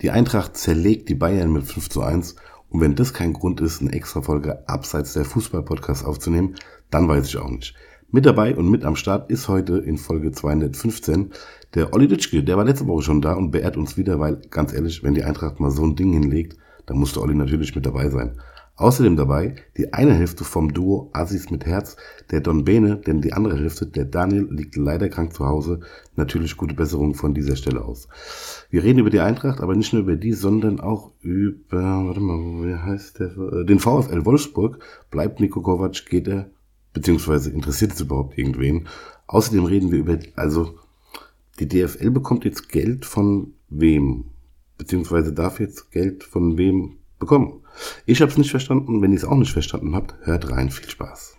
Die 0.00 0.10
Eintracht 0.10 0.56
zerlegt 0.56 1.08
die 1.08 1.14
Bayern 1.14 1.52
mit 1.52 1.64
5 1.64 1.88
zu 1.88 2.02
1 2.02 2.36
und 2.68 2.80
wenn 2.80 2.96
das 2.96 3.14
kein 3.14 3.32
Grund 3.32 3.60
ist, 3.60 3.80
eine 3.80 3.92
extra 3.92 4.20
Folge 4.20 4.68
abseits 4.68 5.12
der 5.12 5.24
Fußball-Podcast 5.24 6.04
aufzunehmen, 6.04 6.56
dann 6.90 7.08
weiß 7.08 7.28
ich 7.28 7.36
auch 7.36 7.48
nicht. 7.48 7.74
Mit 8.10 8.26
dabei 8.26 8.54
und 8.56 8.70
mit 8.70 8.84
am 8.84 8.96
Start 8.96 9.30
ist 9.30 9.48
heute 9.48 9.78
in 9.78 9.98
Folge 9.98 10.32
215 10.32 11.32
der 11.74 11.92
Olli 11.92 12.08
Ditschke. 12.08 12.44
Der 12.44 12.56
war 12.56 12.64
letzte 12.64 12.86
Woche 12.86 13.02
schon 13.02 13.20
da 13.20 13.34
und 13.34 13.50
beehrt 13.50 13.76
uns 13.76 13.96
wieder, 13.96 14.20
weil 14.20 14.36
ganz 14.50 14.72
ehrlich, 14.72 15.02
wenn 15.02 15.14
die 15.14 15.24
Eintracht 15.24 15.58
mal 15.60 15.70
so 15.70 15.84
ein 15.84 15.96
Ding 15.96 16.12
hinlegt, 16.12 16.56
dann 16.86 16.98
muss 16.98 17.12
der 17.12 17.22
Olli 17.22 17.34
natürlich 17.34 17.74
mit 17.74 17.86
dabei 17.86 18.10
sein. 18.10 18.40
Außerdem 18.76 19.16
dabei 19.16 19.54
die 19.76 19.92
eine 19.92 20.14
Hälfte 20.14 20.42
vom 20.42 20.74
Duo 20.74 21.08
Assis 21.12 21.48
mit 21.48 21.64
Herz, 21.64 21.96
der 22.32 22.40
Don 22.40 22.64
Bene, 22.64 22.96
denn 22.96 23.20
die 23.20 23.32
andere 23.32 23.56
Hälfte, 23.56 23.86
der 23.86 24.04
Daniel, 24.04 24.48
liegt 24.50 24.74
leider 24.74 25.08
krank 25.08 25.32
zu 25.32 25.46
Hause. 25.46 25.80
Natürlich 26.16 26.56
gute 26.56 26.74
Besserung 26.74 27.14
von 27.14 27.34
dieser 27.34 27.54
Stelle 27.54 27.84
aus. 27.84 28.08
Wir 28.70 28.82
reden 28.82 28.98
über 28.98 29.10
die 29.10 29.20
Eintracht, 29.20 29.60
aber 29.60 29.76
nicht 29.76 29.92
nur 29.92 30.02
über 30.02 30.16
die, 30.16 30.32
sondern 30.32 30.80
auch 30.80 31.12
über, 31.20 31.82
warte 32.06 32.18
mal, 32.20 32.66
wie 32.66 32.74
heißt 32.74 33.20
der, 33.20 33.36
äh, 33.36 33.64
den 33.64 33.78
VfL 33.78 34.24
Wolfsburg. 34.24 34.80
Bleibt 35.08 35.38
Nico 35.38 35.62
Kovac, 35.62 36.06
geht 36.06 36.26
er, 36.26 36.50
beziehungsweise 36.92 37.50
interessiert 37.50 37.92
es 37.92 38.00
überhaupt 38.00 38.36
irgendwen. 38.36 38.88
Außerdem 39.28 39.66
reden 39.66 39.92
wir 39.92 40.00
über, 40.00 40.18
also, 40.34 40.74
die 41.60 41.68
DFL 41.68 42.10
bekommt 42.10 42.44
jetzt 42.44 42.68
Geld 42.68 43.04
von 43.04 43.52
wem? 43.68 44.24
Beziehungsweise 44.78 45.32
darf 45.32 45.60
jetzt 45.60 45.92
Geld 45.92 46.24
von 46.24 46.58
wem 46.58 46.96
bekommen? 47.18 47.62
Ich 48.06 48.20
habe 48.20 48.30
es 48.30 48.38
nicht 48.38 48.50
verstanden. 48.50 49.02
Wenn 49.02 49.12
ihr 49.12 49.18
es 49.18 49.24
auch 49.24 49.36
nicht 49.36 49.52
verstanden 49.52 49.94
habt, 49.94 50.14
hört 50.22 50.50
rein. 50.50 50.70
Viel 50.70 50.88
Spaß. 50.88 51.36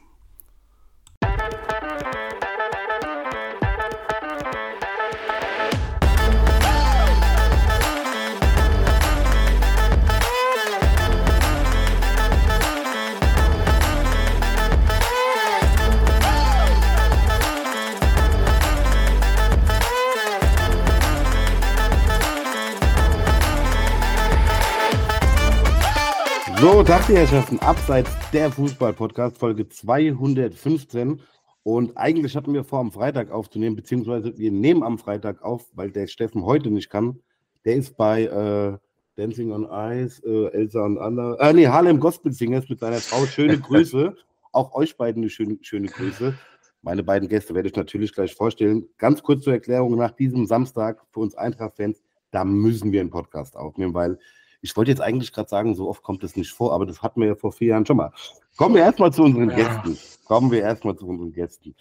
So, 26.65 26.81
Tag, 26.81 27.05
die 27.05 27.15
Herrschaften, 27.15 27.59
abseits 27.59 28.09
der 28.33 28.49
Fußball-Podcast, 28.49 29.37
Folge 29.37 29.69
215. 29.69 31.21
Und 31.61 31.95
eigentlich 31.95 32.35
hatten 32.35 32.55
wir 32.55 32.63
vor, 32.63 32.79
am 32.79 32.91
Freitag 32.91 33.29
aufzunehmen, 33.29 33.75
beziehungsweise 33.75 34.35
wir 34.35 34.51
nehmen 34.51 34.81
am 34.81 34.97
Freitag 34.97 35.43
auf, 35.43 35.67
weil 35.75 35.91
der 35.91 36.07
Steffen 36.07 36.43
heute 36.43 36.71
nicht 36.71 36.89
kann. 36.89 37.19
Der 37.65 37.75
ist 37.75 37.95
bei 37.97 38.23
äh, 38.23 38.79
Dancing 39.15 39.51
on 39.51 39.67
Ice, 39.69 40.23
äh, 40.25 40.47
Elsa 40.53 40.83
und 40.83 40.97
Anna, 40.97 41.35
äh, 41.35 41.53
nee, 41.53 41.67
Harlem 41.67 41.99
Gospel 41.99 42.31
Singers 42.31 42.67
mit 42.67 42.79
seiner 42.79 42.97
Frau. 42.97 43.27
Schöne 43.27 43.59
Grüße. 43.61 44.15
Auch 44.51 44.73
euch 44.73 44.97
beiden 44.97 45.21
eine 45.21 45.29
schöne, 45.29 45.59
schöne 45.61 45.85
Grüße. 45.85 46.33
Meine 46.81 47.03
beiden 47.03 47.29
Gäste 47.29 47.53
werde 47.53 47.69
ich 47.69 47.75
natürlich 47.75 48.11
gleich 48.11 48.33
vorstellen. 48.33 48.87
Ganz 48.97 49.21
kurz 49.21 49.43
zur 49.43 49.53
Erklärung: 49.53 49.97
Nach 49.97 50.09
diesem 50.09 50.47
Samstag 50.47 51.05
für 51.11 51.19
uns 51.19 51.35
Eintracht-Fans, 51.35 52.01
da 52.31 52.43
müssen 52.43 52.91
wir 52.91 53.01
einen 53.01 53.11
Podcast 53.11 53.55
aufnehmen, 53.55 53.93
weil 53.93 54.17
ich 54.65 54.75
wollte 54.75 54.89
jetzt 54.89 55.01
eigentlich 55.01 55.31
gerade 55.31 55.47
sagen, 55.47 55.75
so 55.75 55.87
oft 55.87 56.01
kommt 56.01 56.23
es 56.23 56.35
nicht 56.35 56.51
vor, 56.51 56.73
aber 56.73 56.87
das 56.87 57.03
hatten 57.03 57.21
wir 57.21 57.27
ja 57.27 57.35
vor 57.35 57.51
vier 57.51 57.69
Jahren 57.69 57.85
schon 57.85 57.97
mal. 57.97 58.11
Kommen 58.57 58.73
wir 58.73 58.81
erstmal 58.81 59.13
zu 59.13 59.23
unseren 59.23 59.51
ja. 59.51 59.55
Gästen. 59.55 59.97
Kommen 60.25 60.49
wir 60.51 60.61
erstmal 60.61 60.95
zu 60.95 61.07
unseren 61.07 61.31
Gästen. 61.31 61.75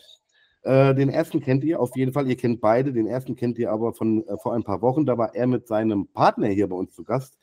Äh, 0.65 0.95
den 0.95 1.09
ersten 1.09 1.41
kennt 1.41 1.65
ihr 1.65 1.81
auf 1.81 1.97
jeden 1.97 2.13
Fall. 2.13 2.29
Ihr 2.29 2.37
kennt 2.37 2.61
beide. 2.61 2.93
Den 2.93 3.07
ersten 3.07 3.37
kennt 3.37 3.59
ihr 3.59 3.73
aber 3.73 3.95
von 3.95 4.27
äh, 4.27 4.37
vor 4.37 4.53
ein 4.53 4.65
paar 4.65 4.83
Wochen. 4.83 5.07
Da 5.07 5.17
war 5.17 5.35
er 5.35 5.47
mit 5.47 5.67
seinem 5.67 6.09
Partner 6.09 6.49
hier 6.49 6.69
bei 6.69 6.77
uns 6.77 6.95
zu 6.95 7.05
Gast. 7.05 7.39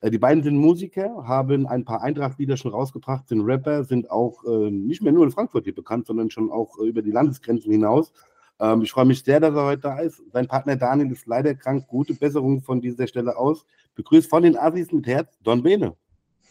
Äh, 0.00 0.12
die 0.12 0.18
beiden 0.18 0.44
sind 0.44 0.58
Musiker, 0.58 1.26
haben 1.26 1.66
ein 1.66 1.84
paar 1.84 2.02
Eintracht-Lieder 2.02 2.56
schon 2.56 2.70
rausgebracht, 2.70 3.26
sind 3.26 3.40
Rapper, 3.40 3.82
sind 3.82 4.12
auch 4.12 4.44
äh, 4.44 4.70
nicht 4.70 5.02
mehr 5.02 5.12
nur 5.12 5.24
in 5.24 5.32
Frankfurt 5.32 5.64
hier 5.64 5.74
bekannt, 5.74 6.06
sondern 6.06 6.30
schon 6.30 6.52
auch 6.52 6.78
äh, 6.78 6.86
über 6.86 7.02
die 7.02 7.10
Landesgrenzen 7.10 7.72
hinaus. 7.72 8.12
Ähm, 8.60 8.82
ich 8.82 8.92
freue 8.92 9.04
mich 9.04 9.22
sehr, 9.22 9.40
dass 9.40 9.54
er 9.54 9.64
heute 9.64 9.82
da 9.82 9.98
ist. 10.00 10.22
Sein 10.32 10.46
Partner 10.46 10.76
Daniel 10.76 11.10
ist 11.12 11.26
leider 11.26 11.54
krank. 11.54 11.86
Gute 11.88 12.14
Besserung 12.14 12.62
von 12.62 12.80
dieser 12.80 13.06
Stelle 13.06 13.36
aus. 13.36 13.64
Begrüßt 13.94 14.28
von 14.28 14.42
den 14.42 14.56
Assis 14.56 14.92
mit 14.92 15.06
Herz 15.06 15.38
Don 15.42 15.62
Bene. 15.62 15.94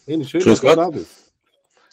Bene, 0.06 0.24
schön, 0.24 0.40
Tschüss 0.40 0.60
dass 0.60 0.70
du 0.72 0.76
da 0.76 0.90
bist. 0.90 1.32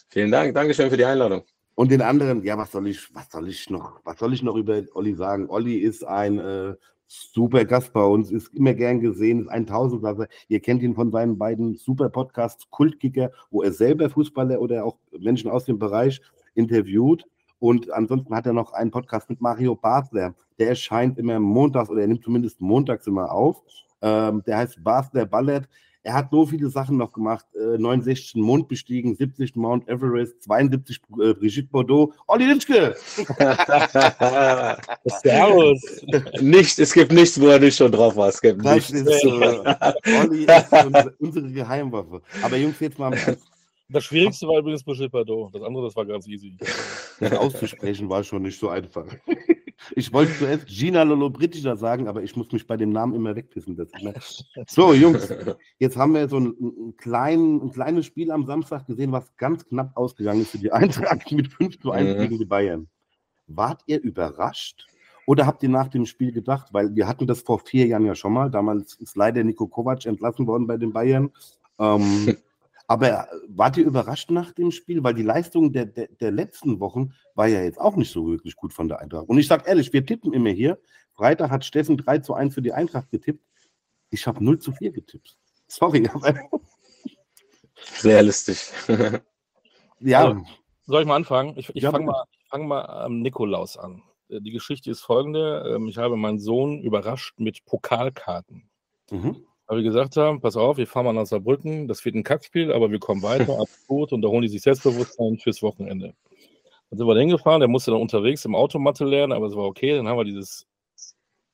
Vielen 0.08 0.30
Dank, 0.30 0.54
Dankeschön 0.54 0.90
für 0.90 0.96
die 0.96 1.04
Einladung. 1.04 1.42
Und 1.74 1.90
den 1.90 2.02
anderen, 2.02 2.44
ja, 2.44 2.58
was 2.58 2.72
soll 2.72 2.86
ich, 2.88 3.14
was 3.14 3.30
soll 3.30 3.48
ich 3.48 3.70
noch, 3.70 4.00
was 4.04 4.18
soll 4.18 4.34
ich 4.34 4.42
noch 4.42 4.56
über 4.56 4.82
Olli 4.92 5.14
sagen? 5.14 5.48
Olli 5.48 5.76
ist 5.76 6.04
ein 6.04 6.38
äh, 6.38 6.74
super 7.06 7.64
Gast 7.64 7.94
bei 7.94 8.04
uns, 8.04 8.30
ist 8.30 8.54
immer 8.54 8.74
gern 8.74 9.00
gesehen, 9.00 9.40
ist 9.40 9.48
ein 9.48 9.66
Tausendsasser. 9.66 10.28
Ihr 10.48 10.60
kennt 10.60 10.82
ihn 10.82 10.94
von 10.94 11.10
seinen 11.10 11.38
beiden 11.38 11.76
super 11.76 12.10
Podcasts 12.10 12.68
Kultkicker, 12.70 13.30
wo 13.50 13.62
er 13.62 13.72
selber 13.72 14.10
Fußballer 14.10 14.60
oder 14.60 14.84
auch 14.84 14.98
Menschen 15.18 15.50
aus 15.50 15.64
dem 15.64 15.78
Bereich 15.78 16.20
interviewt. 16.54 17.26
Und 17.62 17.92
ansonsten 17.92 18.34
hat 18.34 18.44
er 18.44 18.52
noch 18.52 18.72
einen 18.72 18.90
Podcast 18.90 19.30
mit 19.30 19.40
Mario 19.40 19.76
Basler. 19.76 20.34
Der 20.58 20.70
erscheint 20.70 21.16
immer 21.16 21.38
montags 21.38 21.88
oder 21.90 22.00
er 22.00 22.08
nimmt 22.08 22.24
zumindest 22.24 22.60
montags 22.60 23.06
immer 23.06 23.30
auf. 23.30 23.62
Ähm, 24.00 24.42
der 24.44 24.58
heißt 24.58 24.82
Basler 24.82 25.26
Ballett. 25.26 25.68
Er 26.02 26.14
hat 26.14 26.30
so 26.32 26.44
viele 26.44 26.68
Sachen 26.70 26.96
noch 26.96 27.12
gemacht. 27.12 27.46
Äh, 27.54 27.78
69 27.78 28.34
Mond 28.34 28.66
bestiegen, 28.66 29.14
70 29.14 29.54
Mount 29.54 29.88
Everest, 29.88 30.42
72 30.42 31.00
äh, 31.22 31.34
Brigitte 31.34 31.68
Bordeaux. 31.70 32.12
Olli 32.26 32.46
Litschke! 32.46 32.96
Servus! 35.22 36.04
Nicht, 36.40 36.80
es 36.80 36.92
gibt 36.92 37.12
nichts, 37.12 37.40
wo 37.40 37.46
er 37.46 37.60
nicht 37.60 37.76
schon 37.76 37.92
drauf 37.92 38.16
war. 38.16 38.30
Es 38.30 38.40
gibt 38.40 38.64
das 38.64 38.90
nichts. 38.90 38.90
Ist, 38.90 39.24
äh, 39.24 39.28
Olli 40.20 40.46
ist 40.46 40.72
unsere, 40.72 41.14
unsere 41.20 41.52
Geheimwaffe. 41.52 42.22
Aber 42.42 42.56
Jungs, 42.56 42.80
jetzt 42.80 42.98
mal 42.98 43.16
das 43.92 44.04
Schwierigste 44.04 44.46
war 44.48 44.58
übrigens 44.58 44.82
Brigitte 44.82 45.10
Bardot. 45.10 45.54
Das 45.54 45.62
andere, 45.62 45.84
das 45.84 45.96
war 45.96 46.06
ganz 46.06 46.26
easy. 46.26 46.56
Das 47.20 47.32
auszusprechen 47.34 48.08
war 48.08 48.24
schon 48.24 48.42
nicht 48.42 48.58
so 48.58 48.68
einfach. 48.68 49.06
Ich 49.96 50.12
wollte 50.12 50.32
zuerst 50.38 50.66
Gina 50.68 51.02
Lollobrigida 51.02 51.76
sagen, 51.76 52.06
aber 52.06 52.22
ich 52.22 52.36
muss 52.36 52.52
mich 52.52 52.66
bei 52.66 52.76
dem 52.76 52.90
Namen 52.90 53.14
immer 53.14 53.34
wegpissen. 53.34 53.76
So, 54.68 54.94
Jungs, 54.94 55.28
jetzt 55.78 55.96
haben 55.96 56.14
wir 56.14 56.28
so 56.28 56.38
ein, 56.38 56.54
ein, 56.60 56.96
klein, 56.96 57.60
ein, 57.60 57.72
kleines 57.72 58.06
Spiel 58.06 58.30
am 58.30 58.46
Samstag 58.46 58.86
gesehen, 58.86 59.12
was 59.12 59.36
ganz 59.36 59.66
knapp 59.66 59.96
ausgegangen 59.96 60.42
ist 60.42 60.52
für 60.52 60.58
die 60.58 60.72
Eintracht 60.72 61.30
mit 61.32 61.52
5 61.52 61.80
zu 61.80 61.90
1 61.90 62.16
mhm. 62.16 62.22
gegen 62.22 62.38
die 62.38 62.44
Bayern. 62.44 62.88
Wart 63.48 63.82
ihr 63.86 64.00
überrascht? 64.00 64.86
Oder 65.26 65.46
habt 65.46 65.62
ihr 65.62 65.68
nach 65.68 65.88
dem 65.88 66.06
Spiel 66.06 66.32
gedacht, 66.32 66.68
weil 66.72 66.94
wir 66.94 67.06
hatten 67.06 67.26
das 67.26 67.42
vor 67.42 67.58
vier 67.58 67.86
Jahren 67.86 68.06
ja 68.06 68.14
schon 68.14 68.32
mal, 68.32 68.50
damals 68.50 68.94
ist 68.94 69.16
leider 69.16 69.42
Nico 69.44 69.66
Kovac 69.66 70.06
entlassen 70.06 70.46
worden 70.46 70.66
bei 70.66 70.76
den 70.76 70.92
Bayern. 70.92 71.30
Ähm, 71.78 72.36
Aber 72.92 73.26
wart 73.48 73.78
ihr 73.78 73.86
überrascht 73.86 74.30
nach 74.30 74.52
dem 74.52 74.70
Spiel? 74.70 75.02
Weil 75.02 75.14
die 75.14 75.22
Leistung 75.22 75.72
der, 75.72 75.86
der, 75.86 76.08
der, 76.08 76.30
letzten 76.30 76.78
Wochen 76.78 77.14
war 77.34 77.46
ja 77.46 77.62
jetzt 77.62 77.80
auch 77.80 77.96
nicht 77.96 78.12
so 78.12 78.26
wirklich 78.26 78.54
gut 78.54 78.74
von 78.74 78.86
der 78.86 78.98
Eintracht. 78.98 79.30
Und 79.30 79.38
ich 79.38 79.46
sage 79.48 79.66
ehrlich, 79.66 79.94
wir 79.94 80.04
tippen 80.04 80.34
immer 80.34 80.50
hier. 80.50 80.78
Freitag 81.14 81.50
hat 81.50 81.64
Steffen 81.64 81.96
3 81.96 82.18
zu 82.18 82.34
1 82.34 82.52
für 82.52 82.60
die 82.60 82.74
Eintracht 82.74 83.10
getippt. 83.10 83.42
Ich 84.10 84.26
habe 84.26 84.44
0 84.44 84.58
zu 84.58 84.72
4 84.72 84.92
getippt. 84.92 85.38
Sorry, 85.68 86.06
aber. 86.12 86.34
Realistisch. 88.02 88.68
ja. 90.00 90.26
Also, 90.26 90.44
soll 90.84 91.00
ich 91.00 91.08
mal 91.08 91.16
anfangen? 91.16 91.56
Ich, 91.56 91.70
ich 91.74 91.82
ja, 91.82 91.92
fange 91.92 92.04
mal, 92.04 92.24
fang 92.50 92.66
mal 92.66 92.84
am 92.84 93.22
Nikolaus 93.22 93.78
an. 93.78 94.02
Äh, 94.28 94.42
die 94.42 94.50
Geschichte 94.50 94.90
ist 94.90 95.00
folgende. 95.00 95.76
Ähm, 95.76 95.88
ich 95.88 95.96
habe 95.96 96.16
meinen 96.16 96.40
Sohn 96.40 96.82
überrascht 96.82 97.38
mit 97.38 97.64
Pokalkarten. 97.64 98.68
Mhm 99.10 99.46
weil 99.66 99.78
wir 99.78 99.84
gesagt 99.84 100.16
haben, 100.16 100.40
pass 100.40 100.56
auf, 100.56 100.76
wir 100.76 100.86
fahren 100.86 101.06
mal 101.06 101.12
nach 101.12 101.26
Saarbrücken, 101.26 101.88
das 101.88 102.04
wird 102.04 102.14
ein 102.14 102.24
Kackspiel, 102.24 102.72
aber 102.72 102.90
wir 102.90 102.98
kommen 102.98 103.22
weiter, 103.22 103.64
gut, 103.86 104.12
und 104.12 104.22
da 104.22 104.28
holen 104.28 104.42
die 104.42 104.48
sich 104.48 104.62
Selbstbewusstsein 104.62 105.38
fürs 105.38 105.62
Wochenende. 105.62 106.14
Dann 106.90 106.98
sind 106.98 107.06
wir 107.06 107.14
da 107.14 107.20
hingefahren, 107.20 107.60
der 107.60 107.68
musste 107.68 107.90
dann 107.90 108.00
unterwegs 108.00 108.44
im 108.44 108.54
Automatte 108.54 109.04
lernen, 109.04 109.32
aber 109.32 109.46
es 109.46 109.56
war 109.56 109.64
okay, 109.64 109.96
dann 109.96 110.08
haben 110.08 110.18
wir 110.18 110.24
dieses 110.24 110.66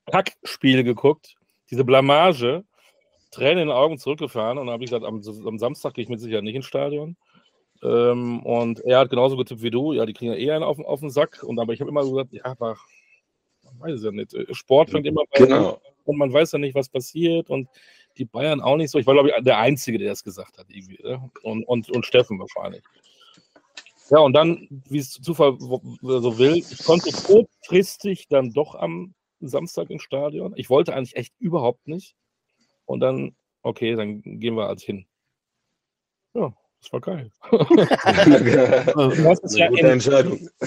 Kackspiel 0.07 0.83
geguckt, 0.83 1.37
diese 1.71 1.85
Blamage, 1.85 2.65
Tränen 3.31 3.59
in 3.59 3.69
den 3.69 3.77
Augen 3.77 3.99
zurückgefahren 3.99 4.59
und 4.59 4.67
dann 4.67 4.73
habe 4.73 4.85
ich 4.85 4.91
gesagt, 4.91 5.05
am, 5.05 5.23
am 5.47 5.59
Samstag 5.59 5.95
gehe 5.95 6.03
ich 6.03 6.09
mit 6.09 6.21
Sicherheit 6.21 6.45
nicht 6.45 6.57
ins 6.57 6.67
Stadion. 6.67 7.17
Ähm, 7.83 8.41
und 8.43 8.81
er 8.81 9.01
hat 9.01 9.11
genauso 9.11 9.37
getippt 9.37 9.63
wie 9.63 9.71
du, 9.71 9.93
ja, 9.93 10.07
die 10.07 10.13
kriegen 10.13 10.33
ja 10.33 10.39
eher 10.39 10.55
einen 10.55 10.65
auf, 10.65 10.81
auf 10.81 11.01
den 11.01 11.11
Sack, 11.11 11.43
und 11.43 11.61
aber 11.61 11.73
ich 11.73 11.81
habe 11.81 11.91
immer 11.91 12.03
gesagt, 12.03 12.33
ja, 12.33 12.45
aber 12.45 12.77
weiß 13.79 13.99
ich 13.99 14.05
ja 14.05 14.11
nicht. 14.11 14.35
Sport 14.57 14.91
fängt 14.91 15.07
immer 15.07 15.23
bei 15.31 15.45
genau. 15.45 15.81
und 16.05 16.17
man 16.17 16.33
weiß 16.33 16.53
ja 16.53 16.59
nicht, 16.59 16.75
was 16.75 16.89
passiert 16.89 17.51
und 17.51 17.69
die 18.19 18.25
Bayern 18.25 18.61
auch 18.61 18.77
nicht 18.77 18.91
so. 18.91 18.99
Ich 18.99 19.07
war, 19.07 19.15
glaube 19.15 19.31
ich, 19.31 19.45
der 19.45 19.59
Einzige, 19.59 19.99
der 19.99 20.11
das 20.11 20.25
gesagt 20.25 20.59
hat. 20.59 20.69
Ne? 20.69 21.31
Und, 21.43 21.65
und, 21.65 21.91
und 21.91 22.07
Steffen 22.07 22.39
wahrscheinlich. 22.39 22.83
Ja, 24.11 24.19
und 24.21 24.33
dann, 24.33 24.67
wie 24.89 24.99
es 24.99 25.13
Zufall 25.13 25.59
so 25.59 26.39
will, 26.39 26.57
ich 26.57 26.85
konnte 26.85 27.11
kurzfristig 27.13 28.29
dann 28.29 28.53
doch 28.53 28.75
am 28.75 29.15
Samstag 29.41 29.91
ins 29.91 30.03
Stadion. 30.03 30.55
Ich 30.57 30.71
wollte 30.71 30.95
eigentlich 30.95 31.17
echt 31.17 31.35
überhaupt 31.39 31.87
nicht. 31.87 32.15
Und 32.87 33.01
dann, 33.01 33.37
okay, 33.63 33.95
dann 33.95 34.23
gehen 34.23 34.57
wir 34.57 34.67
als 34.69 34.83
hin. 34.83 35.07
Ja, 36.35 36.55
das 36.81 36.93
war 36.93 37.01
geil. 37.01 37.31
es 39.43 39.57
ja 39.57 39.67
in, 39.67 39.77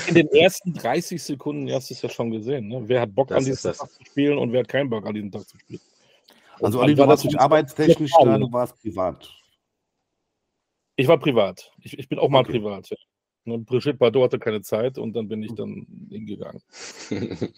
in, 0.08 0.16
den 0.16 0.28
ersten 0.30 0.74
30 0.74 1.22
Sekunden 1.22 1.72
hast 1.72 1.90
du 1.90 1.94
es 1.96 2.02
ja 2.02 2.10
schon 2.10 2.32
gesehen. 2.32 2.68
Ne? 2.68 2.84
Wer 2.86 3.02
hat 3.02 3.16
Bock 3.16 3.30
das 3.30 3.38
an 3.40 3.46
diesem 3.46 3.74
Tag 3.74 3.90
zu 3.90 4.06
spielen 4.06 4.38
und 4.38 4.52
wer 4.52 4.60
hat 4.62 4.68
keinen 4.68 4.90
Bock 4.90 5.08
an 5.08 5.16
diesem 5.16 5.32
Tag 5.32 5.48
zu 5.48 5.58
spielen? 5.58 5.82
Also 6.62 6.80
Olli, 6.80 6.96
du 6.96 7.08
warst 7.08 7.26
nicht 7.26 7.40
arbeitstechnisch 7.40 8.12
da, 8.22 8.38
du 8.38 8.52
warst 8.52 8.80
privat. 8.82 9.30
Ich 10.96 11.08
war 11.08 11.18
privat. 11.18 11.72
Ich, 11.82 11.98
ich 11.98 12.08
bin 12.08 12.20
auch 12.20 12.30
mal 12.30 12.42
okay. 12.42 12.54
privat. 12.54 12.90
Ja. 12.90 12.98
Ne, 13.44 13.58
Brigitte 13.58 13.96
Bardot 13.96 14.26
hatte 14.26 14.40
keine 14.40 14.62
Zeit 14.62 15.00
und 15.00 15.14
dann 15.14 15.28
bin 15.28 15.42
ich 15.42 15.56
dann 15.56 15.88
hingegangen. 16.10 16.62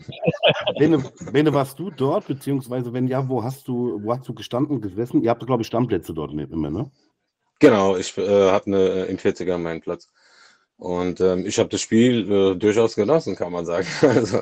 Bene, 0.79 1.03
Bene, 1.31 1.53
warst 1.53 1.77
du 1.77 1.89
dort, 1.89 2.27
beziehungsweise 2.27 2.93
wenn 2.93 3.07
ja, 3.07 3.27
wo 3.27 3.43
hast 3.43 3.67
du, 3.67 4.01
wo 4.01 4.13
hast 4.13 4.27
du 4.27 4.33
gestanden, 4.33 4.79
gesessen? 4.79 5.21
Ihr 5.21 5.29
habt, 5.29 5.45
glaube 5.45 5.61
ich, 5.61 5.67
Stammplätze 5.67 6.13
dort 6.13 6.31
immer, 6.31 6.69
ne? 6.69 6.89
Genau, 7.59 7.97
ich 7.97 8.17
äh, 8.17 8.51
habe 8.51 8.65
eine 8.67 8.77
äh, 8.77 9.11
in 9.11 9.17
40er 9.17 9.57
meinen 9.57 9.81
Platz. 9.81 10.09
Und 10.77 11.21
ähm, 11.21 11.45
ich 11.45 11.59
habe 11.59 11.69
das 11.69 11.81
Spiel 11.81 12.29
äh, 12.29 12.55
durchaus 12.55 12.95
genossen, 12.95 13.35
kann 13.35 13.51
man 13.51 13.65
sagen. 13.65 13.87
Also, 14.01 14.41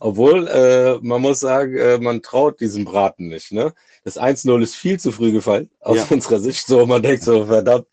obwohl, 0.00 0.46
äh, 0.48 0.98
man 1.00 1.22
muss 1.22 1.40
sagen, 1.40 1.76
äh, 1.76 1.98
man 1.98 2.22
traut 2.22 2.60
diesem 2.60 2.84
Braten 2.84 3.28
nicht. 3.28 3.52
Ne? 3.52 3.72
Das 4.04 4.20
1-0 4.20 4.62
ist 4.62 4.74
viel 4.74 5.00
zu 5.00 5.12
früh 5.12 5.32
gefallen, 5.32 5.70
aus 5.80 5.96
ja. 5.96 6.06
unserer 6.10 6.40
Sicht. 6.40 6.66
So, 6.66 6.84
man 6.86 7.02
denkt 7.02 7.22
so, 7.22 7.46
verdammt. 7.46 7.86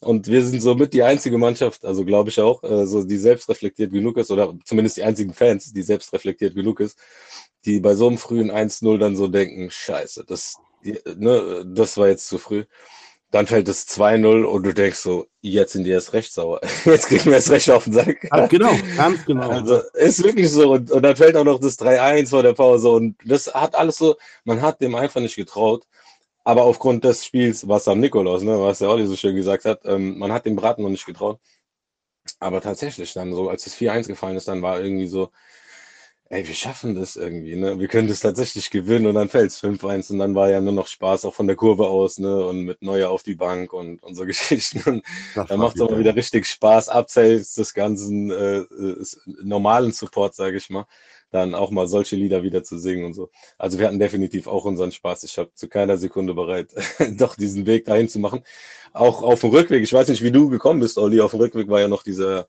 Und 0.00 0.28
wir 0.28 0.44
sind 0.44 0.62
somit 0.62 0.94
die 0.94 1.02
einzige 1.02 1.36
Mannschaft, 1.36 1.84
also 1.84 2.04
glaube 2.06 2.30
ich 2.30 2.40
auch, 2.40 2.62
äh, 2.64 2.86
so 2.86 3.04
die 3.04 3.18
selbst 3.18 3.48
reflektiert 3.50 3.92
genug 3.92 4.16
ist, 4.16 4.30
oder 4.30 4.56
zumindest 4.64 4.96
die 4.96 5.02
einzigen 5.02 5.34
Fans, 5.34 5.72
die 5.72 5.82
selbst 5.82 6.12
reflektiert 6.14 6.54
genug 6.54 6.80
ist, 6.80 6.98
die 7.66 7.80
bei 7.80 7.94
so 7.94 8.08
einem 8.08 8.16
frühen 8.16 8.50
1-0 8.50 8.96
dann 8.98 9.14
so 9.14 9.28
denken, 9.28 9.70
scheiße, 9.70 10.24
das, 10.26 10.56
die, 10.82 10.98
ne, 11.16 11.64
das 11.66 11.98
war 11.98 12.08
jetzt 12.08 12.28
zu 12.28 12.38
früh. 12.38 12.64
Dann 13.30 13.46
fällt 13.46 13.68
es 13.68 13.86
2-0 13.86 14.42
und 14.42 14.64
du 14.64 14.74
denkst 14.74 14.98
so, 14.98 15.26
jetzt 15.40 15.72
sind 15.72 15.84
die 15.84 15.90
erst 15.90 16.12
recht 16.12 16.32
sauer. 16.32 16.60
Jetzt 16.84 17.06
kriegen 17.06 17.26
wir 17.26 17.34
erst 17.34 17.50
recht 17.50 17.70
auf 17.70 17.84
den 17.84 17.92
Sack. 17.92 18.28
Genau, 18.48 18.72
ganz 18.96 19.24
genau. 19.24 19.48
Also 19.48 19.80
ist 19.94 20.24
wirklich 20.24 20.50
so. 20.50 20.72
Und, 20.72 20.90
und 20.90 21.02
dann 21.02 21.14
fällt 21.14 21.36
auch 21.36 21.44
noch 21.44 21.60
das 21.60 21.78
3-1 21.78 22.30
vor 22.30 22.42
der 22.42 22.54
Pause. 22.54 22.90
Und 22.90 23.16
das 23.24 23.46
hat 23.54 23.76
alles 23.76 23.98
so, 23.98 24.16
man 24.44 24.60
hat 24.60 24.80
dem 24.80 24.96
einfach 24.96 25.20
nicht 25.20 25.36
getraut. 25.36 25.84
Aber 26.42 26.64
aufgrund 26.64 27.04
des 27.04 27.24
Spiels, 27.24 27.68
was 27.68 27.86
am 27.86 28.00
Nikolaus, 28.00 28.42
ne, 28.42 28.58
was 28.58 28.78
der 28.78 28.88
Olli 28.90 29.06
so 29.06 29.14
schön 29.14 29.36
gesagt 29.36 29.64
hat, 29.64 29.82
ähm, 29.84 30.18
man 30.18 30.32
hat 30.32 30.46
dem 30.46 30.56
Braten 30.56 30.82
noch 30.82 30.90
nicht 30.90 31.06
getraut. 31.06 31.38
Aber 32.40 32.60
tatsächlich 32.60 33.12
dann 33.12 33.32
so, 33.34 33.48
als 33.48 33.64
das 33.64 33.76
4-1 33.76 34.08
gefallen 34.08 34.36
ist, 34.36 34.48
dann 34.48 34.62
war 34.62 34.80
irgendwie 34.80 35.06
so, 35.06 35.30
ey, 36.30 36.46
wir 36.46 36.54
schaffen 36.54 36.94
das 36.94 37.16
irgendwie, 37.16 37.56
ne? 37.56 37.78
Wir 37.80 37.88
können 37.88 38.06
das 38.06 38.20
tatsächlich 38.20 38.70
gewinnen 38.70 39.06
und 39.06 39.16
dann 39.16 39.28
fällt 39.28 39.50
es 39.50 39.62
5-1 39.62 40.12
und 40.12 40.20
dann 40.20 40.36
war 40.36 40.48
ja 40.48 40.60
nur 40.60 40.72
noch 40.72 40.86
Spaß 40.86 41.24
auch 41.24 41.34
von 41.34 41.48
der 41.48 41.56
Kurve 41.56 41.88
aus, 41.88 42.18
ne? 42.18 42.46
Und 42.46 42.62
mit 42.62 42.82
Neuer 42.82 43.10
auf 43.10 43.24
die 43.24 43.34
Bank 43.34 43.72
und, 43.72 44.00
und 44.02 44.14
so 44.14 44.24
Geschichten. 44.26 44.80
Und 44.88 45.48
dann 45.48 45.58
macht 45.58 45.76
es 45.76 45.82
aber 45.82 45.98
wieder 45.98 46.14
richtig 46.14 46.46
Spaß, 46.46 46.88
abseits 46.88 47.54
des 47.54 47.74
ganzen 47.74 48.30
äh, 48.30 48.58
äh 48.58 49.04
normalen 49.42 49.92
Support, 49.92 50.36
sage 50.36 50.56
ich 50.56 50.70
mal, 50.70 50.86
dann 51.32 51.54
auch 51.56 51.72
mal 51.72 51.88
solche 51.88 52.14
Lieder 52.14 52.44
wieder 52.44 52.62
zu 52.62 52.78
singen 52.78 53.06
und 53.06 53.14
so. 53.14 53.30
Also 53.58 53.80
wir 53.80 53.88
hatten 53.88 53.98
definitiv 53.98 54.46
auch 54.46 54.64
unseren 54.64 54.92
Spaß. 54.92 55.24
Ich 55.24 55.36
habe 55.36 55.52
zu 55.54 55.68
keiner 55.68 55.96
Sekunde 55.96 56.34
bereit, 56.34 56.68
doch 57.10 57.34
diesen 57.34 57.66
Weg 57.66 57.86
dahin 57.86 58.08
zu 58.08 58.20
machen. 58.20 58.44
Auch 58.92 59.22
auf 59.22 59.40
dem 59.40 59.50
Rückweg, 59.50 59.82
ich 59.82 59.92
weiß 59.92 60.08
nicht, 60.08 60.22
wie 60.22 60.32
du 60.32 60.48
gekommen 60.48 60.80
bist, 60.80 60.96
Olli, 60.96 61.20
auf 61.20 61.32
dem 61.32 61.40
Rückweg 61.40 61.68
war 61.68 61.80
ja 61.80 61.88
noch 61.88 62.04
dieser 62.04 62.46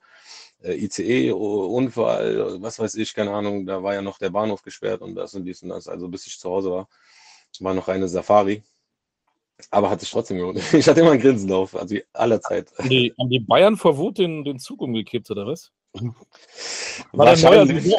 ICE-Unfall, 0.63 2.61
was 2.61 2.79
weiß 2.79 2.95
ich, 2.95 3.13
keine 3.13 3.31
Ahnung, 3.31 3.65
da 3.65 3.81
war 3.81 3.93
ja 3.93 4.01
noch 4.01 4.17
der 4.17 4.29
Bahnhof 4.29 4.61
gesperrt 4.61 5.01
und 5.01 5.15
das 5.15 5.33
und 5.33 5.45
dies 5.45 5.63
und 5.63 5.69
das. 5.69 5.87
Also 5.87 6.07
bis 6.07 6.27
ich 6.27 6.39
zu 6.39 6.49
Hause 6.49 6.71
war, 6.71 6.87
war 7.59 7.73
noch 7.73 7.87
eine 7.87 8.07
Safari. 8.07 8.63
Aber 9.69 9.89
hat 9.91 9.99
sich 9.99 10.09
trotzdem 10.09 10.37
gelohnt. 10.37 10.59
Ich 10.73 10.87
hatte 10.87 11.01
immer 11.01 11.11
ein 11.11 11.19
Grinsen 11.19 11.51
auf, 11.51 11.75
also 11.75 11.95
aller 12.13 12.41
Zeit. 12.41 12.71
Haben 12.77 12.89
die, 12.89 13.13
haben 13.19 13.29
die 13.29 13.39
Bayern 13.39 13.77
vor 13.77 13.97
Wut 13.97 14.17
den, 14.17 14.43
den 14.43 14.57
Zug 14.59 14.81
umgekippt, 14.81 15.29
oder 15.29 15.45
was? 15.45 15.71
War 17.11 17.27
Wahrscheinlich. 17.27 17.85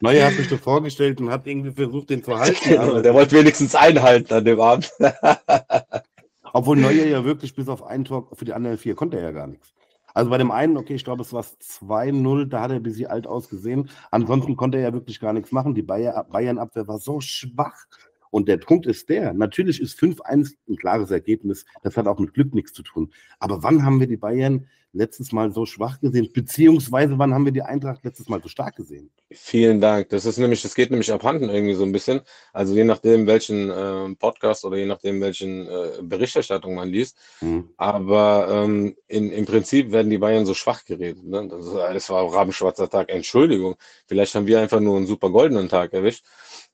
Neuer 0.00 0.26
hat 0.26 0.34
sich 0.34 0.48
doch 0.48 0.58
vorgestellt 0.58 1.20
und 1.20 1.30
hat 1.30 1.46
irgendwie 1.46 1.70
versucht, 1.70 2.10
den 2.10 2.24
zu 2.24 2.38
halten. 2.38 2.68
Genau, 2.68 3.00
der 3.00 3.14
wollte 3.14 3.36
wenigstens 3.36 3.74
einhalten 3.74 4.32
an 4.34 4.44
dem 4.44 4.60
Abend. 4.60 4.90
Obwohl 6.52 6.76
Neuer 6.76 7.06
ja 7.06 7.24
wirklich 7.24 7.54
bis 7.54 7.68
auf 7.68 7.84
einen 7.84 8.04
Tor 8.04 8.28
für 8.32 8.44
die 8.44 8.52
anderen 8.52 8.78
vier 8.78 8.94
konnte 8.94 9.18
er 9.18 9.24
ja 9.24 9.30
gar 9.30 9.46
nichts. 9.46 9.72
Also 10.14 10.30
bei 10.30 10.38
dem 10.38 10.50
einen, 10.50 10.76
okay, 10.76 10.94
ich 10.94 11.04
glaube, 11.04 11.22
es 11.22 11.32
war 11.32 11.42
2-0, 11.42 12.46
da 12.46 12.62
hat 12.62 12.70
er 12.70 12.76
ein 12.76 12.82
bisschen 12.82 13.10
alt 13.10 13.26
ausgesehen. 13.26 13.90
Ansonsten 14.10 14.56
konnte 14.56 14.78
er 14.78 14.84
ja 14.84 14.92
wirklich 14.92 15.20
gar 15.20 15.32
nichts 15.32 15.52
machen. 15.52 15.74
Die 15.74 15.82
Bayern-Abwehr 15.82 16.88
war 16.88 16.98
so 16.98 17.20
schwach. 17.20 17.86
Und 18.30 18.48
der 18.48 18.56
Punkt 18.56 18.86
ist 18.86 19.08
der, 19.08 19.32
natürlich 19.34 19.80
ist 19.80 19.98
5-1 19.98 20.54
ein 20.68 20.76
klares 20.76 21.10
Ergebnis. 21.10 21.64
Das 21.82 21.96
hat 21.96 22.06
auch 22.06 22.18
mit 22.18 22.34
Glück 22.34 22.54
nichts 22.54 22.72
zu 22.72 22.82
tun. 22.82 23.12
Aber 23.38 23.62
wann 23.62 23.84
haben 23.84 24.00
wir 24.00 24.06
die 24.06 24.16
Bayern 24.16 24.66
letztes 24.92 25.32
Mal 25.32 25.52
so 25.52 25.66
schwach 25.66 26.00
gesehen? 26.00 26.30
Beziehungsweise 26.32 27.18
wann 27.18 27.32
haben 27.34 27.44
wir 27.44 27.52
die 27.52 27.62
Eintracht 27.62 28.04
letztes 28.04 28.28
Mal 28.28 28.42
so 28.42 28.48
stark 28.48 28.76
gesehen? 28.76 29.10
Vielen 29.30 29.80
Dank. 29.80 30.08
Das 30.08 30.24
ist 30.24 30.38
nämlich, 30.38 30.62
das 30.62 30.74
geht 30.74 30.90
nämlich 30.90 31.12
abhanden 31.12 31.48
irgendwie 31.48 31.74
so 31.74 31.84
ein 31.84 31.92
bisschen. 31.92 32.20
Also 32.52 32.74
je 32.74 32.84
nachdem, 32.84 33.26
welchen 33.26 33.70
äh, 33.70 34.14
Podcast 34.16 34.64
oder 34.64 34.76
je 34.76 34.86
nachdem, 34.86 35.20
welchen 35.20 35.66
äh, 35.66 36.02
Berichterstattung 36.02 36.74
man 36.74 36.88
liest. 36.88 37.16
Mhm. 37.40 37.68
Aber 37.76 38.48
ähm, 38.50 38.96
in, 39.06 39.30
im 39.30 39.46
Prinzip 39.46 39.92
werden 39.92 40.10
die 40.10 40.18
Bayern 40.18 40.46
so 40.46 40.54
schwach 40.54 40.84
geredet. 40.84 41.24
Ne? 41.24 41.48
Das, 41.48 41.66
das 41.72 42.10
war 42.10 42.32
rabenschwarzer 42.32 42.88
Tag. 42.88 43.10
Entschuldigung. 43.10 43.76
Vielleicht 44.06 44.34
haben 44.34 44.46
wir 44.46 44.60
einfach 44.60 44.80
nur 44.80 44.96
einen 44.96 45.06
super 45.06 45.30
goldenen 45.30 45.68
Tag 45.68 45.92
erwischt. 45.92 46.24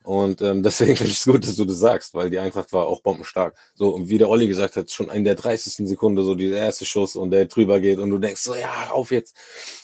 Und 0.07 0.41
ähm, 0.41 0.63
deswegen 0.63 0.95
finde 0.97 1.11
ich 1.11 1.19
es 1.19 1.25
gut, 1.25 1.43
dass 1.43 1.57
du 1.57 1.65
das 1.65 1.81
sagst, 1.81 2.15
weil 2.15 2.31
die 2.31 2.39
Eintracht 2.39 2.73
war 2.73 2.87
auch 2.87 3.01
bombenstark. 3.01 3.57
So, 3.75 3.89
und 3.89 4.09
wie 4.09 4.19
der 4.19 4.29
Olli 4.29 4.47
gesagt 4.47 4.77
hat, 4.77 4.89
schon 4.89 5.11
in 5.11 5.25
der 5.25 5.35
30. 5.35 5.89
Sekunde 5.89 6.23
so 6.23 6.37
dieser 6.37 6.59
erste 6.59 6.85
Schuss 6.85 7.17
und 7.17 7.33
der 7.33 7.47
drüber 7.47 7.81
geht 7.81 7.99
und 7.99 8.11
du 8.11 8.19
denkst 8.19 8.41
so, 8.41 8.55
ja, 8.55 8.91
auf 8.93 9.11
jetzt. 9.11 9.37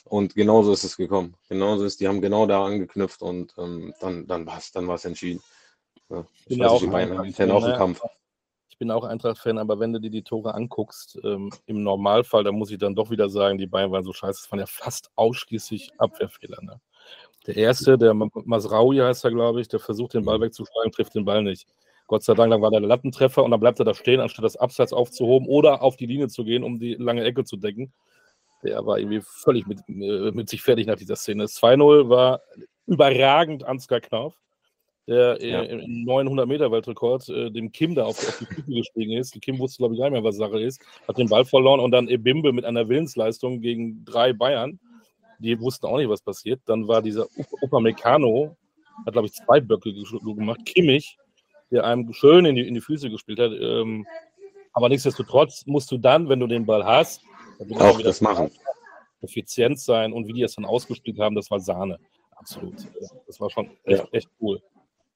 Und 0.05 0.37
genauso 0.37 0.73
ist 0.73 0.85
es 0.85 0.97
gekommen. 0.97 1.35
Genauso 1.49 1.85
ist, 1.85 1.99
die 1.99 2.07
haben 2.07 2.21
genau 2.21 2.47
da 2.47 2.65
angeknüpft 2.65 3.21
und 3.21 3.53
ähm, 3.59 3.93
dann, 4.01 4.29
dann 4.29 4.47
war 4.47 4.59
es 4.59 4.71
dann 4.71 4.87
war's 4.87 5.05
entschieden. 5.05 5.43
Ja, 6.09 6.25
ich 6.35 6.45
bin 6.47 6.59
ja 6.59 6.69
auch, 6.69 6.81
Fan, 7.33 7.51
auch 7.51 7.67
im 7.67 7.75
Kampf. 7.75 8.01
Ich 8.69 8.79
bin 8.79 8.93
auch 8.93 9.03
Eintracht-Fan, 9.03 9.59
aber 9.59 9.81
wenn 9.81 9.93
du 9.93 10.01
dir 10.01 10.11
die 10.11 10.23
Tore 10.23 10.55
anguckst, 10.55 11.19
ähm, 11.25 11.51
im 11.67 11.83
Normalfall, 11.83 12.45
dann 12.45 12.55
muss 12.55 12.71
ich 12.71 12.79
dann 12.79 12.95
doch 12.95 13.11
wieder 13.11 13.29
sagen, 13.29 13.59
die 13.59 13.67
Bayern 13.67 13.91
waren 13.91 14.05
so 14.05 14.13
scheiße, 14.13 14.43
es 14.45 14.53
waren 14.53 14.61
ja 14.61 14.67
fast 14.67 15.11
ausschließlich 15.17 15.91
Abwehrfehler. 15.99 16.63
Ne? 16.63 16.81
Der 17.47 17.57
erste, 17.57 17.99
der 17.99 18.15
Masraui 18.15 18.99
heißt 18.99 19.25
er, 19.25 19.33
glaube 19.33 19.61
ich, 19.61 19.69
der 19.69 19.81
versucht 19.81 20.15
den 20.15 20.25
Ball 20.25 20.39
mhm. 20.39 20.43
wegzuschlagen, 20.43 20.93
trifft 20.93 21.15
den 21.15 21.25
Ball 21.25 21.43
nicht. 21.43 21.67
Gott 22.07 22.23
sei 22.23 22.35
Dank, 22.35 22.51
dann 22.51 22.63
war 22.63 22.71
der 22.71 22.81
Lattentreffer 22.81 23.43
und 23.43 23.51
dann 23.51 23.61
bleibt 23.61 23.79
er 23.79 23.85
da 23.85 23.95
stehen, 23.95 24.21
anstatt 24.21 24.45
das 24.45 24.57
Abseits 24.57 24.93
aufzuhoben 24.93 25.49
oder 25.49 25.83
auf 25.83 25.97
die 25.97 26.07
Linie 26.07 26.29
zu 26.29 26.45
gehen, 26.45 26.63
um 26.63 26.79
die 26.79 26.95
lange 26.95 27.25
Ecke 27.25 27.45
zu 27.45 27.57
decken. 27.57 27.93
Der 28.63 28.85
war 28.87 28.99
irgendwie 28.99 29.23
völlig 29.23 29.67
mit, 29.67 29.81
äh, 29.89 30.31
mit 30.31 30.49
sich 30.49 30.63
fertig 30.63 30.87
nach 30.87 30.97
dieser 30.97 31.17
Szene. 31.17 31.45
2-0 31.47 32.09
war 32.09 32.43
überragend 32.87 33.65
Ansgar 33.65 34.01
Knauf, 34.01 34.35
der 35.09 35.43
ja. 35.45 35.63
im 35.63 36.07
900-Meter-Weltrekord 36.07 37.29
äh, 37.29 37.51
dem 37.51 37.73
Kim 37.73 37.95
da 37.95 38.05
auf, 38.05 38.19
auf 38.19 38.39
die 38.39 38.47
Füße 38.47 38.71
gestiegen 38.71 39.13
ist. 39.13 39.41
Kim 39.41 39.59
wusste, 39.59 39.79
glaube 39.79 39.95
ich, 39.95 40.01
gar 40.01 40.11
nicht 40.11 40.21
mehr, 40.21 40.25
was 40.25 40.37
Sache 40.37 40.61
ist, 40.61 40.81
hat 41.09 41.19
den 41.19 41.29
Ball 41.29 41.45
verloren 41.45 41.81
und 41.81 41.91
dann 41.91 42.09
Ebimbe 42.09 42.53
mit 42.53 42.65
einer 42.65 42.89
Willensleistung 42.89 43.61
gegen 43.61 44.05
drei 44.05 44.33
Bayern 44.33 44.79
die 45.43 45.61
wussten 45.61 45.87
auch 45.87 45.99
nicht, 45.99 46.09
was 46.09 46.23
passiert. 46.23 46.61
Dann 46.67 46.89
war 46.89 47.03
dieser 47.03 47.27
Upamecano, 47.61 48.57
hat 49.05 49.13
glaube 49.13 49.27
ich 49.27 49.35
zwei 49.35 49.61
Böcke 49.61 49.93
gemacht, 49.93 50.65
Kimmich, 50.65 51.19
der 51.71 51.85
einem 51.85 52.13
schön 52.13 52.45
in 52.45 52.55
die, 52.55 52.67
in 52.67 52.75
die 52.75 52.81
Füße 52.81 53.11
gespielt 53.11 53.39
hat. 53.39 53.53
Ähm, 53.53 54.07
aber 54.73 54.89
nichtsdestotrotz 54.89 55.67
musst 55.67 55.91
du 55.91 55.99
dann, 55.99 56.29
wenn 56.29 56.41
du 56.41 56.47
den 56.47 56.65
Ball 56.65 56.85
hast, 56.85 57.23
auch 57.79 58.01
das 58.01 58.21
machen. 58.21 58.51
Effizient 59.21 59.79
sein 59.79 60.13
und 60.13 60.27
wie 60.27 60.33
die 60.33 60.41
das 60.43 60.55
dann 60.55 60.65
ausgespielt 60.65 61.19
haben, 61.19 61.35
das 61.35 61.51
war 61.51 61.61
Sahne. 61.61 61.99
Absolut. 62.37 62.75
Das 63.27 63.41
war 63.41 63.51
schon 63.51 63.71
echt, 63.85 64.03
ja. 64.03 64.09
echt 64.13 64.29
cool. 64.41 64.61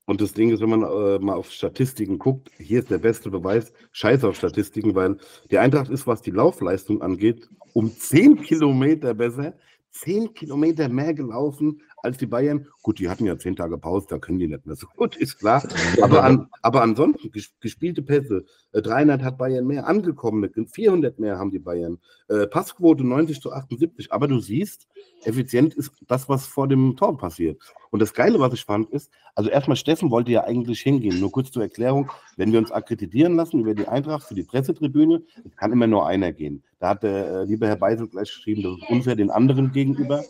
Und 0.06 0.21
das 0.21 0.33
Ding 0.33 0.52
ist, 0.52 0.61
wenn 0.61 0.71
man 0.71 0.83
äh, 0.83 1.18
mal 1.18 1.35
auf 1.35 1.50
Statistiken 1.50 2.18
guckt, 2.18 2.50
hier 2.59 2.78
ist 2.78 2.90
der 2.90 2.99
beste 2.99 3.28
Beweis, 3.28 3.73
scheiß 3.90 4.23
auf 4.23 4.37
Statistiken, 4.37 4.95
weil 4.95 5.16
die 5.50 5.59
Eintracht 5.59 5.90
ist, 5.90 6.06
was 6.06 6.23
die 6.23 6.30
Laufleistung 6.30 7.02
angeht, 7.02 7.49
um 7.73 7.90
10 7.90 8.40
Kilometer 8.42 9.14
besser 9.14 9.54
10 10.04 10.34
Kilometer 10.34 10.88
mehr 10.88 11.14
gelaufen 11.14 11.80
als 12.06 12.16
die 12.18 12.26
Bayern. 12.26 12.66
Gut, 12.82 12.98
die 12.98 13.08
hatten 13.08 13.26
ja 13.26 13.38
zehn 13.38 13.56
Tage 13.56 13.76
Pause, 13.76 14.06
da 14.08 14.18
können 14.18 14.38
die 14.38 14.48
nicht 14.48 14.64
mehr 14.64 14.76
so 14.76 14.86
gut, 14.96 15.16
ist 15.16 15.38
klar. 15.38 15.62
Aber, 16.02 16.25
an, 16.25 16.48
aber 16.62 16.82
ansonsten 16.82 17.30
gespielte 17.60 18.02
Pässe, 18.02 18.44
300 18.72 19.20
äh, 19.20 19.25
hat 19.25 19.38
Bayern 19.38 19.66
mehr, 19.66 19.86
angekommene 19.86 20.50
400 20.66 21.18
mehr 21.18 21.38
haben 21.38 21.50
die 21.50 21.58
Bayern. 21.58 21.98
Äh, 22.28 22.46
Passquote 22.46 23.04
90 23.04 23.40
zu 23.40 23.52
78. 23.52 24.12
Aber 24.12 24.28
du 24.28 24.38
siehst, 24.38 24.86
effizient 25.25 25.75
ist 25.75 25.92
das, 26.06 26.28
was 26.28 26.46
vor 26.46 26.68
dem 26.68 26.96
Tor 26.96 27.16
passiert. 27.18 27.60
Und 27.90 28.00
das 28.00 28.14
Geile, 28.14 28.38
was 28.40 28.52
ich 28.52 28.64
fand, 28.64 28.90
ist, 28.90 29.10
also 29.34 29.50
erstmal 29.50 29.76
Steffen 29.76 30.10
wollte 30.10 30.32
ja 30.32 30.44
eigentlich 30.44 30.80
hingehen. 30.80 31.20
Nur 31.20 31.32
kurz 31.32 31.50
zur 31.50 31.62
Erklärung, 31.62 32.10
wenn 32.36 32.52
wir 32.52 32.58
uns 32.58 32.70
akkreditieren 32.70 33.36
lassen 33.36 33.60
über 33.60 33.75
die 33.75 33.88
Eintracht 33.88 34.26
für 34.26 34.34
die 34.34 34.42
Pressetribüne, 34.42 35.22
es 35.44 35.56
kann 35.56 35.72
immer 35.72 35.86
nur 35.86 36.06
einer 36.06 36.32
gehen. 36.32 36.62
Da 36.78 36.90
hat 36.90 37.02
der 37.02 37.30
äh, 37.30 37.44
liebe 37.44 37.66
Herr 37.66 37.76
Beisel 37.76 38.08
gleich 38.08 38.28
geschrieben, 38.28 38.62
das 38.62 38.72
ist 38.76 38.90
unfair 38.90 39.16
den 39.16 39.30
anderen 39.30 39.72
gegenüber. 39.72 40.22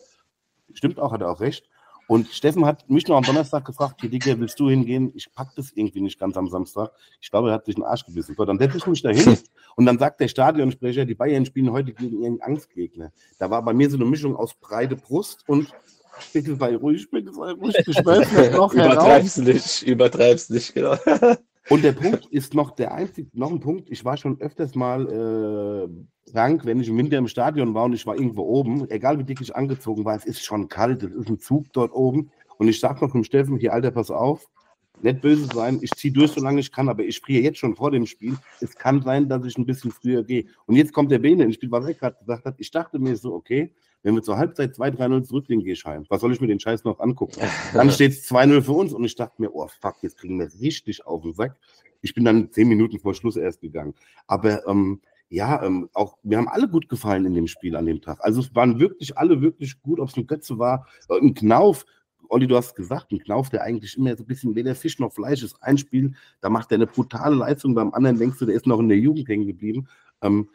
Stimmt 0.73 0.99
auch, 0.99 1.12
hat 1.12 1.20
er 1.20 1.30
auch 1.30 1.40
recht. 1.40 1.68
Und 2.08 2.28
Steffen 2.28 2.64
hat 2.64 2.88
mich 2.88 3.08
noch 3.08 3.16
am 3.16 3.25
Donnerstag 3.25 3.64
gefragt, 3.64 4.00
hier 4.00 4.11
Digga, 4.11 4.38
willst 4.38 4.61
du 4.61 4.70
hingehen? 4.70 5.11
Ich 5.16 5.32
pack 5.35 5.49
das 5.56 5.73
irgendwie 5.73 6.00
nicht 6.00 6.20
ganz 6.20 6.37
am 6.37 6.49
Samstag. 6.49 6.92
Ich 7.20 7.30
glaube, 7.30 7.49
er 7.49 7.54
hat 7.54 7.66
sich 7.66 7.75
den 7.75 7.82
Arsch 7.82 8.04
gebissen. 8.04 8.37
So, 8.37 8.44
dann 8.44 8.58
setze 8.58 8.78
ich 8.78 8.87
mich 8.87 9.02
da 9.02 9.11
hin 9.11 9.37
und 9.75 9.87
dann 9.87 9.99
sagt 9.99 10.20
der 10.20 10.28
Stadionsprecher, 10.28 11.04
die 11.04 11.16
Bayern 11.16 11.44
spielen 11.44 11.73
heute 11.73 11.92
gegen 11.92 12.23
ihren 12.23 12.40
Angstgegner. 12.40 13.11
Da 13.40 13.50
war 13.50 13.61
bei 13.64 13.73
mir 13.73 13.90
so 13.90 13.96
eine 13.96 14.04
Mischung 14.04 14.37
aus 14.37 14.54
breite 14.54 14.94
Brust 14.94 15.42
und 15.49 15.73
Bitte 16.32 16.56
sei 16.56 16.76
ruhig, 16.76 17.11
bitte 17.11 17.32
sei 17.32 17.50
ruhig. 17.52 17.76
Ich 17.87 18.02
noch 18.52 18.73
übertreib's 18.73 19.37
nicht, 19.37 19.82
übertreib's 19.82 20.49
nicht, 20.50 20.75
genau. 20.75 20.96
Und 21.68 21.82
der 21.82 21.92
Punkt 21.92 22.26
ist 22.26 22.54
noch 22.54 22.70
der 22.70 22.94
einzige, 22.94 23.28
noch 23.32 23.50
ein 23.50 23.61
Punkt. 23.61 23.90
Ich 23.90 24.04
war 24.04 24.16
schon 24.16 24.40
öfters 24.40 24.75
mal 24.75 25.06
äh, 25.08 26.30
krank, 26.30 26.64
wenn 26.64 26.80
ich 26.80 26.88
im 26.88 26.96
Winter 26.96 27.18
im 27.18 27.26
Stadion 27.26 27.75
war 27.75 27.85
und 27.85 27.92
ich 27.92 28.06
war 28.06 28.14
irgendwo 28.14 28.42
oben, 28.42 28.88
egal 28.90 29.18
wie 29.18 29.25
dick 29.25 29.40
ich 29.40 29.54
angezogen 29.54 30.04
war, 30.04 30.14
es 30.14 30.25
ist 30.25 30.44
schon 30.44 30.68
kalt, 30.68 31.02
es 31.02 31.12
ist 31.12 31.28
ein 31.28 31.38
Zug 31.40 31.73
dort 31.73 31.92
oben. 31.92 32.30
Und 32.58 32.68
ich 32.68 32.78
sag 32.78 33.02
noch 33.02 33.11
vom 33.11 33.25
Steffen, 33.25 33.58
hier, 33.58 33.73
Alter, 33.73 33.90
pass 33.90 34.11
auf, 34.11 34.46
nicht 35.02 35.20
böse 35.20 35.46
sein, 35.46 35.78
ich 35.82 35.90
ziehe 35.90 36.12
durch, 36.12 36.30
solange 36.30 36.61
ich 36.61 36.73
kann, 36.73 36.88
aber 36.88 37.02
ich 37.02 37.20
friere 37.20 37.42
jetzt 37.42 37.58
schon 37.58 37.75
vor 37.75 37.90
dem 37.90 38.06
Spiel. 38.06 38.37
Es 38.61 38.75
kann 38.75 39.02
sein, 39.02 39.28
dass 39.28 39.44
ich 39.44 39.58
ein 39.58 39.66
bisschen 39.66 39.90
früher 39.90 40.23
gehe. 40.23 40.46
Und 40.66 40.76
jetzt 40.76 40.92
kommt 40.92 41.11
der 41.11 41.18
Bene 41.18 41.44
ins 41.44 41.56
Spiel, 41.56 41.70
was 41.70 41.85
er 41.85 41.94
gerade 41.94 42.16
gesagt 42.18 42.44
hat. 42.44 42.54
Ich 42.58 42.70
dachte 42.70 42.99
mir 42.99 43.16
so, 43.16 43.35
okay, 43.35 43.75
wenn 44.03 44.15
wir 44.15 44.23
zur 44.23 44.38
Halbzeit 44.38 44.75
2-3-0 44.75 45.25
zurückliegen, 45.25 45.65
gehe 45.65 45.73
ich 45.73 45.85
heim. 45.85 46.05
Was 46.09 46.21
soll 46.21 46.33
ich 46.33 46.41
mir 46.41 46.47
den 46.47 46.61
Scheiß 46.61 46.85
noch 46.85 47.00
angucken? 47.00 47.41
Dann 47.75 47.91
steht 47.91 48.12
es 48.12 48.31
2-0 48.31 48.62
für 48.62 48.73
uns 48.73 48.93
und 48.93 49.05
ich 49.05 49.17
dachte 49.17 49.41
mir, 49.43 49.55
oh 49.55 49.69
fuck, 49.81 49.97
jetzt 50.03 50.19
kriegen 50.19 50.38
wir 50.38 50.49
richtig 50.61 51.07
auf 51.07 51.23
den 51.23 51.33
Sack. 51.33 51.57
Ich 52.03 52.15
bin 52.15 52.25
dann 52.25 52.53
zehn 52.53 52.69
Minuten 52.69 53.00
vor 53.00 53.15
Schluss 53.15 53.37
erst 53.37 53.62
gegangen. 53.62 53.95
Aber 54.29 54.65
ähm, 54.69 55.00
ja, 55.29 55.62
ähm, 55.65 55.88
auch 55.93 56.19
wir 56.23 56.38
haben 56.38 56.47
alle 56.47 56.69
gut 56.69 56.88
gefallen 56.88 57.25
in 57.25 57.35
dem 57.35 57.49
Spiel 57.49 57.75
an 57.75 57.87
dem 57.87 58.00
Tag. 58.00 58.19
Also 58.21 58.41
es 58.41 58.55
waren 58.55 58.79
wirklich 58.79 59.19
alle 59.19 59.41
wirklich 59.41 59.81
gut, 59.83 59.99
ob 59.99 60.09
es 60.09 60.17
ein 60.17 60.26
Götze 60.26 60.59
war, 60.59 60.87
äh, 61.09 61.19
ein 61.19 61.35
Knauf, 61.35 61.85
Olli, 62.29 62.47
du 62.47 62.57
hast 62.57 62.75
gesagt, 62.75 63.12
ein 63.12 63.19
Knauf, 63.19 63.50
der 63.50 63.62
eigentlich 63.62 63.97
immer 63.97 64.17
so 64.17 64.25
ein 64.25 64.26
bisschen 64.26 64.55
weder 64.55 64.75
Fisch 64.75 64.99
noch 64.99 65.12
Fleisch 65.12 65.43
ist. 65.43 65.57
Ein 65.62 65.79
Spiel, 65.79 66.15
da 66.41 66.49
macht 66.49 66.71
er 66.73 66.76
eine 66.76 66.87
brutale 66.87 67.37
Leistung, 67.37 67.75
beim 67.75 67.93
anderen 67.95 68.19
denkst 68.19 68.38
du, 68.38 68.47
der 68.47 68.55
ist 68.55 68.67
noch 68.67 68.81
in 68.81 68.88
der 68.88 68.99
Jugend 68.99 69.29
hängen 69.29 69.47
geblieben. 69.47 69.88
Ähm, 70.23 70.49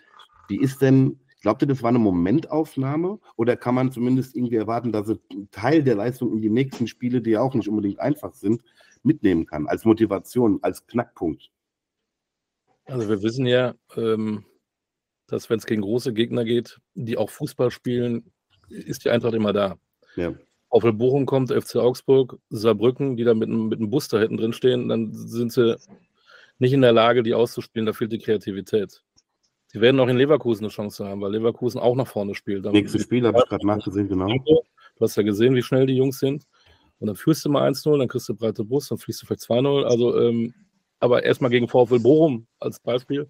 wie 0.47 0.59
ist 0.59 0.81
denn, 0.81 1.19
glaubt 1.41 1.61
ihr, 1.61 1.67
das 1.67 1.83
war 1.83 1.89
eine 1.89 1.99
Momentaufnahme 1.99 3.19
oder 3.35 3.57
kann 3.57 3.75
man 3.75 3.91
zumindest 3.91 4.35
irgendwie 4.35 4.55
erwarten, 4.55 4.91
dass 4.91 5.09
er 5.09 5.17
einen 5.31 5.49
Teil 5.51 5.83
der 5.83 5.95
Leistung 5.95 6.31
in 6.33 6.41
die 6.41 6.49
nächsten 6.49 6.87
Spiele, 6.87 7.21
die 7.21 7.31
ja 7.31 7.41
auch 7.41 7.53
nicht 7.53 7.67
unbedingt 7.67 7.99
einfach 7.99 8.33
sind, 8.33 8.63
mitnehmen 9.03 9.45
kann, 9.45 9.67
als 9.67 9.83
Motivation, 9.83 10.59
als 10.61 10.85
Knackpunkt? 10.85 11.49
Also 12.85 13.09
wir 13.09 13.21
wissen 13.21 13.45
ja, 13.45 13.73
ähm, 13.95 14.45
dass 15.27 15.49
wenn 15.49 15.59
es 15.59 15.65
gegen 15.65 15.81
große 15.81 16.13
Gegner 16.13 16.45
geht, 16.45 16.79
die 16.93 17.17
auch 17.17 17.29
Fußball 17.29 17.71
spielen, 17.71 18.31
ist 18.69 19.05
die 19.05 19.09
Eintracht 19.09 19.33
immer 19.33 19.53
da. 19.53 19.77
Ja. 20.15 20.33
Auf 20.69 20.83
Bochum 20.83 21.25
kommt, 21.25 21.51
FC 21.51 21.77
Augsburg, 21.77 22.39
Saarbrücken, 22.49 23.17
die 23.17 23.23
da 23.23 23.33
mit, 23.33 23.49
mit 23.49 23.79
einem 23.79 23.89
Bus 23.89 24.07
da 24.07 24.19
hinten 24.19 24.37
drin 24.37 24.53
stehen, 24.53 24.87
dann 24.87 25.13
sind 25.13 25.51
sie 25.51 25.77
nicht 26.59 26.73
in 26.73 26.81
der 26.81 26.93
Lage, 26.93 27.23
die 27.23 27.33
auszuspielen. 27.33 27.85
Da 27.85 27.93
fehlt 27.93 28.11
die 28.11 28.19
Kreativität. 28.19 29.03
Sie 29.71 29.79
werden 29.79 29.99
auch 30.01 30.07
in 30.09 30.17
Leverkusen 30.17 30.65
eine 30.65 30.71
Chance 30.71 31.05
haben, 31.07 31.21
weil 31.21 31.31
Leverkusen 31.31 31.79
auch 31.79 31.95
nach 31.95 32.07
vorne 32.07 32.35
spielt. 32.35 32.65
Nächstes 32.65 33.03
Spiel 33.03 33.25
habe 33.25 33.39
ich 33.39 33.49
gerade 33.49 33.65
nachgesehen, 33.65 34.09
genau. 34.09 34.27
Du 34.27 34.65
hast 34.99 35.15
ja 35.15 35.23
gesehen, 35.23 35.55
wie 35.55 35.63
schnell 35.63 35.85
die 35.85 35.95
Jungs 35.95 36.19
sind. 36.19 36.45
Und 36.99 37.07
dann 37.07 37.15
führst 37.15 37.45
du 37.45 37.49
mal 37.49 37.71
1-0, 37.71 37.97
dann 37.97 38.09
kriegst 38.09 38.27
du 38.27 38.35
breite 38.35 38.65
Bus, 38.65 38.89
dann 38.89 38.97
fließt 38.97 39.21
du 39.21 39.25
vielleicht 39.25 39.43
2-0. 39.43 39.85
Also, 39.85 40.19
ähm, 40.19 40.53
aber 40.99 41.23
erstmal 41.23 41.51
gegen 41.51 41.69
VfL 41.69 41.99
Bochum 41.99 42.47
als 42.59 42.81
Beispiel. 42.81 43.29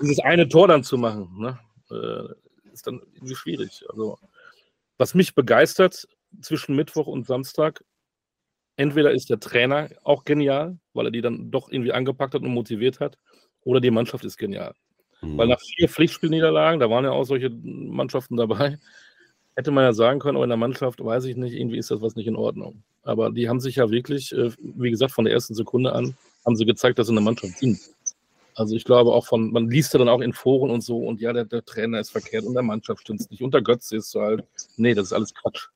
Dieses 0.00 0.18
eine 0.20 0.48
Tor 0.48 0.66
dann 0.66 0.82
zu 0.82 0.96
machen, 0.96 1.28
ne, 1.38 1.58
äh, 1.90 2.72
ist 2.72 2.86
dann 2.86 3.02
irgendwie 3.14 3.34
schwierig. 3.34 3.84
Also, 3.90 4.16
was 4.96 5.14
mich 5.14 5.34
begeistert, 5.34 6.08
zwischen 6.40 6.76
Mittwoch 6.76 7.06
und 7.06 7.26
Samstag. 7.26 7.84
Entweder 8.76 9.12
ist 9.12 9.28
der 9.28 9.40
Trainer 9.40 9.90
auch 10.04 10.24
genial, 10.24 10.78
weil 10.94 11.06
er 11.06 11.10
die 11.10 11.20
dann 11.20 11.50
doch 11.50 11.70
irgendwie 11.70 11.92
angepackt 11.92 12.34
hat 12.34 12.42
und 12.42 12.54
motiviert 12.54 13.00
hat, 13.00 13.18
oder 13.62 13.80
die 13.80 13.90
Mannschaft 13.90 14.24
ist 14.24 14.38
genial. 14.38 14.74
Mhm. 15.22 15.38
Weil 15.38 15.48
nach 15.48 15.60
vier 15.60 15.88
Pflichtspielniederlagen, 15.88 16.80
da 16.80 16.90
waren 16.90 17.04
ja 17.04 17.10
auch 17.10 17.24
solche 17.24 17.50
Mannschaften 17.50 18.36
dabei, 18.36 18.78
hätte 19.56 19.70
man 19.70 19.84
ja 19.84 19.92
sagen 19.92 20.20
können, 20.20 20.36
aber 20.36 20.44
in 20.44 20.50
der 20.50 20.56
Mannschaft 20.56 21.04
weiß 21.04 21.24
ich 21.24 21.36
nicht, 21.36 21.54
irgendwie 21.54 21.78
ist 21.78 21.90
das 21.90 22.00
was 22.00 22.16
nicht 22.16 22.26
in 22.26 22.36
Ordnung. 22.36 22.82
Aber 23.02 23.30
die 23.30 23.48
haben 23.48 23.60
sich 23.60 23.76
ja 23.76 23.90
wirklich, 23.90 24.32
äh, 24.32 24.50
wie 24.58 24.90
gesagt, 24.90 25.12
von 25.12 25.24
der 25.24 25.34
ersten 25.34 25.54
Sekunde 25.54 25.92
an, 25.92 26.16
haben 26.44 26.56
sie 26.56 26.66
gezeigt, 26.66 26.98
dass 26.98 27.08
sie 27.08 27.12
eine 27.12 27.20
Mannschaft 27.20 27.58
sind. 27.58 27.78
Also 28.54 28.76
ich 28.76 28.84
glaube 28.84 29.12
auch 29.12 29.26
von, 29.26 29.52
man 29.52 29.70
liest 29.70 29.92
ja 29.92 29.98
dann 29.98 30.08
auch 30.08 30.20
in 30.20 30.32
Foren 30.32 30.70
und 30.70 30.82
so 30.82 30.98
und 30.98 31.20
ja, 31.20 31.32
der, 31.32 31.44
der 31.44 31.64
Trainer 31.64 32.00
ist 32.00 32.10
verkehrt 32.10 32.44
und 32.44 32.54
der 32.54 32.62
Mannschaft 32.62 33.02
stimmt 33.02 33.20
es 33.20 33.30
nicht 33.30 33.42
und 33.42 33.54
der 33.54 33.62
Götze 33.62 33.96
ist 33.96 34.10
so 34.10 34.20
halt, 34.20 34.44
nee, 34.76 34.92
das 34.92 35.06
ist 35.06 35.12
alles 35.12 35.34
Quatsch 35.34 35.68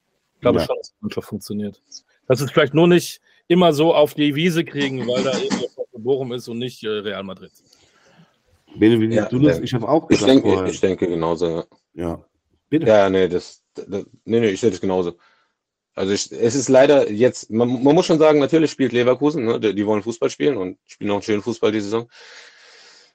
glaube 0.44 0.60
ja. 0.60 0.66
schon, 0.66 0.76
dass 0.76 0.90
die 0.90 0.96
Mannschaft 1.00 1.28
funktioniert. 1.28 1.82
Dass 2.28 2.40
es 2.40 2.50
vielleicht 2.50 2.74
nur 2.74 2.86
nicht 2.86 3.20
immer 3.48 3.72
so 3.72 3.94
auf 3.94 4.14
die 4.14 4.34
Wiese 4.34 4.64
kriegen, 4.64 5.06
weil 5.06 5.24
da 5.24 5.36
eben 5.38 5.56
Bochum 5.96 6.32
ist 6.32 6.48
und 6.48 6.58
nicht 6.58 6.82
äh, 6.84 6.88
Real 6.88 7.22
Madrid. 7.22 7.52
Bene, 8.74 9.00
wie 9.00 9.14
ja, 9.14 9.26
du 9.26 9.38
das? 9.38 9.60
Ich 9.60 9.74
habe 9.74 9.88
auch 9.88 10.06
gesagt. 10.06 10.32
Ich 10.32 10.42
denke, 10.42 10.70
ich 10.70 10.80
denke 10.80 11.06
genauso. 11.06 11.64
Ja. 11.94 12.24
Bitte. 12.68 12.86
Ja, 12.86 13.08
nee, 13.08 13.28
das, 13.28 13.62
das 13.74 13.86
nee, 14.24 14.40
nee, 14.40 14.48
ich 14.48 14.60
sehe 14.60 14.70
das 14.70 14.80
genauso. 14.80 15.16
Also 15.94 16.12
ich, 16.12 16.32
es 16.32 16.54
ist 16.54 16.68
leider 16.68 17.10
jetzt, 17.10 17.50
man, 17.50 17.82
man, 17.82 17.94
muss 17.94 18.06
schon 18.06 18.18
sagen, 18.18 18.40
natürlich 18.40 18.70
spielt 18.70 18.92
Leverkusen, 18.92 19.44
ne, 19.44 19.60
die, 19.60 19.74
die, 19.74 19.86
wollen 19.86 20.02
Fußball 20.02 20.28
spielen 20.28 20.56
und 20.56 20.78
spielen 20.86 21.10
auch 21.10 21.16
einen 21.16 21.22
schönen 21.22 21.42
Fußball 21.42 21.70
diese 21.70 21.84
Saison. 21.84 22.08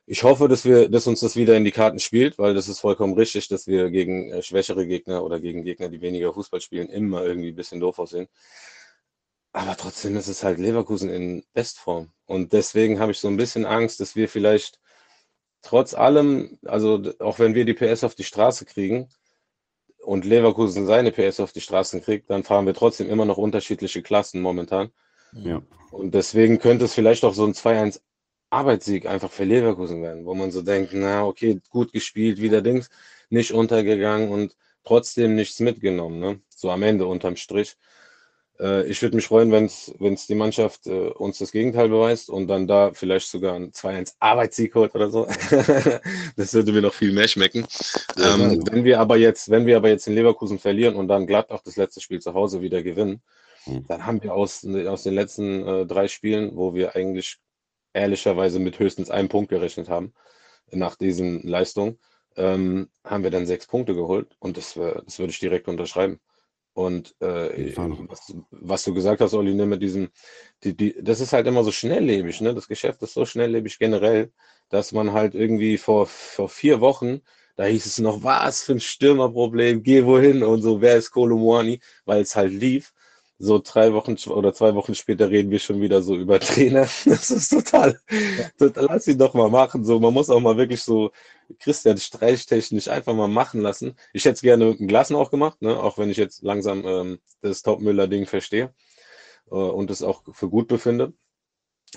Ich 0.06 0.24
hoffe, 0.24 0.48
dass 0.48 0.66
wir, 0.66 0.90
dass 0.90 1.06
uns 1.06 1.20
das 1.20 1.36
wieder 1.36 1.58
in 1.58 1.66
die 1.66 1.72
Karten 1.72 2.00
spielt, 2.00 2.40
weil 2.40 2.54
das 2.54 2.68
ist 2.70 2.80
vollkommen 2.80 3.14
richtig, 3.14 3.48
dass 3.50 3.68
wir 3.68 3.90
gegen 3.92 4.32
äh, 4.32 4.42
schwächere 4.42 4.88
Gegner 4.88 5.24
oder 5.24 5.40
gegen 5.40 5.64
Gegner, 5.64 5.90
die 5.90 6.02
weniger 6.02 6.34
Fußball 6.34 6.62
spielen, 6.62 6.90
immer 6.90 7.24
irgendwie 7.24 7.50
ein 7.50 7.56
bisschen 7.56 7.82
doof 7.82 8.00
aussehen. 8.00 8.28
Aber 9.52 9.76
trotzdem 9.76 10.16
ist 10.16 10.28
es 10.28 10.44
halt 10.44 10.58
Leverkusen 10.58 11.10
in 11.10 11.44
Bestform. 11.54 12.12
Und 12.26 12.54
deswegen 12.54 13.00
habe 13.00 13.12
ich 13.12 13.20
so 13.20 13.28
ein 13.28 13.38
bisschen 13.38 13.66
Angst, 13.66 14.00
dass 14.00 14.16
wir 14.16 14.30
vielleicht 14.30 14.80
trotz 15.62 15.94
allem, 15.94 16.58
also 16.66 17.02
auch 17.20 17.40
wenn 17.40 17.56
wir 17.56 17.66
die 17.66 17.74
PS 17.74 18.04
auf 18.04 18.16
die 18.16 18.24
Straße 18.24 18.66
kriegen 18.66 19.10
und 20.04 20.26
Leverkusen 20.26 20.86
seine 20.86 21.12
PS 21.12 21.40
auf 21.40 21.52
die 21.52 21.62
Straßen 21.62 22.02
kriegt, 22.02 22.30
dann 22.30 22.44
fahren 22.44 22.66
wir 22.66 22.74
trotzdem 22.74 23.10
immer 23.10 23.26
noch 23.26 23.38
unterschiedliche 23.38 24.02
Klassen 24.02 24.42
momentan. 24.42 24.92
Ja. 25.34 25.62
Und 25.92 26.14
deswegen 26.14 26.60
könnte 26.60 26.86
es 26.86 26.94
vielleicht 26.94 27.24
auch 27.24 27.34
so 27.34 27.46
ein 27.46 27.54
2-1 27.54 28.02
Arbeitssieg 28.50 29.06
einfach 29.06 29.32
für 29.32 29.44
Leverkusen 29.44 30.02
werden, 30.02 30.26
wo 30.26 30.34
man 30.34 30.52
so 30.52 30.62
denkt, 30.62 30.92
na 30.94 31.26
okay, 31.26 31.60
gut 31.70 31.94
gespielt, 31.94 32.42
wieder 32.42 32.62
Dings, 32.62 32.90
nicht 33.30 33.52
untergegangen 33.52 34.30
und 34.30 34.56
trotzdem 34.84 35.36
nichts 35.36 35.60
mitgenommen, 35.60 36.20
ne? 36.20 36.42
so 36.50 36.72
am 36.72 36.82
Ende 36.84 37.06
unterm 37.06 37.36
Strich. 37.36 37.76
Äh, 38.60 38.86
ich 38.88 39.02
würde 39.02 39.16
mich 39.16 39.28
freuen, 39.28 39.52
wenn 39.52 39.66
es 39.66 40.28
die 40.28 40.36
Mannschaft 40.36 40.88
äh, 40.88 41.10
uns 41.10 41.38
das 41.38 41.52
Gegenteil 41.52 41.90
beweist 41.90 42.30
und 42.30 42.48
dann 42.48 42.68
da 42.68 42.92
vielleicht 42.94 43.30
sogar 43.30 43.56
ein 43.56 43.72
2-1 43.72 44.16
Arbeitssieg 44.20 44.76
holt 44.76 44.94
oder 44.96 45.10
so. 45.10 45.26
das 46.36 46.54
würde 46.54 46.72
mir 46.72 46.82
noch 46.82 46.94
viel 46.94 47.14
mehr 47.14 47.28
schmecken. 47.28 47.66
Ähm, 48.18 48.64
wenn 48.70 48.84
wir 48.84 49.00
aber 49.00 49.18
jetzt, 49.18 49.50
wenn 49.50 49.66
wir 49.66 49.78
aber 49.78 49.90
jetzt 49.90 50.08
in 50.08 50.16
Leverkusen 50.16 50.60
verlieren 50.60 50.96
und 50.96 51.08
dann 51.08 51.28
glatt 51.28 51.52
auch 51.52 51.64
das 51.64 51.78
letzte 51.78 52.02
Spiel 52.02 52.20
zu 52.20 52.34
Hause 52.34 52.62
wieder 52.62 52.84
gewinnen, 52.84 53.22
hm. 53.64 53.86
dann 53.88 54.06
haben 54.06 54.22
wir 54.22 54.34
aus, 54.34 54.66
aus 54.66 55.04
den 55.04 55.14
letzten 55.14 55.68
äh, 55.68 55.86
drei 55.86 56.08
Spielen, 56.08 56.56
wo 56.56 56.74
wir 56.74 56.96
eigentlich 56.96 57.38
ehrlicherweise 57.94 58.60
mit 58.60 58.78
höchstens 58.78 59.10
einem 59.10 59.30
Punkt 59.30 59.50
gerechnet 59.50 59.90
haben 59.90 60.14
nach 60.72 60.96
diesen 60.96 61.42
Leistungen, 61.42 61.98
ähm, 62.36 62.90
haben 63.04 63.24
wir 63.24 63.32
dann 63.32 63.48
sechs 63.48 63.66
Punkte 63.66 63.96
geholt 63.96 64.36
und 64.40 64.58
das, 64.58 64.76
das 64.76 65.18
würde 65.18 65.32
ich 65.32 65.40
direkt 65.40 65.68
unterschreiben. 65.68 66.20
Und 66.80 67.14
äh, 67.20 67.76
was, 68.08 68.34
was, 68.52 68.84
du 68.86 68.94
gesagt 68.94 69.20
hast, 69.20 69.34
Olli, 69.34 69.54
ne, 69.54 69.66
mit 69.66 69.82
diesem, 69.82 70.08
die, 70.64 70.78
die, 70.78 70.96
das 71.04 71.20
ist 71.20 71.34
halt 71.34 71.46
immer 71.46 71.66
so 71.66 71.74
schnelllebig, 71.74 72.40
ne? 72.40 72.56
Das 72.56 72.70
Geschäft 72.70 73.02
ist 73.02 73.16
so 73.16 73.26
schnelllebig 73.26 73.80
generell, 73.80 74.32
dass 74.70 74.94
man 74.94 75.12
halt 75.12 75.36
irgendwie 75.36 75.78
vor, 75.78 76.08
vor 76.08 76.48
vier 76.48 76.80
Wochen, 76.80 77.20
da 77.58 77.66
hieß 77.66 77.86
es 77.86 78.00
noch, 78.00 78.24
was 78.24 78.64
für 78.64 78.72
ein 78.72 78.80
Stürmerproblem, 78.80 79.84
geh 79.84 80.06
wohin 80.06 80.42
und 80.42 80.62
so, 80.62 80.80
wer 80.80 80.96
ist 80.96 81.12
Kolomoani, 81.12 81.82
weil 82.06 82.22
es 82.22 82.38
halt 82.38 82.54
lief 82.54 82.94
so 83.42 83.60
drei 83.60 83.94
Wochen 83.94 84.18
oder 84.30 84.54
zwei 84.54 84.76
Wochen 84.76 84.94
später 84.94 85.30
reden 85.30 85.50
wir 85.50 85.60
schon 85.60 85.82
wieder 85.82 86.02
so 86.02 86.16
über 86.16 86.40
Trainer. 86.42 86.82
Das 87.06 87.32
ist 87.32 87.50
total, 87.50 88.00
total 88.58 88.86
lass 88.86 89.08
ihn 89.08 89.18
doch 89.18 89.34
mal 89.34 89.50
machen. 89.50 89.86
So, 89.86 90.00
man 90.00 90.14
muss 90.14 90.30
auch 90.30 90.42
mal 90.42 90.58
wirklich 90.58 90.84
so 90.84 91.12
Christian 91.60 91.98
streichtechnisch 91.98 92.90
einfach 92.90 93.14
mal 93.14 93.30
machen 93.30 93.62
lassen. 93.62 93.96
Ich 94.12 94.26
hätte 94.26 94.36
es 94.36 94.42
gerne 94.42 94.66
mit 94.66 94.80
dem 94.80 94.88
Glasen 94.90 95.16
auch 95.16 95.32
gemacht, 95.32 95.62
ne? 95.62 95.82
auch 95.82 95.98
wenn 95.98 96.10
ich 96.10 96.18
jetzt 96.18 96.44
langsam 96.44 96.86
ähm, 96.86 97.20
das 97.42 97.64
Topmüller-Ding 97.64 98.26
verstehe 98.26 98.74
äh, 99.50 99.56
und 99.56 99.90
es 99.90 100.04
auch 100.04 100.22
für 100.34 100.50
gut 100.50 100.68
befinde. 100.68 101.14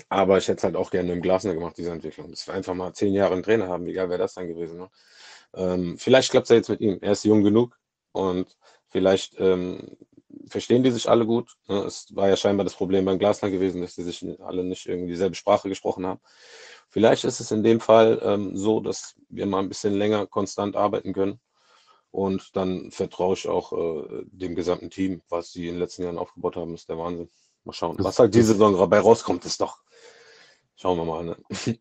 Aber 0.09 0.39
ich 0.39 0.49
hätte 0.49 0.59
es 0.59 0.65
halt 0.65 0.77
auch 0.77 0.91
gerne 0.91 1.11
dem 1.11 1.21
Glasner 1.21 1.55
gemacht, 1.55 1.77
diese 1.77 1.91
Entwicklung. 1.91 2.31
Dass 2.31 2.47
wir 2.47 2.55
einfach 2.55 2.75
mal 2.75 2.95
zehn 2.95 3.13
Jahre 3.15 3.35
einen 3.35 3.43
Trainer 3.43 3.69
haben, 3.69 3.85
geil 3.87 4.09
wäre 4.09 4.19
das 4.19 4.35
dann 4.35 4.49
gewesen. 4.49 4.79
Ne? 4.79 4.91
Ähm, 5.55 5.99
vielleicht 5.99 6.31
klappt 6.31 6.45
es 6.45 6.51
ja 6.51 6.57
jetzt 6.57 6.71
mit 6.71 6.81
ihm. 6.81 6.99
Er 7.03 7.13
ist 7.13 7.25
jung 7.25 7.43
genug 7.43 7.79
und 8.13 8.57
vielleicht 8.89 9.39
ähm, 9.39 9.97
verstehen 10.49 10.83
die 10.83 10.91
sich 10.91 11.09
alle 11.09 11.27
gut. 11.27 11.57
Ne? 11.69 11.79
Es 11.85 12.15
war 12.15 12.29
ja 12.29 12.37
scheinbar 12.37 12.65
das 12.65 12.75
Problem 12.75 13.05
beim 13.05 13.19
Glasner 13.19 13.51
gewesen, 13.51 13.81
dass 13.81 13.95
die 13.95 14.03
sich 14.03 14.25
alle 14.41 14.65
nicht 14.65 14.87
irgendwie 14.87 15.13
dieselbe 15.13 15.35
Sprache 15.35 15.69
gesprochen 15.69 16.07
haben. 16.07 16.21
Vielleicht 16.89 17.25
ist 17.25 17.41
es 17.41 17.51
in 17.51 17.63
dem 17.63 17.81
Fall 17.81 18.21
ähm, 18.23 18.57
so, 18.57 18.81
dass 18.81 19.15
wir 19.29 19.47
mal 19.47 19.61
ein 19.61 19.69
bisschen 19.69 19.95
länger 19.95 20.27
konstant 20.27 20.77
arbeiten 20.77 21.13
können. 21.13 21.41
Und 22.11 22.55
dann 22.55 22.91
vertraue 22.91 23.35
ich 23.35 23.49
auch 23.49 23.73
äh, 23.73 24.25
dem 24.27 24.55
gesamten 24.55 24.91
Team, 24.91 25.23
was 25.31 25.53
sie 25.53 25.69
in 25.69 25.75
den 25.75 25.81
letzten 25.81 26.03
Jahren 26.03 26.19
aufgebaut 26.19 26.57
haben, 26.57 26.75
ist 26.75 26.89
der 26.89 26.99
Wahnsinn. 26.99 27.31
Mal 27.65 27.73
schauen. 27.73 27.97
Was 28.01 28.19
halt 28.19 28.35
diese 28.35 28.53
Saison 28.53 28.77
dabei 28.77 29.01
rauskommt, 29.01 29.45
ist 29.47 29.61
doch. 29.61 29.79
Schauen 30.77 30.99
wir 30.99 31.05
mal. 31.05 31.25
Ne? 31.25 31.37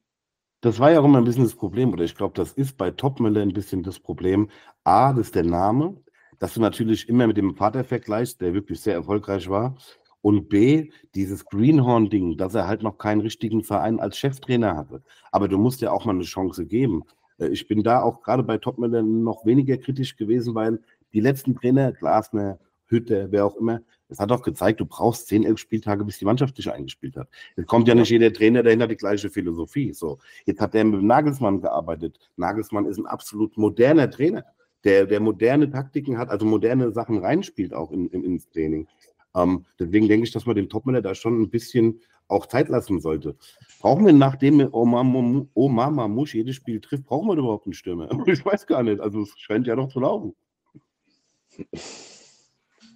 Das 0.64 0.78
war 0.78 0.92
ja 0.92 1.00
auch 1.00 1.06
immer 1.06 1.18
ein 1.18 1.24
bisschen 1.24 1.46
das 1.46 1.56
Problem, 1.56 1.92
oder 1.92 2.04
ich 2.04 2.16
glaube, 2.16 2.36
das 2.36 2.52
ist 2.52 2.78
bei 2.78 2.92
Topmüller 2.92 3.42
ein 3.42 3.52
bisschen 3.52 3.82
das 3.82 4.00
Problem. 4.00 4.52
A, 4.84 5.12
das 5.12 5.26
ist 5.26 5.34
der 5.36 5.42
Name 5.42 5.98
dass 6.42 6.56
du 6.56 6.60
natürlich 6.60 7.08
immer 7.08 7.28
mit 7.28 7.38
dem 7.38 7.56
Vater 7.56 7.84
vergleichst, 7.84 8.42
der 8.42 8.56
wirklich 8.56 8.82
sehr 8.82 8.96
erfolgreich 8.96 9.48
war. 9.48 9.78
Und 10.22 10.50
B, 10.50 10.90
dieses 11.14 11.46
Greenhorn-Ding, 11.46 12.36
dass 12.36 12.56
er 12.56 12.68
halt 12.68 12.82
noch 12.82 12.98
keinen 12.98 13.22
richtigen 13.22 13.64
Verein 13.64 14.00
als 14.00 14.18
Cheftrainer 14.18 14.76
hatte. 14.76 15.04
Aber 15.32 15.48
du 15.48 15.60
musst 15.60 15.82
ja 15.82 15.92
auch 15.92 16.04
mal 16.04 16.16
eine 16.16 16.24
Chance 16.24 16.66
geben. 16.66 17.04
Äh, 17.38 17.50
ich 17.50 17.68
bin 17.68 17.84
da 17.84 18.02
auch 18.02 18.24
gerade 18.24 18.42
bei 18.42 18.58
Topmüller 18.58 19.04
noch 19.04 19.46
weniger 19.46 19.78
kritisch 19.78 20.18
gewesen, 20.18 20.56
weil 20.56 20.80
die 21.14 21.20
letzten 21.20 21.54
Trainer, 21.54 21.92
Glasner, 21.92 22.58
Hütte, 22.88 23.28
wer 23.30 23.46
auch 23.46 23.56
immer, 23.56 23.82
es 24.10 24.20
hat 24.20 24.32
auch 24.32 24.42
gezeigt, 24.42 24.80
du 24.80 24.86
brauchst 24.86 25.28
10, 25.28 25.44
11 25.44 25.60
Spieltage, 25.60 26.04
bis 26.04 26.18
die 26.18 26.26
Mannschaft 26.26 26.58
dich 26.58 26.72
eingespielt 26.72 27.18
hat. 27.18 27.30
Es 27.56 27.68
kommt 27.68 27.88
ja 27.88 27.94
nicht 27.94 28.10
jeder 28.10 28.34
Trainer 28.34 28.64
dahinter 28.64 28.88
die 28.88 28.98
gleiche 28.98 29.30
Philosophie. 29.30 29.94
So, 29.94 30.18
jetzt 30.46 30.60
hat 30.60 30.74
der 30.74 30.86
mit 30.86 31.04
Nagelsmann 31.04 31.62
gearbeitet. 31.62 32.18
Nagelsmann 32.36 32.88
ist 32.88 32.98
ein 32.98 33.06
absolut 33.06 33.58
moderner 33.58 34.10
Trainer, 34.10 34.44
der, 34.84 35.06
der 35.06 35.20
moderne 35.20 35.70
Taktiken 35.70 36.18
hat, 36.18 36.30
also 36.30 36.46
moderne 36.46 36.92
Sachen 36.92 37.20
reinspielt 37.20 37.74
auch 37.74 37.92
in, 37.92 38.08
in, 38.10 38.24
ins 38.24 38.50
Training. 38.50 38.88
Ähm, 39.36 39.66
deswegen 39.80 40.08
denke 40.08 40.26
ich, 40.26 40.32
dass 40.32 40.46
man 40.46 40.56
dem 40.56 40.70
Topmanager 40.70 41.02
da 41.02 41.16
schon 41.16 41.42
ein 41.42 41.50
bisschen 41.50 42.02
auch 42.28 42.46
Zeit 42.46 42.70
lassen 42.70 43.00
sollte. 43.00 43.36
Brauchen 43.80 44.06
wir, 44.06 44.14
nachdem 44.14 44.68
Omar 44.72 45.04
Mamouche 45.04 46.38
jedes 46.38 46.56
Spiel 46.56 46.80
trifft, 46.80 47.06
brauchen 47.06 47.28
wir 47.28 47.36
überhaupt 47.36 47.66
einen 47.66 47.74
Stürmer? 47.74 48.10
Ich 48.28 48.46
weiß 48.46 48.66
gar 48.68 48.84
nicht. 48.84 49.02
Also 49.02 49.24
es 49.24 49.34
scheint 49.38 49.68
ja 49.68 49.76
doch 49.76 49.90
zu 49.90 50.00
laufen. 50.00 50.34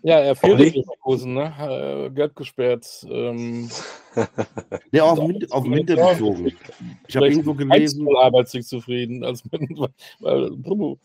Ja, 0.01 0.19
er 0.19 0.35
fehlt 0.35 0.59
in 0.59 0.81
Leverkusen, 0.81 1.33
ne? 1.33 1.53
Äh, 1.59 2.09
Geld 2.11 2.35
gesperrt. 2.35 3.05
Ähm, 3.09 3.69
ja, 4.91 5.03
auf, 5.03 5.19
auf 5.19 5.63
den 5.63 5.73
Winter 5.73 5.95
bezogen. 5.95 6.53
Ich 7.07 7.15
habe 7.15 7.27
irgendwo 7.27 7.55
gelesen. 7.55 8.07
Arbeitssieg 8.15 8.63
zufrieden. 8.63 9.23
Als 9.23 9.43
mit, 9.51 9.61
weil, 10.19 10.45
äh, 10.45 10.95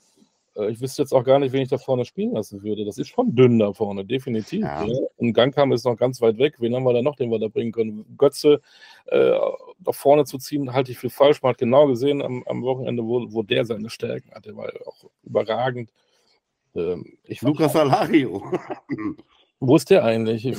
ich 0.69 0.80
wüsste 0.80 1.02
jetzt 1.02 1.12
auch 1.12 1.25
gar 1.25 1.38
nicht, 1.38 1.52
wen 1.52 1.62
ich 1.62 1.69
da 1.69 1.78
vorne 1.78 2.04
spielen 2.04 2.33
lassen 2.33 2.62
würde. 2.62 2.85
Das 2.85 2.99
ist 2.99 3.09
schon 3.09 3.35
dünn 3.35 3.59
da 3.59 3.73
vorne, 3.73 4.04
definitiv. 4.04 4.62
Ja. 4.62 4.85
Ja. 4.85 4.99
Und 5.16 5.33
Gangkam 5.33 5.73
ist 5.73 5.85
noch 5.85 5.97
ganz 5.97 6.21
weit 6.21 6.38
weg. 6.38 6.57
Wen 6.59 6.75
haben 6.75 6.83
wir 6.85 6.92
da 6.92 7.02
noch, 7.02 7.16
den 7.16 7.30
wir 7.30 7.38
da 7.38 7.49
bringen 7.49 7.73
können? 7.73 8.16
Götze 8.19 8.61
äh, 9.07 9.30
da 9.78 9.92
vorne 9.92 10.25
zu 10.25 10.38
ziehen, 10.38 10.73
halte 10.73 10.90
ich 10.92 10.99
für 10.99 11.11
falsch. 11.11 11.42
Man 11.42 11.50
hat 11.50 11.59
genau 11.59 11.87
gesehen 11.87 12.21
am, 12.21 12.42
am 12.47 12.62
Wochenende, 12.62 13.04
wo, 13.04 13.33
wo 13.33 13.42
der 13.42 13.64
seine 13.64 13.90
Stärken 13.90 14.33
hat. 14.33 14.47
Der 14.47 14.57
war 14.57 14.66
ja 14.73 14.80
auch 14.87 15.04
überragend. 15.23 15.92
Ähm, 16.75 17.19
ich 17.25 17.42
Lukas 17.42 17.76
Alario. 17.76 18.42
Wo 19.62 19.76
ist 19.76 19.90
der 19.90 20.02
eigentlich? 20.02 20.43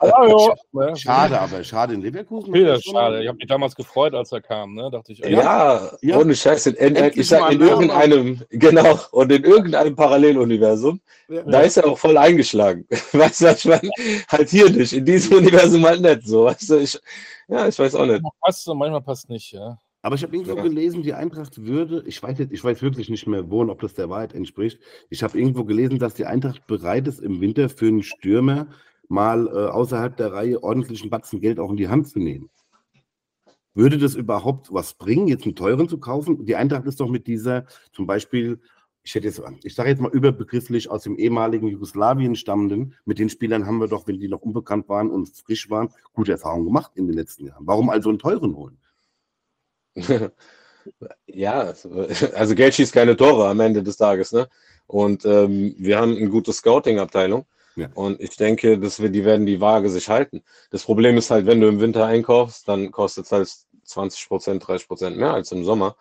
Hallo. 0.00 0.54
Schade, 0.94 1.40
aber 1.40 1.64
schade 1.64 1.94
in 1.94 2.00
Leverkusen. 2.00 2.54
Ja, 2.54 2.80
schade. 2.80 3.22
Ich 3.22 3.28
habe 3.28 3.38
mich 3.38 3.48
damals 3.48 3.74
gefreut, 3.74 4.14
als 4.14 4.30
er 4.30 4.40
kam. 4.40 4.74
Ne? 4.74 4.88
Dachte 4.88 5.10
ich, 5.10 5.18
ja, 5.18 5.90
ja, 6.00 6.16
ohne 6.16 6.36
Scheiße. 6.36 6.70
In, 6.70 6.94
in, 6.94 7.10
ich 7.12 7.26
sag, 7.26 7.50
in 7.50 7.60
irgendeinem, 7.60 8.40
genau, 8.50 9.00
und 9.10 9.32
in 9.32 9.42
irgendeinem 9.42 9.96
Paralleluniversum, 9.96 11.00
ja. 11.28 11.42
da 11.42 11.62
ist 11.62 11.76
er 11.76 11.86
auch 11.88 11.98
voll 11.98 12.16
eingeschlagen. 12.16 12.86
Weißt 13.12 13.40
du, 13.40 13.50
ich 13.50 13.64
meine, 13.64 13.90
halt 14.28 14.50
hier 14.50 14.70
nicht, 14.70 14.92
in 14.92 15.04
diesem 15.04 15.38
Universum 15.38 15.84
halt 15.84 16.02
nicht 16.02 16.28
so. 16.28 16.44
Weißt 16.44 16.70
du, 16.70 16.76
ich, 16.76 17.00
ja, 17.48 17.66
ich 17.66 17.76
weiß 17.76 17.96
auch 17.96 18.06
nicht. 18.06 18.22
Manchmal 18.22 18.32
passt 18.40 18.68
und 18.68 18.78
manchmal 18.78 19.02
passt 19.02 19.28
nicht, 19.28 19.50
ja. 19.50 19.76
Aber 20.02 20.16
ich 20.16 20.24
habe 20.24 20.34
irgendwo 20.34 20.56
ja. 20.56 20.62
gelesen, 20.62 21.02
die 21.02 21.14
Eintracht 21.14 21.64
würde, 21.64 22.02
ich 22.06 22.20
weiß 22.20 22.36
jetzt, 22.38 22.52
ich 22.52 22.62
weiß 22.62 22.82
wirklich 22.82 23.08
nicht 23.08 23.28
mehr 23.28 23.48
wo 23.50 23.60
und 23.60 23.70
ob 23.70 23.80
das 23.80 23.94
der 23.94 24.10
Wahrheit 24.10 24.34
entspricht. 24.34 24.80
Ich 25.10 25.22
habe 25.22 25.38
irgendwo 25.38 25.64
gelesen, 25.64 26.00
dass 26.00 26.14
die 26.14 26.26
Eintracht 26.26 26.66
bereit 26.66 27.06
ist, 27.06 27.20
im 27.20 27.40
Winter 27.40 27.68
für 27.68 27.86
einen 27.86 28.02
Stürmer 28.02 28.66
mal 29.08 29.46
äh, 29.46 29.70
außerhalb 29.70 30.16
der 30.16 30.32
Reihe 30.32 30.62
ordentlichen 30.62 31.08
Batzen 31.08 31.40
Geld 31.40 31.60
auch 31.60 31.70
in 31.70 31.76
die 31.76 31.88
Hand 31.88 32.08
zu 32.08 32.18
nehmen. 32.18 32.50
Würde 33.74 33.96
das 33.96 34.16
überhaupt 34.16 34.72
was 34.72 34.94
bringen, 34.94 35.28
jetzt 35.28 35.44
einen 35.44 35.54
teuren 35.54 35.88
zu 35.88 35.98
kaufen? 35.98 36.44
Die 36.44 36.56
Eintracht 36.56 36.84
ist 36.86 36.98
doch 37.00 37.08
mit 37.08 37.26
dieser, 37.28 37.64
zum 37.92 38.06
Beispiel, 38.06 38.60
ich 39.04 39.14
hätte 39.14 39.28
jetzt, 39.28 39.40
ich 39.62 39.74
sage 39.74 39.88
jetzt 39.88 40.02
mal 40.02 40.10
überbegrifflich 40.10 40.90
aus 40.90 41.04
dem 41.04 41.16
ehemaligen 41.16 41.68
Jugoslawien 41.68 42.34
stammenden, 42.34 42.94
mit 43.04 43.18
den 43.18 43.28
Spielern 43.28 43.66
haben 43.66 43.78
wir 43.78 43.88
doch, 43.88 44.06
wenn 44.06 44.18
die 44.18 44.28
noch 44.28 44.40
unbekannt 44.40 44.88
waren 44.88 45.10
und 45.10 45.28
frisch 45.28 45.70
waren, 45.70 45.90
gute 46.12 46.32
Erfahrungen 46.32 46.66
gemacht 46.66 46.92
in 46.96 47.06
den 47.06 47.14
letzten 47.14 47.46
Jahren. 47.46 47.66
Warum 47.66 47.88
also 47.88 48.08
einen 48.08 48.18
teuren 48.18 48.56
holen? 48.56 48.78
ja, 51.26 51.72
also 52.34 52.54
Geld 52.54 52.74
schießt 52.74 52.92
keine 52.92 53.16
Tore 53.16 53.48
am 53.48 53.60
Ende 53.60 53.82
des 53.82 53.96
Tages, 53.96 54.32
ne? 54.32 54.48
Und 54.86 55.24
ähm, 55.24 55.74
wir 55.78 55.98
haben 55.98 56.16
eine 56.16 56.28
gute 56.28 56.52
Scouting-Abteilung. 56.52 57.46
Ja. 57.76 57.88
Und 57.94 58.20
ich 58.20 58.36
denke, 58.36 58.78
dass 58.78 59.00
wir, 59.00 59.08
die 59.08 59.24
werden 59.24 59.46
die 59.46 59.60
Waage 59.60 59.88
sich 59.88 60.08
halten. 60.08 60.42
Das 60.70 60.84
Problem 60.84 61.16
ist 61.16 61.30
halt, 61.30 61.46
wenn 61.46 61.60
du 61.60 61.68
im 61.68 61.80
Winter 61.80 62.04
einkaufst, 62.04 62.68
dann 62.68 62.90
kostet 62.90 63.24
es 63.24 63.32
halt 63.32 63.50
20 63.84 64.28
Prozent, 64.28 64.66
30 64.66 64.88
Prozent 64.88 65.16
mehr 65.16 65.32
als 65.32 65.52
im 65.52 65.64
Sommer. 65.64 65.96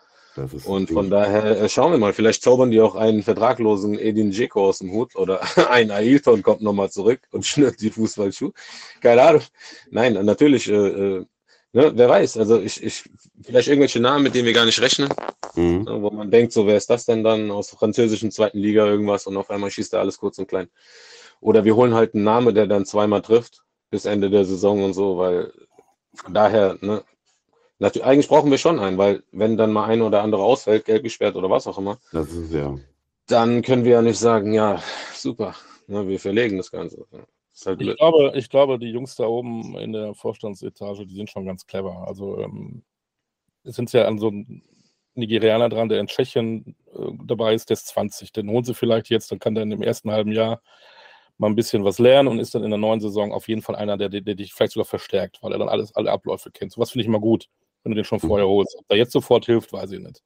Und 0.63 0.89
von 0.89 1.09
daher 1.09 1.61
äh, 1.61 1.69
schauen 1.69 1.91
wir 1.91 1.97
mal, 1.97 2.13
vielleicht 2.13 2.41
zaubern 2.41 2.71
die 2.71 2.79
auch 2.79 2.95
einen 2.95 3.21
vertraglosen 3.21 3.99
Edin 3.99 4.31
Dzeko 4.31 4.69
aus 4.69 4.79
dem 4.79 4.91
Hut 4.93 5.15
oder 5.15 5.41
ein 5.69 5.91
Ailton 5.91 6.41
kommt 6.41 6.61
nochmal 6.61 6.89
zurück 6.89 7.19
und 7.31 7.45
schnürt 7.45 7.81
die 7.81 7.89
Fußballschuhe. 7.89 8.53
Keine 9.01 9.21
Ahnung. 9.23 9.41
Nein, 9.89 10.13
natürlich 10.25 10.69
äh, 10.69 10.73
äh 10.73 11.25
Ne, 11.73 11.91
wer 11.95 12.09
weiß, 12.09 12.35
also 12.37 12.59
ich, 12.59 12.83
ich, 12.83 13.09
vielleicht 13.41 13.69
irgendwelche 13.69 14.01
Namen, 14.01 14.23
mit 14.23 14.35
denen 14.35 14.45
wir 14.45 14.53
gar 14.53 14.65
nicht 14.65 14.81
rechnen, 14.81 15.07
mhm. 15.55 15.83
ne, 15.83 16.01
wo 16.01 16.09
man 16.09 16.29
denkt, 16.29 16.51
so 16.51 16.67
wer 16.67 16.75
ist 16.75 16.89
das 16.89 17.05
denn 17.05 17.23
dann 17.23 17.49
aus 17.49 17.69
der 17.69 17.79
französischen 17.79 18.29
zweiten 18.29 18.57
Liga 18.57 18.85
irgendwas 18.85 19.25
und 19.25 19.37
auf 19.37 19.49
einmal 19.49 19.71
schießt 19.71 19.93
er 19.93 20.01
alles 20.01 20.17
kurz 20.17 20.37
und 20.37 20.47
klein. 20.47 20.67
Oder 21.39 21.63
wir 21.63 21.75
holen 21.75 21.93
halt 21.93 22.13
einen 22.13 22.25
Namen, 22.25 22.53
der 22.53 22.67
dann 22.67 22.85
zweimal 22.85 23.21
trifft 23.21 23.63
bis 23.89 24.03
Ende 24.03 24.29
der 24.29 24.43
Saison 24.43 24.83
und 24.83 24.93
so, 24.93 25.17
weil 25.17 25.53
von 26.13 26.33
daher, 26.33 26.77
ne, 26.81 27.03
natürlich, 27.79 28.05
eigentlich 28.05 28.27
brauchen 28.27 28.51
wir 28.51 28.57
schon 28.57 28.77
einen, 28.77 28.97
weil 28.97 29.23
wenn 29.31 29.55
dann 29.55 29.71
mal 29.71 29.85
ein 29.85 30.01
oder 30.01 30.23
andere 30.23 30.43
ausfällt, 30.43 30.83
gelb 30.83 31.03
gesperrt 31.03 31.37
oder 31.37 31.49
was 31.49 31.67
auch 31.67 31.77
immer, 31.77 31.99
ist 32.11 32.51
ja. 32.51 32.77
dann 33.27 33.61
können 33.61 33.85
wir 33.85 33.93
ja 33.93 34.01
nicht 34.01 34.19
sagen, 34.19 34.53
ja, 34.53 34.83
super, 35.13 35.55
ne, 35.87 36.05
wir 36.05 36.19
verlegen 36.19 36.57
das 36.57 36.69
Ganze. 36.69 37.05
Halt 37.65 37.81
ich, 37.81 37.95
glaube, 37.97 38.31
ich 38.35 38.49
glaube, 38.49 38.79
die 38.79 38.89
Jungs 38.89 39.15
da 39.15 39.25
oben 39.25 39.77
in 39.77 39.93
der 39.93 40.13
Vorstandsetage, 40.13 41.05
die 41.05 41.15
sind 41.15 41.29
schon 41.29 41.45
ganz 41.45 41.65
clever. 41.65 42.07
Also 42.07 42.39
ähm, 42.39 42.83
es 43.63 43.75
sind 43.75 43.91
ja 43.93 44.05
an 44.05 44.19
so 44.19 44.27
einem 44.27 44.61
Nigerianer 45.15 45.69
dran, 45.69 45.89
der 45.89 45.99
in 45.99 46.07
Tschechien 46.07 46.75
äh, 46.93 47.11
dabei 47.25 47.53
ist, 47.53 47.69
der 47.69 47.75
ist 47.75 47.87
20. 47.87 48.31
Den 48.31 48.49
holen 48.49 48.63
sie 48.63 48.73
vielleicht 48.73 49.09
jetzt, 49.09 49.31
dann 49.31 49.39
kann 49.39 49.55
der 49.55 49.63
in 49.63 49.69
dem 49.69 49.81
ersten 49.81 50.11
halben 50.11 50.31
Jahr 50.31 50.61
mal 51.37 51.47
ein 51.47 51.55
bisschen 51.55 51.83
was 51.83 51.99
lernen 51.99 52.29
und 52.29 52.39
ist 52.39 52.53
dann 52.53 52.63
in 52.63 52.69
der 52.69 52.79
neuen 52.79 53.01
Saison 53.01 53.33
auf 53.33 53.47
jeden 53.47 53.61
Fall 53.61 53.75
einer, 53.75 53.97
der, 53.97 54.09
der, 54.09 54.21
der 54.21 54.35
dich 54.35 54.53
vielleicht 54.53 54.73
sogar 54.73 54.85
verstärkt, 54.85 55.39
weil 55.41 55.51
er 55.51 55.59
dann 55.59 55.69
alles, 55.69 55.93
alle 55.95 56.11
Abläufe 56.11 56.51
kennt. 56.51 56.71
So 56.71 56.79
was 56.79 56.91
finde 56.91 57.01
ich 57.01 57.07
immer 57.07 57.19
gut, 57.19 57.47
wenn 57.83 57.91
du 57.91 57.95
den 57.95 58.05
schon 58.05 58.19
mhm. 58.21 58.27
vorher 58.27 58.47
holst. 58.47 58.77
Ob 58.77 58.87
der 58.87 58.97
jetzt 58.97 59.11
sofort 59.11 59.45
hilft, 59.45 59.73
weiß 59.73 59.91
ich 59.91 59.99
nicht. 59.99 60.21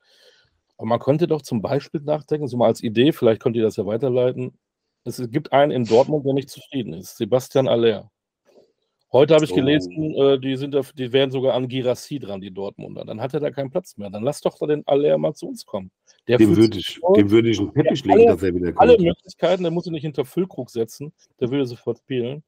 Aber 0.77 0.87
man 0.87 0.99
könnte 0.99 1.27
doch 1.27 1.41
zum 1.41 1.61
Beispiel 1.61 2.01
nachdenken, 2.01 2.47
so 2.47 2.57
mal 2.57 2.67
als 2.67 2.83
Idee, 2.83 3.13
vielleicht 3.13 3.41
könnt 3.41 3.55
ihr 3.55 3.63
das 3.63 3.77
ja 3.77 3.85
weiterleiten, 3.85 4.57
es 5.05 5.29
gibt 5.29 5.53
einen 5.53 5.71
in 5.71 5.85
Dortmund, 5.85 6.25
der 6.25 6.33
nicht 6.33 6.49
zufrieden 6.49 6.93
ist. 6.93 7.17
Sebastian 7.17 7.67
Aller. 7.67 8.11
Heute 9.11 9.35
habe 9.35 9.45
ich 9.45 9.53
gelesen, 9.53 10.13
oh. 10.15 10.31
äh, 10.31 10.39
die, 10.39 10.57
sind 10.57 10.73
da, 10.73 10.81
die 10.93 11.13
wären 11.13 11.31
sogar 11.31 11.53
an 11.53 11.69
Girassi 11.69 12.19
dran, 12.19 12.41
die 12.41 12.51
Dortmunder. 12.51 13.05
Dann 13.05 13.21
hat 13.21 13.33
er 13.33 13.39
da 13.39 13.49
keinen 13.49 13.69
Platz 13.69 13.95
mehr. 13.95 14.09
Dann 14.09 14.23
lass 14.23 14.41
doch 14.41 14.57
den 14.67 14.85
Aller 14.87 15.17
mal 15.17 15.33
zu 15.33 15.47
uns 15.47 15.65
kommen. 15.65 15.91
Der 16.27 16.37
dem 16.37 16.57
würde 16.57 16.77
ich, 16.77 16.99
dem 17.15 17.29
würde 17.29 17.49
ich 17.49 17.59
einen 17.59 17.73
Teppich 17.73 18.03
legen, 18.03 18.19
alle, 18.19 18.25
dass 18.25 18.43
er 18.43 18.55
wieder 18.55 18.73
kommt. 18.73 18.79
Alle 18.79 18.97
Möglichkeiten, 18.97 19.63
der 19.63 19.71
muss 19.71 19.85
ihn 19.85 19.93
nicht 19.93 20.01
hinter 20.01 20.25
Füllkrug 20.25 20.69
setzen. 20.69 21.13
Der 21.39 21.49
würde 21.49 21.65
sofort 21.65 21.99
spielen. 21.99 22.43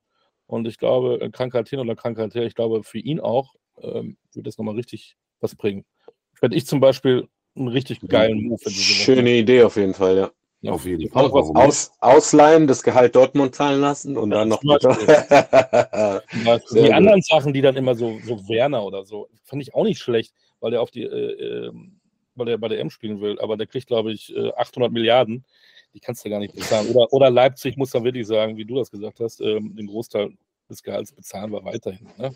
Und 0.47 0.67
ich 0.67 0.77
glaube, 0.77 1.21
äh, 1.21 1.29
Krankheit 1.29 1.69
hin 1.69 1.79
oder 1.79 1.95
Krankheit 1.95 2.33
her, 2.35 2.43
ich 2.43 2.55
glaube, 2.55 2.83
für 2.83 2.99
ihn 2.99 3.19
auch 3.19 3.53
ähm, 3.81 4.17
würde 4.33 4.47
das 4.47 4.57
nochmal 4.57 4.75
richtig 4.75 5.15
was 5.39 5.55
bringen. 5.55 5.85
Fände 6.33 6.57
ich 6.57 6.65
zum 6.65 6.79
Beispiel 6.79 7.27
einen 7.55 7.67
richtig 7.67 8.01
geilen 8.01 8.41
Move. 8.41 8.69
Schöne 8.69 9.37
Idee 9.37 9.63
auf 9.63 9.75
jeden 9.75 9.93
Fall, 9.93 10.17
ja. 10.17 10.31
Ja, 10.67 10.73
auf 10.73 10.85
jeden 10.85 11.09
Fall. 11.09 11.31
Was 11.31 11.55
aus, 11.55 11.91
ausleihen, 12.01 12.67
das 12.67 12.83
Gehalt 12.83 13.15
Dortmund 13.15 13.55
zahlen 13.55 13.79
lassen 13.79 14.17
und 14.17 14.31
ja, 14.31 14.39
dann 14.39 14.49
noch. 14.49 14.59
die 16.73 16.93
anderen 16.93 17.21
Sachen, 17.21 17.53
die 17.53 17.61
dann 17.61 17.77
immer 17.77 17.95
so, 17.95 18.19
so 18.25 18.49
Werner 18.49 18.83
oder 18.83 19.05
so, 19.05 19.29
fand 19.45 19.61
ich 19.61 19.73
auch 19.73 19.85
nicht 19.85 19.99
schlecht, 19.99 20.33
weil 20.59 20.73
er 20.73 20.81
auf 20.81 20.91
die, 20.91 21.03
äh, 21.03 21.67
ähm, 21.67 22.01
weil 22.35 22.49
er 22.49 22.57
bei 22.57 22.67
der 22.67 22.81
M 22.81 22.89
spielen 22.89 23.21
will. 23.21 23.39
Aber 23.39 23.55
der 23.55 23.67
kriegt, 23.67 23.87
glaube 23.87 24.11
ich, 24.11 24.35
800 24.37 24.89
äh, 24.89 24.93
Milliarden. 24.93 25.45
Die 25.93 26.01
kannst 26.01 26.25
du 26.25 26.29
gar 26.29 26.39
nicht 26.39 26.53
bezahlen. 26.53 26.89
Oder, 26.89 27.13
oder 27.13 27.29
Leipzig 27.29 27.77
muss 27.77 27.91
dann 27.91 28.03
wirklich 28.03 28.27
sagen, 28.27 28.57
wie 28.57 28.65
du 28.65 28.75
das 28.75 28.91
gesagt 28.91 29.21
hast, 29.21 29.39
ähm, 29.39 29.73
den 29.73 29.87
Großteil 29.87 30.33
des 30.69 30.83
Gehalts 30.83 31.13
bezahlen 31.13 31.53
wir 31.53 31.63
weiterhin. 31.63 32.09
Ne? 32.17 32.35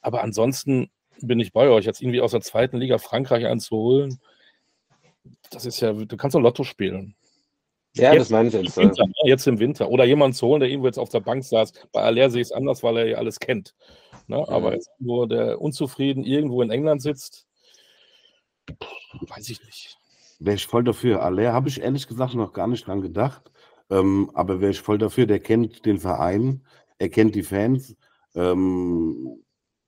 Aber 0.00 0.22
ansonsten 0.22 0.88
bin 1.20 1.40
ich 1.40 1.52
bei 1.52 1.68
euch, 1.68 1.84
jetzt 1.84 2.00
irgendwie 2.00 2.20
aus 2.20 2.30
der 2.30 2.42
zweiten 2.42 2.76
Liga 2.76 2.98
Frankreich 2.98 3.44
einzuholen. 3.44 4.20
Das 5.50 5.66
ist 5.66 5.80
ja, 5.80 5.92
du 5.92 6.16
kannst 6.16 6.36
doch 6.36 6.40
Lotto 6.40 6.62
spielen. 6.62 7.16
Ja, 7.96 8.12
jetzt, 8.12 8.22
das 8.22 8.30
meine 8.30 8.48
ich 8.48 8.54
jetzt. 8.54 8.76
Winter, 8.76 9.06
ne? 9.06 9.12
jetzt 9.24 9.46
im 9.46 9.58
Winter. 9.58 9.88
Oder 9.88 10.04
jemanden 10.04 10.34
zu 10.34 10.46
holen, 10.46 10.60
der 10.60 10.68
irgendwo 10.68 10.86
jetzt 10.86 10.98
auf 10.98 11.08
der 11.08 11.20
Bank 11.20 11.44
saß. 11.44 11.72
Bei 11.92 12.02
Aller 12.02 12.30
sehe 12.30 12.42
ich 12.42 12.48
es 12.48 12.52
anders, 12.52 12.82
weil 12.82 12.96
er 12.98 13.06
ja 13.06 13.18
alles 13.18 13.38
kennt. 13.40 13.74
Ne? 14.26 14.38
Mhm. 14.38 14.44
Aber 14.44 14.74
jetzt 14.74 14.90
nur 14.98 15.28
der 15.28 15.60
unzufrieden 15.60 16.24
irgendwo 16.24 16.62
in 16.62 16.70
England 16.70 17.02
sitzt, 17.02 17.46
weiß 19.20 19.48
ich 19.48 19.64
nicht. 19.64 19.98
Wäre 20.38 20.56
ich 20.56 20.66
voll 20.66 20.84
dafür. 20.84 21.22
Aller 21.22 21.52
habe 21.52 21.68
ich 21.68 21.80
ehrlich 21.80 22.06
gesagt 22.06 22.34
noch 22.34 22.52
gar 22.52 22.66
nicht 22.66 22.86
dran 22.86 23.00
gedacht. 23.00 23.50
Ähm, 23.90 24.30
aber 24.34 24.60
wäre 24.60 24.72
ich 24.72 24.80
voll 24.80 24.98
dafür, 24.98 25.26
der 25.26 25.38
kennt 25.38 25.86
den 25.86 25.98
Verein, 25.98 26.62
er 26.98 27.08
kennt 27.08 27.34
die 27.34 27.44
Fans. 27.44 27.96
Ähm, 28.34 29.42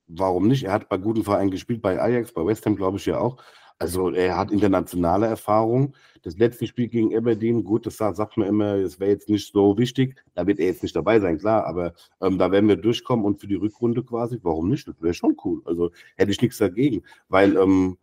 warum 0.06 0.46
nicht? 0.48 0.64
Er 0.64 0.72
hat 0.72 0.88
bei 0.88 0.98
guten 0.98 1.24
Vereinen 1.24 1.50
gespielt, 1.50 1.82
bei 1.82 2.00
Ajax, 2.00 2.32
bei 2.32 2.46
West 2.46 2.64
Ham 2.66 2.76
glaube 2.76 2.98
ich 2.98 3.06
ja 3.06 3.18
auch. 3.18 3.42
Also 3.80 4.10
er 4.10 4.36
hat 4.36 4.50
internationale 4.50 5.26
Erfahrung. 5.26 5.94
Das 6.22 6.36
letzte 6.36 6.66
Spiel 6.66 6.88
gegen 6.88 7.16
Aberdeen, 7.16 7.62
gut, 7.62 7.86
das 7.86 7.96
sagt 7.96 8.36
man 8.36 8.48
immer, 8.48 8.74
es 8.74 8.98
wäre 8.98 9.12
jetzt 9.12 9.28
nicht 9.28 9.52
so 9.52 9.78
wichtig. 9.78 10.16
Da 10.34 10.46
wird 10.48 10.58
er 10.58 10.66
jetzt 10.66 10.82
nicht 10.82 10.96
dabei 10.96 11.20
sein, 11.20 11.38
klar, 11.38 11.64
aber 11.64 11.94
ähm, 12.20 12.38
da 12.38 12.50
werden 12.50 12.68
wir 12.68 12.76
durchkommen 12.76 13.24
und 13.24 13.40
für 13.40 13.46
die 13.46 13.54
Rückrunde 13.54 14.02
quasi, 14.02 14.38
warum 14.42 14.68
nicht? 14.68 14.88
Das 14.88 15.00
wäre 15.00 15.14
schon 15.14 15.36
cool. 15.44 15.62
Also 15.64 15.92
hätte 16.16 16.32
ich 16.32 16.42
nichts 16.42 16.58
dagegen, 16.58 17.04
weil 17.28 17.56
ähm, 17.56 17.98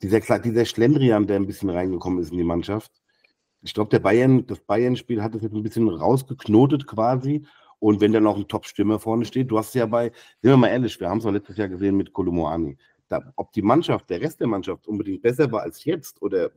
dieser, 0.00 0.20
dieser 0.38 0.64
Schlendrian, 0.64 1.26
der 1.26 1.36
ein 1.36 1.46
bisschen 1.46 1.68
reingekommen 1.68 2.20
ist 2.20 2.32
in 2.32 2.38
die 2.38 2.44
Mannschaft, 2.44 2.90
ich 3.62 3.74
glaube, 3.74 3.90
der 3.90 3.98
Bayern, 3.98 4.46
das 4.46 4.60
Bayern-Spiel 4.60 5.22
hat 5.22 5.34
es 5.34 5.42
jetzt 5.42 5.54
ein 5.54 5.62
bisschen 5.62 5.88
rausgeknotet 5.88 6.86
quasi. 6.86 7.44
Und 7.78 8.00
wenn 8.00 8.12
dann 8.12 8.22
noch 8.22 8.36
ein 8.36 8.48
Top-Stürmer 8.48 8.98
vorne 8.98 9.26
steht, 9.26 9.50
du 9.50 9.58
hast 9.58 9.74
ja 9.74 9.84
bei, 9.86 10.04
sind 10.40 10.50
wir 10.50 10.56
mal 10.56 10.68
ehrlich, 10.68 10.98
wir 10.98 11.10
haben 11.10 11.18
es 11.18 11.26
auch 11.26 11.32
letztes 11.32 11.56
Jahr 11.58 11.68
gesehen 11.68 11.96
mit 11.96 12.12
Kolomoani 12.12 12.78
da, 13.08 13.32
ob 13.36 13.52
die 13.52 13.62
Mannschaft, 13.62 14.10
der 14.10 14.20
Rest 14.20 14.40
der 14.40 14.46
Mannschaft 14.46 14.86
unbedingt 14.86 15.22
besser 15.22 15.50
war 15.52 15.62
als 15.62 15.84
jetzt 15.84 16.20
oder 16.22 16.50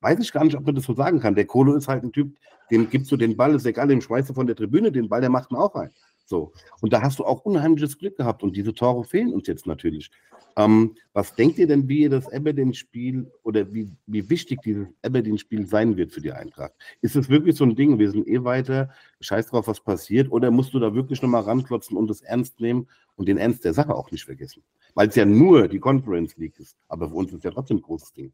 weiß 0.00 0.18
ich 0.20 0.32
gar 0.32 0.44
nicht, 0.44 0.56
ob 0.56 0.66
man 0.66 0.74
das 0.74 0.84
so 0.84 0.94
sagen 0.94 1.20
kann. 1.20 1.34
Der 1.34 1.46
Kolo 1.46 1.74
ist 1.74 1.88
halt 1.88 2.04
ein 2.04 2.12
Typ, 2.12 2.36
dem 2.70 2.88
gibst 2.90 3.10
du 3.10 3.16
den 3.16 3.36
Ball, 3.36 3.54
ist 3.54 3.66
egal, 3.66 3.88
dem 3.88 4.00
schmeißt 4.00 4.30
du 4.30 4.34
von 4.34 4.46
der 4.46 4.56
Tribüne 4.56 4.92
den 4.92 5.08
Ball, 5.08 5.20
der 5.20 5.30
macht 5.30 5.50
ihn 5.50 5.56
auch 5.56 5.74
ein. 5.74 5.90
So. 6.24 6.52
Und 6.80 6.92
da 6.92 7.02
hast 7.02 7.18
du 7.18 7.24
auch 7.24 7.44
unheimliches 7.44 7.98
Glück 7.98 8.16
gehabt 8.16 8.42
und 8.42 8.56
diese 8.56 8.74
Tore 8.74 9.04
fehlen 9.04 9.32
uns 9.32 9.46
jetzt 9.46 9.66
natürlich. 9.66 10.10
Ähm, 10.56 10.94
was 11.12 11.34
denkt 11.34 11.58
ihr 11.58 11.66
denn, 11.66 11.88
wie 11.88 12.02
ihr 12.02 12.10
das 12.10 12.32
Aberdeen-Spiel 12.32 13.30
oder 13.42 13.72
wie, 13.72 13.90
wie 14.06 14.30
wichtig 14.30 14.60
dieses 14.62 14.86
Aberdeen-Spiel 15.02 15.66
sein 15.66 15.96
wird 15.96 16.12
für 16.12 16.20
die 16.20 16.32
Eintracht? 16.32 16.72
Ist 17.00 17.16
es 17.16 17.28
wirklich 17.28 17.56
so 17.56 17.64
ein 17.64 17.74
Ding, 17.74 17.98
wir 17.98 18.10
sind 18.10 18.28
eh 18.28 18.42
weiter, 18.44 18.90
scheiß 19.20 19.48
drauf, 19.48 19.66
was 19.66 19.80
passiert, 19.80 20.30
oder 20.30 20.50
musst 20.50 20.72
du 20.72 20.78
da 20.78 20.94
wirklich 20.94 21.22
nochmal 21.22 21.42
ranklotzen 21.42 21.96
und 21.96 22.08
das 22.08 22.20
ernst 22.22 22.60
nehmen 22.60 22.88
und 23.16 23.28
den 23.28 23.38
Ernst 23.38 23.64
der 23.64 23.74
Sache 23.74 23.94
auch 23.94 24.10
nicht 24.12 24.24
vergessen? 24.24 24.62
Weil 24.94 25.08
es 25.08 25.16
ja 25.16 25.24
nur 25.24 25.66
die 25.66 25.80
Conference 25.80 26.36
League 26.36 26.58
ist, 26.60 26.76
aber 26.88 27.08
für 27.08 27.16
uns 27.16 27.32
ist 27.32 27.44
ja 27.44 27.50
trotzdem 27.50 27.78
ein 27.78 27.82
großes 27.82 28.12
Ding. 28.12 28.32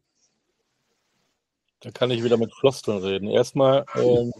Da 1.81 1.89
kann 1.91 2.11
ich 2.11 2.23
wieder 2.23 2.37
mit 2.37 2.53
Floskeln 2.53 2.99
reden. 2.99 3.27
Erstmal. 3.27 3.85
Ähm, 3.95 4.31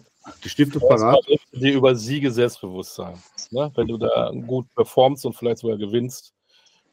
die 0.43 0.49
Stift 0.49 0.75
ist 0.75 0.88
parat. 0.88 1.19
Dir 1.51 1.73
über 1.73 1.95
Siege 1.95 2.32
Selbstbewusstsein. 2.32 3.21
Ne? 3.49 3.71
Wenn 3.75 3.88
du 3.88 3.97
da 3.97 4.32
gut 4.45 4.67
performst 4.75 5.25
und 5.25 5.34
vielleicht 5.34 5.58
sogar 5.58 5.77
gewinnst, 5.77 6.34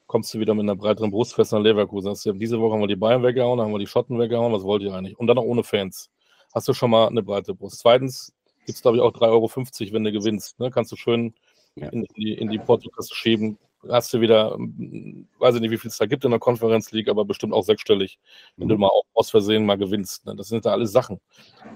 kommst 0.06 0.32
du 0.32 0.40
wieder 0.40 0.54
mit 0.54 0.62
einer 0.62 0.74
breiteren 0.74 1.10
Brust 1.10 1.34
fest 1.34 1.52
nach 1.52 1.60
Leverkusen. 1.60 2.10
Hast 2.10 2.24
du, 2.24 2.32
diese 2.32 2.58
Woche 2.58 2.72
haben 2.72 2.80
wir 2.80 2.88
die 2.88 2.96
Bayern 2.96 3.22
weggehauen, 3.22 3.60
haben 3.60 3.72
wir 3.72 3.78
die 3.78 3.86
Schotten 3.86 4.18
weggehauen. 4.18 4.52
Was 4.52 4.62
wollt 4.62 4.82
ihr 4.82 4.94
eigentlich? 4.94 5.18
Und 5.18 5.26
dann 5.26 5.36
auch 5.36 5.44
ohne 5.44 5.62
Fans. 5.62 6.10
Hast 6.54 6.66
du 6.66 6.72
schon 6.72 6.90
mal 6.90 7.08
eine 7.08 7.22
breite 7.22 7.54
Brust. 7.54 7.80
Zweitens 7.80 8.32
gibt 8.64 8.76
es, 8.76 8.82
glaube 8.82 8.96
ich, 8.96 9.02
auch 9.02 9.12
3,50 9.12 9.22
Euro, 9.30 9.92
wenn 9.92 10.04
du 10.04 10.12
gewinnst. 10.12 10.58
Ne? 10.58 10.70
Kannst 10.70 10.90
du 10.92 10.96
schön 10.96 11.34
ja. 11.76 11.90
in, 11.90 12.06
die, 12.16 12.32
in 12.32 12.48
die 12.48 12.58
Portokasse 12.58 13.14
schieben 13.14 13.58
hast 13.90 14.12
du 14.12 14.20
wieder, 14.20 14.54
hm, 14.54 15.26
weiß 15.38 15.54
ich 15.54 15.60
nicht, 15.60 15.70
wie 15.70 15.78
viel 15.78 15.90
es 15.90 15.98
da 15.98 16.06
gibt 16.06 16.24
in 16.24 16.30
der 16.30 16.40
Konferenz 16.40 16.90
League, 16.92 17.08
aber 17.08 17.24
bestimmt 17.24 17.52
auch 17.52 17.64
sechsstellig, 17.64 18.18
wenn 18.56 18.66
mhm. 18.66 18.70
du 18.70 18.78
mal 18.78 18.88
auch 18.88 19.04
aus 19.14 19.30
Versehen 19.30 19.66
mal 19.66 19.78
gewinnst. 19.78 20.26
Ne? 20.26 20.36
Das 20.36 20.48
sind 20.48 20.64
da 20.64 20.72
alles 20.72 20.92
Sachen. 20.92 21.20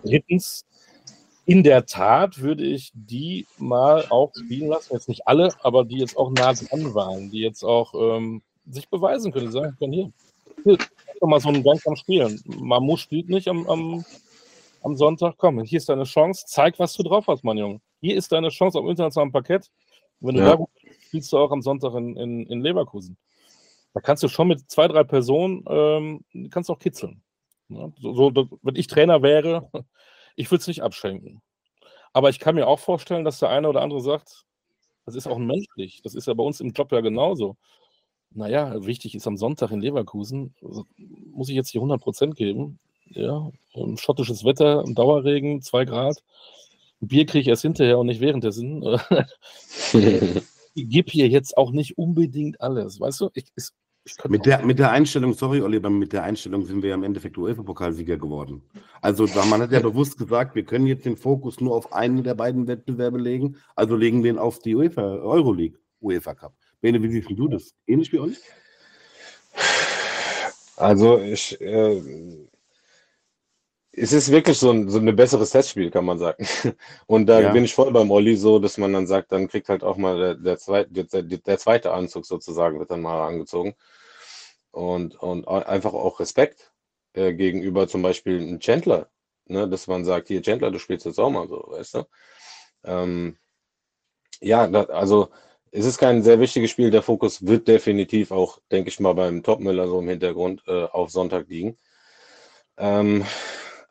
Drittens, 0.04 0.66
in 1.44 1.62
der 1.62 1.86
Tat 1.86 2.40
würde 2.40 2.64
ich 2.64 2.92
die 2.94 3.46
mal 3.58 4.06
auch 4.10 4.32
spielen 4.38 4.68
lassen, 4.68 4.94
jetzt 4.94 5.08
nicht 5.08 5.26
alle, 5.26 5.52
aber 5.62 5.84
die 5.84 5.98
jetzt 5.98 6.16
auch 6.16 6.30
nah 6.30 6.52
dran 6.52 6.94
waren, 6.94 7.30
die 7.30 7.40
jetzt 7.40 7.64
auch 7.64 7.94
ähm, 7.94 8.42
sich 8.68 8.88
beweisen 8.88 9.32
können, 9.32 9.46
die 9.46 9.52
sagen 9.52 9.76
können, 9.78 9.92
hier, 9.92 10.12
hier, 10.62 10.78
doch 11.20 11.26
mal 11.26 11.40
so 11.40 11.48
einen 11.48 11.64
Gang 11.64 11.80
am 11.86 11.96
Spielen. 11.96 12.40
Mamu 12.46 12.96
spielt 12.96 13.28
nicht 13.28 13.48
am, 13.48 13.68
am, 13.68 14.04
am 14.82 14.96
Sonntag, 14.96 15.34
komm, 15.36 15.60
hier 15.62 15.78
ist 15.78 15.88
deine 15.88 16.04
Chance, 16.04 16.44
zeig, 16.46 16.78
was 16.78 16.94
du 16.94 17.02
drauf 17.02 17.26
hast, 17.26 17.42
mein 17.42 17.58
Junge. 17.58 17.80
Hier 18.00 18.16
ist 18.16 18.30
deine 18.32 18.48
Chance 18.48 18.78
auf 18.78 18.88
internationalem 18.88 19.32
Parkett. 19.32 19.70
Wenn 20.20 20.36
du 20.36 20.40
ja. 20.40 20.50
da 20.50 20.54
gut 20.54 20.68
spielst 21.12 21.30
du 21.30 21.36
auch 21.36 21.50
am 21.50 21.60
Sonntag 21.60 21.92
in, 21.92 22.16
in, 22.16 22.46
in 22.46 22.62
Leverkusen. 22.62 23.18
Da 23.92 24.00
kannst 24.00 24.22
du 24.22 24.28
schon 24.28 24.48
mit 24.48 24.70
zwei, 24.70 24.88
drei 24.88 25.04
Personen, 25.04 25.62
ähm, 25.68 26.24
kannst 26.50 26.70
auch 26.70 26.78
kitzeln. 26.78 27.22
Ja, 27.68 27.92
so, 28.00 28.14
so, 28.14 28.48
wenn 28.62 28.76
ich 28.76 28.86
Trainer 28.86 29.20
wäre, 29.20 29.70
ich 30.36 30.50
würde 30.50 30.62
es 30.62 30.68
nicht 30.68 30.82
abschenken. 30.82 31.42
Aber 32.14 32.30
ich 32.30 32.38
kann 32.38 32.54
mir 32.54 32.66
auch 32.66 32.78
vorstellen, 32.78 33.26
dass 33.26 33.40
der 33.40 33.50
eine 33.50 33.68
oder 33.68 33.82
andere 33.82 34.00
sagt, 34.00 34.46
das 35.04 35.14
ist 35.14 35.26
auch 35.26 35.36
menschlich. 35.36 36.00
Das 36.02 36.14
ist 36.14 36.26
ja 36.26 36.32
bei 36.32 36.42
uns 36.42 36.60
im 36.60 36.72
Job 36.72 36.90
ja 36.92 37.02
genauso. 37.02 37.58
Naja, 38.30 38.82
wichtig 38.86 39.14
ist 39.14 39.26
am 39.26 39.36
Sonntag 39.36 39.70
in 39.70 39.82
Leverkusen, 39.82 40.54
also 40.62 40.86
muss 40.96 41.50
ich 41.50 41.56
jetzt 41.56 41.68
hier 41.68 41.82
100% 41.82 42.32
geben. 42.32 42.78
Ja, 43.10 43.50
schottisches 43.96 44.46
Wetter, 44.46 44.82
Dauerregen, 44.86 45.60
zwei 45.60 45.84
Grad. 45.84 46.22
Bier 47.00 47.26
kriege 47.26 47.42
ich 47.42 47.48
erst 47.48 47.62
hinterher 47.62 47.98
und 47.98 48.06
nicht 48.06 48.22
währenddessen. 48.22 48.82
ich 50.74 50.88
gebe 50.88 51.10
hier 51.10 51.28
jetzt 51.28 51.56
auch 51.56 51.72
nicht 51.72 51.98
unbedingt 51.98 52.60
alles, 52.60 53.00
weißt 53.00 53.20
du? 53.20 53.30
Ich, 53.34 53.46
ich, 53.56 53.68
ich 54.04 54.16
mit, 54.28 54.46
der, 54.46 54.64
mit 54.64 54.78
der 54.78 54.90
Einstellung, 54.90 55.32
sorry 55.34 55.60
Oliver, 55.60 55.90
mit 55.90 56.12
der 56.12 56.24
Einstellung 56.24 56.64
sind 56.64 56.82
wir 56.82 56.90
ja 56.90 56.94
im 56.94 57.04
Endeffekt 57.04 57.38
UEFA-Pokalsieger 57.38 58.16
geworden. 58.16 58.62
Also 59.00 59.26
man 59.48 59.62
hat 59.62 59.72
ja 59.72 59.80
bewusst 59.80 60.18
gesagt, 60.18 60.54
wir 60.54 60.64
können 60.64 60.86
jetzt 60.86 61.04
den 61.04 61.16
Fokus 61.16 61.60
nur 61.60 61.76
auf 61.76 61.92
einen 61.92 62.24
der 62.24 62.34
beiden 62.34 62.66
Wettbewerbe 62.66 63.18
legen, 63.18 63.56
also 63.76 63.96
legen 63.96 64.22
wir 64.22 64.30
ihn 64.32 64.38
auf 64.38 64.58
die 64.58 64.74
UEFA, 64.74 65.02
Euroleague, 65.02 65.78
UEFA 66.00 66.34
Cup. 66.34 66.54
Bene, 66.80 67.02
wie 67.02 67.10
siehst 67.10 67.30
du 67.30 67.48
das? 67.48 67.74
Ähnlich 67.86 68.12
wie 68.12 68.18
Olli? 68.18 68.36
Also 70.76 71.20
ich, 71.20 71.60
äh, 71.60 72.41
es 73.92 74.12
ist 74.12 74.30
wirklich 74.30 74.58
so 74.58 74.70
ein, 74.70 74.88
so 74.88 74.98
ein 74.98 75.16
besseres 75.16 75.50
Testspiel, 75.50 75.90
kann 75.90 76.06
man 76.06 76.18
sagen. 76.18 76.46
Und 77.06 77.26
da 77.26 77.40
ja. 77.40 77.52
bin 77.52 77.64
ich 77.64 77.74
voll 77.74 77.92
beim 77.92 78.10
Olli 78.10 78.36
so, 78.36 78.58
dass 78.58 78.78
man 78.78 78.92
dann 78.92 79.06
sagt, 79.06 79.32
dann 79.32 79.48
kriegt 79.48 79.68
halt 79.68 79.84
auch 79.84 79.96
mal 79.96 80.18
der, 80.18 80.34
der, 80.34 80.58
zweite, 80.58 80.90
der, 80.90 81.22
der 81.22 81.58
zweite 81.58 81.92
Anzug 81.92 82.24
sozusagen, 82.24 82.78
wird 82.78 82.90
dann 82.90 83.02
mal 83.02 83.26
angezogen. 83.26 83.74
Und, 84.70 85.16
und 85.16 85.46
einfach 85.46 85.92
auch 85.92 86.20
Respekt 86.20 86.72
äh, 87.12 87.34
gegenüber 87.34 87.86
zum 87.86 88.00
Beispiel 88.00 88.40
einem 88.40 88.60
Chandler, 88.60 89.10
ne, 89.46 89.68
dass 89.68 89.86
man 89.86 90.06
sagt, 90.06 90.28
hier 90.28 90.40
Chandler, 90.40 90.70
du 90.70 90.78
spielst 90.78 91.04
jetzt 91.04 91.20
auch 91.20 91.28
mal 91.28 91.46
so, 91.46 91.62
weißt 91.68 91.96
du? 91.96 92.04
Ähm, 92.84 93.36
ja, 94.40 94.66
da, 94.66 94.84
also 94.84 95.28
es 95.70 95.84
ist 95.84 95.98
kein 95.98 96.22
sehr 96.22 96.40
wichtiges 96.40 96.70
Spiel. 96.70 96.90
Der 96.90 97.02
Fokus 97.02 97.46
wird 97.46 97.68
definitiv 97.68 98.30
auch, 98.30 98.58
denke 98.70 98.88
ich 98.88 99.00
mal, 99.00 99.14
beim 99.14 99.42
Topmüller 99.42 99.86
so 99.86 100.00
im 100.00 100.08
Hintergrund 100.08 100.62
äh, 100.66 100.84
auf 100.84 101.10
Sonntag 101.10 101.48
liegen. 101.48 101.78
Ähm, 102.78 103.26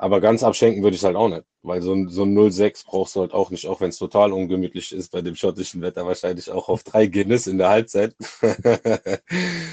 aber 0.02 0.20
ganz 0.20 0.42
abschenken 0.42 0.82
würde 0.82 0.96
ich 0.96 1.02
es 1.02 1.06
halt 1.06 1.16
auch 1.16 1.30
nicht, 1.30 1.44
weil 1.62 1.84
so 1.84 1.94
ein, 1.94 2.10
so 2.10 2.24
ein 2.24 2.34
0,6 2.34 2.86
brauchst 2.86 3.16
du 3.16 3.20
halt 3.20 3.34
auch 3.34 3.52
nicht, 3.52 3.68
auch 3.68 3.82
wenn 3.82 3.90
es 3.90 4.00
total 4.00 4.34
ungemütlich 4.34 4.92
ist 4.94 5.12
bei 5.12 5.22
dem 5.22 5.36
schottischen 5.36 5.84
Wetter, 5.84 6.08
wahrscheinlich 6.08 6.50
auch 6.50 6.70
auf 6.70 6.82
drei 6.82 7.06
Guinness 7.06 7.46
in 7.46 7.60
der 7.60 7.70
Halbzeit 7.70 8.16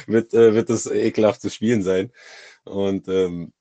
wird, 0.06 0.34
äh, 0.34 0.54
wird 0.54 0.68
es 0.68 0.84
ekelhaft 0.84 1.40
zu 1.40 1.48
spielen 1.48 1.82
sein. 1.82 2.12
Und 2.64 3.08
ähm, 3.08 3.54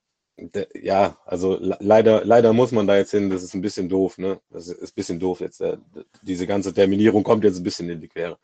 ja, 0.76 1.18
also 1.26 1.58
leider, 1.62 2.26
leider 2.26 2.52
muss 2.52 2.74
man 2.74 2.86
da 2.86 2.98
jetzt 2.98 3.12
hin, 3.12 3.30
das 3.30 3.44
ist 3.44 3.54
ein 3.54 3.62
bisschen 3.62 3.88
doof, 3.88 4.18
ne? 4.18 4.42
Das 4.50 4.68
ist 4.68 4.92
ein 4.92 4.96
bisschen 4.96 5.20
doof 5.22 5.40
jetzt. 5.40 5.62
Äh, 5.62 5.78
diese 6.22 6.48
ganze 6.48 6.74
Terminierung 6.74 7.24
kommt 7.24 7.46
jetzt 7.46 7.58
ein 7.58 7.64
bisschen 7.64 7.90
in 7.90 8.02
die 8.02 8.10
Quere. 8.10 8.38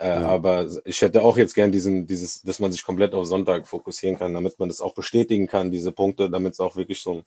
Äh, 0.00 0.20
ja. 0.20 0.28
Aber 0.28 0.66
ich 0.84 1.00
hätte 1.02 1.22
auch 1.22 1.36
jetzt 1.36 1.54
gern 1.54 1.72
diesen, 1.72 2.06
dieses, 2.06 2.42
dass 2.42 2.60
man 2.60 2.72
sich 2.72 2.84
komplett 2.84 3.14
auf 3.14 3.26
Sonntag 3.26 3.66
fokussieren 3.66 4.18
kann, 4.18 4.34
damit 4.34 4.58
man 4.58 4.68
das 4.68 4.80
auch 4.80 4.94
bestätigen 4.94 5.46
kann, 5.46 5.70
diese 5.70 5.92
Punkte, 5.92 6.30
damit 6.30 6.54
es 6.54 6.60
auch 6.60 6.76
wirklich 6.76 7.00
so 7.00 7.14
ein, 7.14 7.22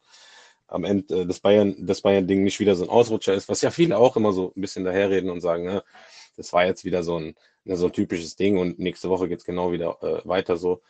am 0.68 0.84
Ende 0.86 1.22
äh, 1.22 1.26
das 1.26 1.40
Bayern, 1.40 1.76
das 1.80 2.02
Bayern-Ding 2.02 2.44
nicht 2.44 2.60
wieder 2.60 2.76
so 2.76 2.84
ein 2.84 2.90
Ausrutscher 2.90 3.34
ist, 3.34 3.50
was 3.50 3.62
ja 3.62 3.72
viele 3.72 3.98
auch 3.98 4.16
immer 4.16 4.32
so 4.32 4.54
ein 4.56 4.62
bisschen 4.62 4.86
daherreden 4.86 5.30
und 5.30 5.42
sagen, 5.42 5.66
ne, 5.66 5.84
das 6.38 6.54
war 6.54 6.66
jetzt 6.66 6.86
wieder 6.86 7.04
so 7.04 7.18
ein, 7.18 7.36
ne, 7.66 7.76
so 7.76 7.88
ein 7.88 7.94
typisches 7.94 8.36
Ding 8.36 8.58
und 8.58 8.80
nächste 8.80 9.10
Woche 9.10 9.28
geht 9.28 9.40
es 9.40 9.46
genau 9.46 9.72
wieder 9.72 9.98
äh, 10.02 10.28
weiter 10.28 10.58
so. 10.58 10.82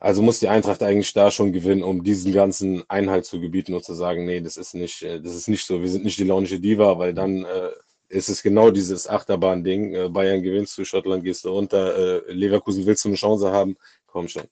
Also 0.00 0.20
muss 0.20 0.40
die 0.40 0.48
Eintracht 0.48 0.82
eigentlich 0.82 1.12
da 1.12 1.30
schon 1.30 1.52
gewinnen, 1.52 1.84
um 1.84 2.02
diesen 2.02 2.32
ganzen 2.32 2.82
Einhalt 2.90 3.24
zu 3.24 3.40
gebieten 3.40 3.74
und 3.74 3.84
zu 3.84 3.94
sagen, 3.94 4.24
nee, 4.24 4.40
das 4.40 4.56
ist 4.56 4.74
nicht, 4.74 5.02
äh, 5.02 5.20
das 5.20 5.34
ist 5.34 5.48
nicht 5.48 5.66
so, 5.66 5.80
wir 5.80 5.88
sind 5.88 6.04
nicht 6.04 6.18
die 6.18 6.24
launische 6.24 6.58
Diva, 6.58 6.98
weil 6.98 7.14
dann 7.14 7.44
äh, 7.44 7.70
ist 8.12 8.28
es 8.28 8.42
genau 8.42 8.70
dieses 8.70 9.08
Achterbahn-Ding. 9.08 9.94
Äh, 9.94 10.08
Bayern 10.10 10.42
gewinnst 10.42 10.76
du, 10.76 10.84
Schottland 10.84 11.24
gehst 11.24 11.44
du 11.44 11.50
runter, 11.50 12.26
äh, 12.28 12.32
Leverkusen 12.32 12.86
willst 12.86 13.04
du 13.04 13.08
eine 13.08 13.16
Chance 13.16 13.50
haben, 13.50 13.76
komm 14.06 14.28
schon. 14.28 14.44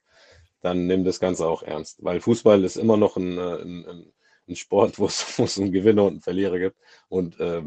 Dann 0.63 0.87
nimm 0.87 1.05
das 1.05 1.21
Ganze 1.21 1.47
auch 1.47 1.63
ernst. 1.63 2.03
Weil 2.03 2.21
Fußball 2.21 2.65
ist 2.65 2.77
immer 2.77 2.97
noch 2.97 3.17
ein, 3.17 3.39
äh, 3.39 3.63
ein, 3.63 4.13
ein 4.49 4.57
Sport, 4.57 4.99
wo 4.99 5.07
es 5.07 5.59
einen 5.59 5.73
Gewinner 5.73 6.05
und 6.05 6.13
einen 6.13 6.21
Verlierer 6.23 6.59
gibt. 6.59 6.77
Und 7.09 7.39
äh, 7.39 7.63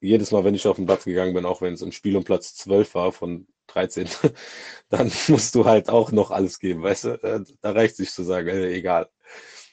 jedes 0.00 0.30
Mal, 0.30 0.44
wenn 0.44 0.54
ich 0.54 0.66
auf 0.66 0.76
den 0.76 0.86
Platz 0.86 1.04
gegangen 1.04 1.34
bin, 1.34 1.46
auch 1.46 1.62
wenn 1.62 1.74
es 1.74 1.82
im 1.82 1.92
Spiel 1.92 2.16
um 2.16 2.24
Platz 2.24 2.54
12 2.56 2.94
war 2.94 3.12
von 3.12 3.46
13, 3.68 4.08
dann 4.88 5.10
musst 5.28 5.54
du 5.54 5.64
halt 5.64 5.88
auch 5.88 6.12
noch 6.12 6.30
alles 6.30 6.58
geben, 6.58 6.82
weißt 6.82 7.04
du? 7.04 7.44
Da 7.60 7.70
reicht 7.72 7.92
es 7.92 7.96
sich 7.98 8.10
zu 8.12 8.22
sagen, 8.22 8.48
äh, 8.48 8.72
egal. 8.72 9.08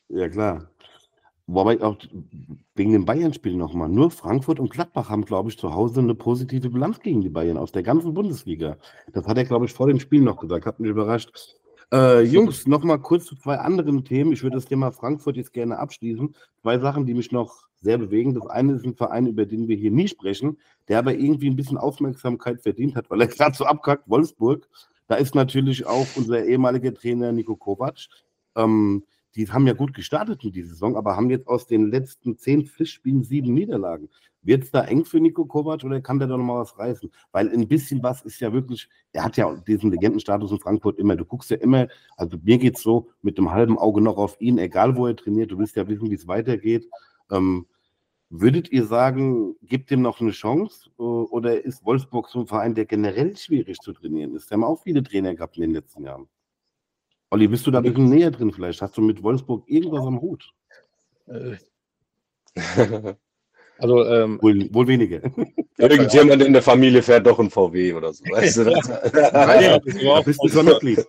Ja, 0.10 0.30
klar. 0.30 0.71
Wobei 1.54 1.82
auch 1.82 1.98
wegen 2.76 2.94
dem 2.94 3.04
Bayern-Spiel 3.04 3.56
nochmal. 3.56 3.90
Nur 3.90 4.10
Frankfurt 4.10 4.60
und 4.60 4.72
Gladbach 4.72 5.10
haben, 5.10 5.26
glaube 5.26 5.50
ich, 5.50 5.58
zu 5.58 5.74
Hause 5.74 6.00
eine 6.00 6.16
positive 6.16 6.70
Bilanz 6.70 7.02
gegen 7.02 7.20
die 7.20 7.30
Bayern 7.30 7.58
aus 7.58 7.74
der 7.74 7.84
ganzen 7.84 8.14
Bundesliga. 8.14 8.78
Das 9.12 9.28
hat 9.28 9.38
er, 9.38 9.44
glaube 9.44 9.66
ich, 9.66 9.74
vor 9.74 9.88
dem 9.88 10.00
Spiel 10.00 10.22
noch 10.22 10.38
gesagt. 10.38 10.66
Hat 10.66 10.80
mich 10.80 10.90
überrascht. 10.90 11.58
Äh, 11.92 12.22
Jungs, 12.22 12.68
nochmal 12.68 13.00
kurz 13.00 13.26
zu 13.26 13.36
zwei 13.36 13.58
anderen 13.58 14.06
Themen. 14.06 14.32
Ich 14.32 14.44
würde 14.44 14.56
das 14.56 14.66
Thema 14.66 14.94
Frankfurt 14.94 15.36
jetzt 15.36 15.52
gerne 15.52 15.78
abschließen. 15.78 16.34
Zwei 16.62 16.80
Sachen, 16.80 17.06
die 17.06 17.14
mich 17.14 17.34
noch 17.34 17.68
sehr 17.82 17.98
bewegen. 17.98 18.34
Das 18.34 18.48
eine 18.48 18.74
ist 18.74 18.86
ein 18.86 18.96
Verein, 18.96 19.28
über 19.28 19.46
den 19.46 19.68
wir 19.68 19.76
hier 19.76 19.92
nie 19.92 20.08
sprechen, 20.08 20.58
der 20.88 21.00
aber 21.00 21.14
irgendwie 21.14 21.50
ein 21.50 21.58
bisschen 21.58 21.78
Aufmerksamkeit 21.78 22.62
verdient 22.62 22.96
hat, 22.96 23.10
weil 23.10 23.20
er 23.20 23.28
gerade 23.28 23.58
so 23.58 23.66
abkackt, 23.66 24.10
Wolfsburg. 24.10 24.70
Da 25.10 25.16
ist 25.16 25.36
natürlich 25.36 25.86
auch 25.86 26.08
unser 26.16 26.46
ehemaliger 26.46 26.94
Trainer 26.94 27.34
Nico 27.34 27.58
Kovac 27.58 28.08
Ähm, 28.56 29.04
die 29.36 29.48
haben 29.50 29.68
ja 29.68 29.74
gut 29.74 29.94
gestartet 29.94 30.44
in 30.44 30.52
dieser 30.52 30.70
Saison, 30.70 30.96
aber 30.96 31.16
haben 31.16 31.30
jetzt 31.30 31.48
aus 31.48 31.68
den 31.68 31.90
letzten 31.90 32.38
zehn 32.38 32.66
Pflichtspielen 32.66 33.24
sieben 33.24 33.54
Niederlagen. 33.54 34.10
Wird 34.44 34.64
es 34.64 34.72
da 34.72 34.84
eng 34.84 35.06
für 35.06 35.20
Nico 35.20 35.46
Kovac 35.46 35.84
oder 35.84 36.02
kann 36.02 36.18
der 36.18 36.28
da 36.28 36.36
nochmal 36.36 36.62
was 36.62 36.78
reißen? 36.78 37.12
Weil 37.32 37.50
ein 37.50 37.68
bisschen 37.68 38.02
was 38.02 38.24
ist 38.24 38.40
ja 38.42 38.52
wirklich, 38.52 38.90
er 39.14 39.24
hat 39.24 39.38
ja 39.38 39.56
diesen 39.68 39.92
Legendenstatus 39.92 40.52
in 40.52 40.60
Frankfurt 40.60 40.98
immer. 40.98 41.16
Du 41.16 41.26
guckst 41.26 41.52
ja 41.52 41.58
immer, 41.58 41.88
also 42.18 42.38
mir 42.42 42.58
geht 42.58 42.78
es 42.78 42.82
so 42.82 43.10
mit 43.22 43.38
dem 43.38 43.52
halben 43.52 43.78
Auge 43.78 44.02
noch 44.02 44.18
auf 44.18 44.42
ihn, 44.42 44.58
egal 44.58 44.96
wo 44.96 45.06
er 45.06 45.16
trainiert, 45.16 45.52
du 45.52 45.60
willst 45.60 45.76
ja 45.76 45.88
wissen, 45.88 46.10
wie 46.10 46.16
es 46.16 46.28
weitergeht. 46.28 46.90
Ähm, 47.30 47.68
würdet 48.30 48.72
ihr 48.72 48.86
sagen, 48.86 49.56
gibt 49.62 49.92
ihm 49.92 50.02
noch 50.02 50.22
eine 50.22 50.32
Chance? 50.32 50.90
Oder 50.98 51.64
ist 51.64 51.86
Wolfsburg 51.86 52.30
so 52.30 52.40
ein 52.40 52.48
Verein, 52.48 52.74
der 52.74 52.86
generell 52.86 53.36
schwierig 53.38 53.78
zu 53.80 53.94
trainieren 53.94 54.36
ist? 54.36 54.50
Wir 54.50 54.56
haben 54.56 54.64
auch 54.64 54.82
viele 54.82 55.04
Trainer 55.04 55.36
gehabt 55.36 55.58
in 55.58 55.64
den 55.64 55.72
letzten 55.72 56.04
Jahren. 56.04 56.28
Olli, 57.32 57.48
bist 57.48 57.66
du 57.66 57.72
da 57.72 57.80
ein 57.80 57.84
bisschen 57.84 58.10
näher 58.10 58.30
drin 58.30 58.52
vielleicht? 58.52 58.82
Hast 58.82 58.98
du 58.98 59.02
mit 59.02 59.24
Wolfsburg 59.24 59.64
irgendwas 59.68 60.06
am 60.06 60.20
Hut? 60.20 60.54
Äh. 61.28 61.56
Also, 63.78 64.06
ähm, 64.06 64.38
wohl, 64.42 64.72
wohl 64.72 64.88
weniger. 64.88 65.22
Irgendjemand 65.78 66.44
in 66.44 66.54
der 66.54 66.62
Familie 66.62 67.02
fährt 67.02 67.26
doch 67.26 67.40
ein 67.40 67.50
VW 67.50 67.94
oder 67.94 68.14
so. 68.14 68.24
Weißt 68.26 68.58
du, 68.58 68.64
das? 68.66 68.88
ja, 68.88 69.82
ja, 69.82 70.22
bist 70.22 70.40
du 70.44 70.48
Sonderglied. 70.50 71.08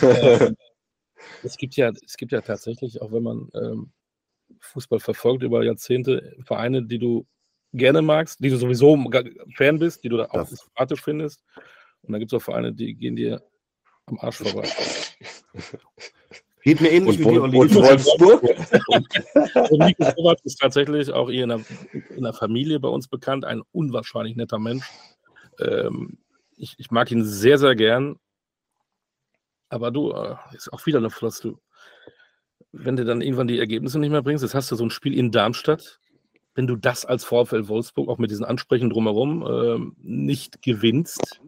Ähm, 0.00 0.56
es, 1.42 1.56
gibt 1.58 1.76
ja, 1.76 1.90
es 2.06 2.16
gibt 2.16 2.32
ja 2.32 2.40
tatsächlich, 2.40 3.02
auch 3.02 3.12
wenn 3.12 3.24
man 3.24 3.50
ähm, 3.54 3.90
Fußball 4.60 5.00
verfolgt 5.00 5.42
über 5.42 5.62
Jahrzehnte, 5.62 6.34
Vereine, 6.44 6.82
die 6.82 6.98
du 6.98 7.26
gerne 7.74 8.00
magst, 8.00 8.40
die 8.42 8.48
du 8.48 8.56
sowieso 8.56 8.96
Fan 9.56 9.78
bist, 9.78 10.04
die 10.04 10.08
du 10.08 10.16
da 10.16 10.26
auch 10.30 10.46
sympathisch 10.46 11.02
findest. 11.02 11.42
Und 12.02 12.12
dann 12.12 12.20
gibt 12.20 12.32
es 12.32 12.36
auch 12.38 12.42
Vereine, 12.42 12.72
die 12.72 12.94
gehen 12.94 13.16
dir 13.16 13.42
am 14.06 14.18
Arsch 14.20 14.36
vorbei. 14.36 14.68
Geht 16.62 16.80
mir 16.80 16.90
ähnlich 16.90 17.18
und, 17.18 17.32
wie 17.32 17.38
und, 17.38 17.54
und 17.56 17.74
Wolfsburg. 17.74 18.42
und 19.70 19.78
Nico 19.80 20.04
Kovac 20.12 20.38
ist 20.44 20.60
tatsächlich 20.60 21.10
auch 21.10 21.28
hier 21.28 21.42
in 21.42 21.48
der, 21.48 21.60
in 22.16 22.22
der, 22.22 22.32
Familie 22.32 22.78
bei 22.78 22.88
uns 22.88 23.08
bekannt, 23.08 23.44
ein 23.44 23.62
unwahrscheinlich 23.72 24.36
netter 24.36 24.60
Mensch. 24.60 24.88
Ähm, 25.58 26.18
ich, 26.56 26.76
ich, 26.78 26.92
mag 26.92 27.10
ihn 27.10 27.24
sehr, 27.24 27.58
sehr 27.58 27.74
gern. 27.74 28.16
Aber 29.70 29.90
du, 29.90 30.12
äh, 30.12 30.36
ist 30.52 30.72
auch 30.72 30.86
wieder 30.86 30.98
eine 30.98 31.10
Floss, 31.10 31.40
du. 31.40 31.58
Wenn 32.70 32.96
du 32.96 33.04
dann 33.04 33.22
irgendwann 33.22 33.48
die 33.48 33.58
Ergebnisse 33.58 33.98
nicht 33.98 34.10
mehr 34.10 34.22
bringst, 34.22 34.44
jetzt 34.44 34.54
hast 34.54 34.70
du 34.70 34.76
so 34.76 34.84
ein 34.84 34.90
Spiel 34.90 35.18
in 35.18 35.32
Darmstadt, 35.32 35.98
wenn 36.54 36.66
du 36.66 36.76
das 36.76 37.04
als 37.04 37.24
VfL 37.24 37.68
Wolfsburg 37.68 38.08
auch 38.08 38.18
mit 38.18 38.30
diesen 38.30 38.44
Ansprechen 38.44 38.88
drumherum 38.88 39.42
äh, 39.42 39.92
nicht 39.98 40.62
gewinnst, 40.62 41.40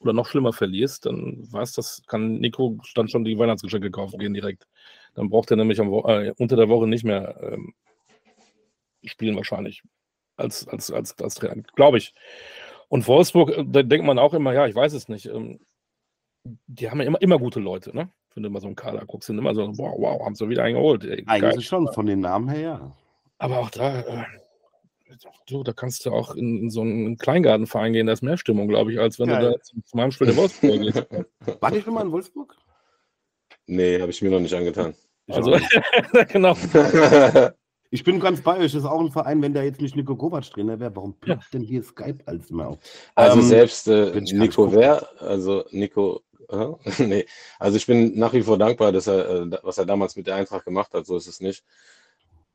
oder 0.00 0.12
noch 0.12 0.26
schlimmer 0.26 0.52
verlierst, 0.52 1.06
dann 1.06 1.46
weiß 1.50 1.72
das, 1.72 2.02
kann 2.06 2.38
Nico 2.38 2.78
dann 2.94 3.08
schon 3.08 3.24
die 3.24 3.38
Weihnachtsgeschenke 3.38 3.90
kaufen 3.90 4.18
gehen 4.18 4.34
direkt. 4.34 4.66
Dann 5.14 5.28
braucht 5.28 5.50
er 5.50 5.56
nämlich 5.56 5.80
am, 5.80 5.92
äh, 5.92 6.32
unter 6.38 6.56
der 6.56 6.68
Woche 6.68 6.86
nicht 6.86 7.04
mehr 7.04 7.36
ähm, 7.42 7.74
spielen 9.04 9.36
wahrscheinlich 9.36 9.82
als, 10.36 10.68
als, 10.68 10.90
als, 10.90 11.18
als 11.18 11.34
Trainer, 11.34 11.62
glaube 11.74 11.98
ich. 11.98 12.14
Und 12.88 13.06
Wolfsburg, 13.06 13.50
äh, 13.50 13.64
da 13.66 13.82
denkt 13.82 14.06
man 14.06 14.18
auch 14.18 14.34
immer, 14.34 14.52
ja, 14.52 14.66
ich 14.66 14.74
weiß 14.74 14.92
es 14.92 15.08
nicht. 15.08 15.26
Ähm, 15.26 15.60
die 16.66 16.90
haben 16.90 17.00
ja 17.00 17.06
immer, 17.06 17.20
immer 17.20 17.38
gute 17.38 17.60
Leute, 17.60 17.94
ne? 17.94 18.08
Wenn 18.34 18.44
du 18.44 18.50
mal 18.50 18.60
so 18.60 18.68
einen 18.68 18.76
Kader 18.76 19.04
guckst, 19.04 19.26
sind 19.26 19.38
immer 19.38 19.54
so, 19.54 19.66
wow, 19.76 19.96
wow, 19.98 20.24
haben 20.24 20.34
sie 20.34 20.48
wieder 20.48 20.62
eingeholt. 20.62 21.04
Ey, 21.04 21.24
Eigentlich 21.26 21.66
schon, 21.66 21.92
von 21.92 22.06
den 22.06 22.20
Namen 22.20 22.48
her, 22.48 22.60
ja. 22.60 22.96
Aber 23.38 23.58
auch 23.58 23.70
da, 23.70 24.00
äh, 24.00 24.24
Du, 25.46 25.62
da 25.62 25.72
kannst 25.72 26.04
du 26.04 26.10
auch 26.10 26.34
in, 26.34 26.64
in 26.64 26.70
so 26.70 26.82
einen 26.82 27.16
Kleingartenverein 27.16 27.92
gehen, 27.92 28.06
da 28.06 28.12
ist 28.12 28.22
mehr 28.22 28.36
Stimmung, 28.36 28.68
glaube 28.68 28.92
ich, 28.92 29.00
als 29.00 29.18
wenn 29.18 29.28
Geil. 29.28 29.42
du 29.42 29.50
da 29.52 29.62
zum, 29.62 29.84
zum 29.84 30.00
Heimspiel 30.00 30.26
der 30.26 30.36
Wolfsburg 30.36 30.80
gehst. 30.80 31.06
War 31.60 31.74
ich 31.74 31.84
schon 31.84 31.94
mal 31.94 32.04
in 32.04 32.12
Wolfsburg? 32.12 32.56
Nee, 33.66 34.00
habe 34.00 34.10
ich 34.10 34.22
mir 34.22 34.30
noch 34.30 34.40
nicht 34.40 34.54
angetan. 34.54 34.94
Ich 35.26 35.34
also, 35.34 35.52
genau. 36.28 36.56
ich 37.90 38.02
bin 38.02 38.18
ganz 38.18 38.40
bei 38.40 38.56
euch. 38.56 38.72
Das 38.72 38.82
ist 38.82 38.84
auch 38.84 39.00
ein 39.00 39.10
Verein, 39.10 39.42
wenn 39.42 39.54
da 39.54 39.62
jetzt 39.62 39.80
nicht 39.80 39.94
Nico 39.94 40.16
Kovac 40.16 40.50
Trainer 40.50 40.80
wäre. 40.80 40.94
Warum 40.96 41.14
ploppt 41.14 41.44
ja. 41.44 41.48
denn 41.52 41.62
hier 41.62 41.82
Skype 41.82 42.18
als 42.26 42.50
immer 42.50 42.68
auf? 42.68 42.78
Also, 43.14 43.38
ähm, 43.38 43.44
selbst 43.44 43.88
äh, 43.88 44.20
Nico 44.20 44.72
wäre, 44.72 45.06
also 45.20 45.64
Nico, 45.70 46.22
äh, 46.48 46.66
nee, 46.98 47.26
also 47.58 47.76
ich 47.76 47.86
bin 47.86 48.18
nach 48.18 48.32
wie 48.32 48.42
vor 48.42 48.56
dankbar, 48.56 48.90
dass 48.90 49.06
er, 49.06 49.28
äh, 49.28 49.58
was 49.62 49.76
er 49.76 49.84
damals 49.84 50.16
mit 50.16 50.26
der 50.26 50.36
Eintracht 50.36 50.64
gemacht 50.64 50.92
hat. 50.94 51.06
So 51.06 51.16
ist 51.16 51.26
es 51.26 51.40
nicht. 51.40 51.62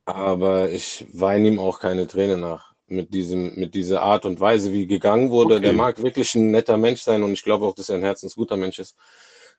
Aber 0.04 0.70
ich 0.70 1.06
weine 1.12 1.48
ihm 1.48 1.58
auch 1.58 1.80
keine 1.80 2.06
Träne 2.06 2.36
nach. 2.36 2.74
Mit, 2.86 3.14
diesem, 3.14 3.54
mit 3.54 3.74
dieser 3.74 4.02
Art 4.02 4.26
und 4.26 4.40
Weise, 4.40 4.70
wie 4.72 4.86
gegangen 4.86 5.30
wurde. 5.30 5.54
Okay. 5.54 5.64
Der 5.64 5.72
mag 5.72 6.02
wirklich 6.02 6.34
ein 6.34 6.50
netter 6.50 6.76
Mensch 6.76 7.00
sein 7.00 7.22
und 7.22 7.32
ich 7.32 7.42
glaube 7.42 7.64
auch, 7.64 7.74
dass 7.74 7.88
er 7.88 7.96
ein 7.96 8.02
herzensguter 8.02 8.58
Mensch 8.58 8.78
ist. 8.78 8.94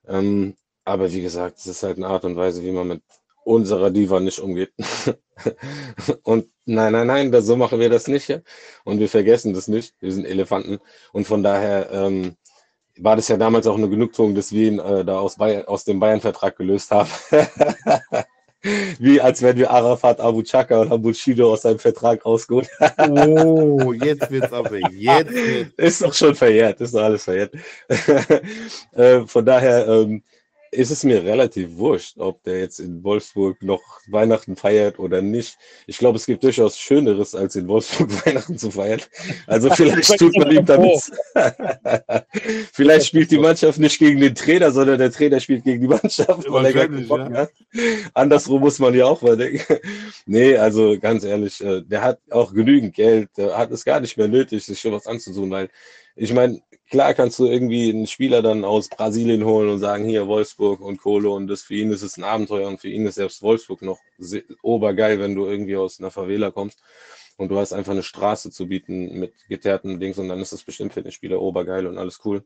Ähm, 0.07 0.55
aber 0.83 1.11
wie 1.11 1.23
gesagt, 1.23 1.57
es 1.57 1.65
ist 1.65 1.81
halt 1.81 1.97
eine 1.97 2.07
Art 2.07 2.23
und 2.23 2.35
Weise, 2.35 2.63
wie 2.63 2.71
man 2.71 2.87
mit 2.87 3.01
unserer 3.43 3.89
Diva 3.89 4.19
nicht 4.19 4.39
umgeht. 4.39 4.71
und 6.23 6.49
nein, 6.65 6.93
nein, 6.93 7.07
nein, 7.07 7.31
das, 7.31 7.45
so 7.45 7.55
machen 7.55 7.79
wir 7.79 7.89
das 7.89 8.07
nicht. 8.07 8.27
Ja? 8.27 8.41
Und 8.83 8.99
wir 8.99 9.09
vergessen 9.09 9.53
das 9.53 9.67
nicht. 9.67 9.95
Wir 9.99 10.11
sind 10.11 10.25
Elefanten. 10.25 10.79
Und 11.11 11.25
von 11.25 11.41
daher 11.41 11.89
ähm, 11.91 12.35
war 12.97 13.15
das 13.15 13.27
ja 13.27 13.37
damals 13.37 13.67
auch 13.67 13.77
eine 13.77 13.89
Genugtuung, 13.89 14.35
dass 14.35 14.51
wir 14.51 14.67
ihn 14.67 14.79
äh, 14.79 15.05
da 15.05 15.19
aus, 15.19 15.35
Bayern, 15.35 15.65
aus 15.65 15.83
dem 15.83 15.99
Bayern-Vertrag 15.99 16.55
gelöst 16.57 16.91
haben. 16.91 17.09
Wie 18.99 19.21
als 19.21 19.41
wenn 19.41 19.57
wir 19.57 19.69
Arafat 19.69 20.19
Abu 20.19 20.41
Chaka 20.43 20.81
oder 20.81 20.97
Bushido 20.97 21.53
aus 21.53 21.61
seinem 21.63 21.79
Vertrag 21.79 22.25
rausgeholt 22.25 22.69
Oh, 22.97 23.93
jetzt 23.93 24.31
wird's 24.31 24.51
aber. 24.51 24.77
Jetzt 24.91 25.31
wird's. 25.33 25.73
Ist 25.77 26.01
doch 26.01 26.13
schon 26.13 26.35
verjährt, 26.35 26.81
ist 26.81 26.93
doch 26.93 27.03
alles 27.03 27.23
verjährt. 27.23 27.53
äh, 28.93 29.21
von 29.25 29.45
daher, 29.45 29.87
ähm, 29.87 30.23
ist 30.75 30.91
es 30.91 31.03
mir 31.03 31.23
relativ 31.23 31.77
wurscht, 31.77 32.17
ob 32.17 32.43
der 32.43 32.59
jetzt 32.59 32.79
in 32.79 33.03
Wolfsburg 33.03 33.61
noch 33.63 33.81
Weihnachten 34.07 34.55
feiert 34.55 34.99
oder 34.99 35.21
nicht. 35.21 35.57
Ich 35.87 35.97
glaube, 35.97 36.17
es 36.17 36.25
gibt 36.25 36.43
durchaus 36.43 36.77
Schöneres, 36.77 37.33
als 37.35 37.55
in 37.55 37.67
Wolfsburg 37.67 38.09
Weihnachten 38.25 38.57
zu 38.57 38.71
feiern. 38.71 39.01
Also 39.47 39.69
vielleicht 39.73 40.17
tut 40.17 40.37
man 40.37 40.51
ihm 40.51 40.65
damit. 40.65 41.11
vielleicht 42.73 43.07
spielt 43.07 43.31
die 43.31 43.39
Mannschaft 43.39 43.79
nicht 43.79 43.97
gegen 43.99 44.19
den 44.19 44.35
Trainer, 44.35 44.71
sondern 44.71 44.99
der 44.99 45.11
Trainer 45.11 45.39
spielt 45.39 45.63
gegen 45.63 45.81
die 45.81 45.87
Mannschaft. 45.87 46.45
Ja. 46.47 47.47
Andersrum 48.13 48.61
muss 48.61 48.79
man 48.79 48.93
ja 48.93 49.05
auch 49.05 49.21
mal 49.21 49.37
denken. 49.37 49.79
nee, 50.25 50.57
also 50.57 50.99
ganz 50.99 51.23
ehrlich, 51.23 51.61
äh, 51.61 51.81
der 51.81 52.01
hat 52.01 52.19
auch 52.29 52.53
genügend 52.53 52.93
Geld, 52.93 53.29
der 53.37 53.57
hat 53.57 53.71
es 53.71 53.85
gar 53.85 53.99
nicht 53.99 54.17
mehr 54.17 54.27
nötig, 54.27 54.63
sich 54.63 54.79
schon 54.79 54.91
was 54.91 55.07
anzutun, 55.07 55.49
weil 55.51 55.69
ich 56.15 56.33
meine, 56.33 56.61
klar 56.89 57.13
kannst 57.13 57.39
du 57.39 57.45
irgendwie 57.45 57.89
einen 57.89 58.07
Spieler 58.07 58.41
dann 58.41 58.63
aus 58.63 58.89
Brasilien 58.89 59.45
holen 59.45 59.69
und 59.69 59.79
sagen, 59.79 60.05
hier 60.05 60.27
Wolfsburg 60.27 60.81
und 60.81 60.97
Kohle 60.97 61.29
und 61.29 61.47
das 61.47 61.63
für 61.63 61.75
ihn 61.75 61.91
ist 61.91 62.01
es 62.01 62.17
ein 62.17 62.23
Abenteuer 62.23 62.67
und 62.67 62.81
für 62.81 62.89
ihn 62.89 63.05
ist 63.05 63.15
selbst 63.15 63.41
Wolfsburg 63.41 63.81
noch 63.81 63.99
obergeil, 64.61 65.19
wenn 65.19 65.35
du 65.35 65.45
irgendwie 65.45 65.75
aus 65.75 65.99
einer 65.99 66.11
Favela 66.11 66.51
kommst 66.51 66.79
und 67.37 67.49
du 67.49 67.57
hast 67.57 67.73
einfach 67.73 67.91
eine 67.91 68.03
Straße 68.03 68.51
zu 68.51 68.67
bieten 68.67 69.19
mit 69.19 69.33
geteerten 69.47 69.99
Dings 69.99 70.17
und 70.17 70.29
dann 70.29 70.39
ist 70.39 70.53
das 70.53 70.63
bestimmt 70.63 70.93
für 70.93 71.01
den 71.01 71.11
Spieler 71.11 71.41
obergeil 71.41 71.87
und 71.87 71.97
alles 71.97 72.21
cool. 72.25 72.43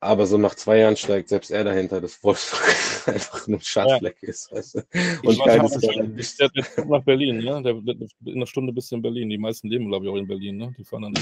Aber 0.00 0.26
so 0.26 0.38
nach 0.38 0.54
zwei 0.54 0.78
Jahren 0.78 0.96
steigt 0.96 1.28
selbst 1.28 1.50
er 1.50 1.64
dahinter, 1.64 2.00
dass 2.00 2.22
Wolfsburg 2.22 2.62
einfach 3.06 3.48
ein 3.48 3.60
Schandfleck 3.60 4.16
ja. 4.22 4.28
ist. 4.28 4.52
Weißt 4.52 4.74
du? 4.76 4.82
Und 5.24 5.38
keines 5.40 5.74
ist 6.16 6.38
der, 6.38 6.48
der 6.50 6.84
nach 6.86 7.02
Berlin, 7.02 7.38
ne? 7.38 7.60
Der, 7.64 7.74
der, 7.74 7.96
in 8.24 8.36
einer 8.36 8.46
Stunde 8.46 8.72
bist 8.72 8.92
du 8.92 8.96
in 8.96 9.02
Berlin. 9.02 9.28
Die 9.28 9.38
meisten 9.38 9.66
leben, 9.66 9.88
glaube 9.88 10.06
ich, 10.06 10.12
auch 10.12 10.16
in 10.16 10.28
Berlin, 10.28 10.56
ne? 10.56 10.74
Die 10.78 10.84
fahren 10.84 11.02
dann. 11.02 11.14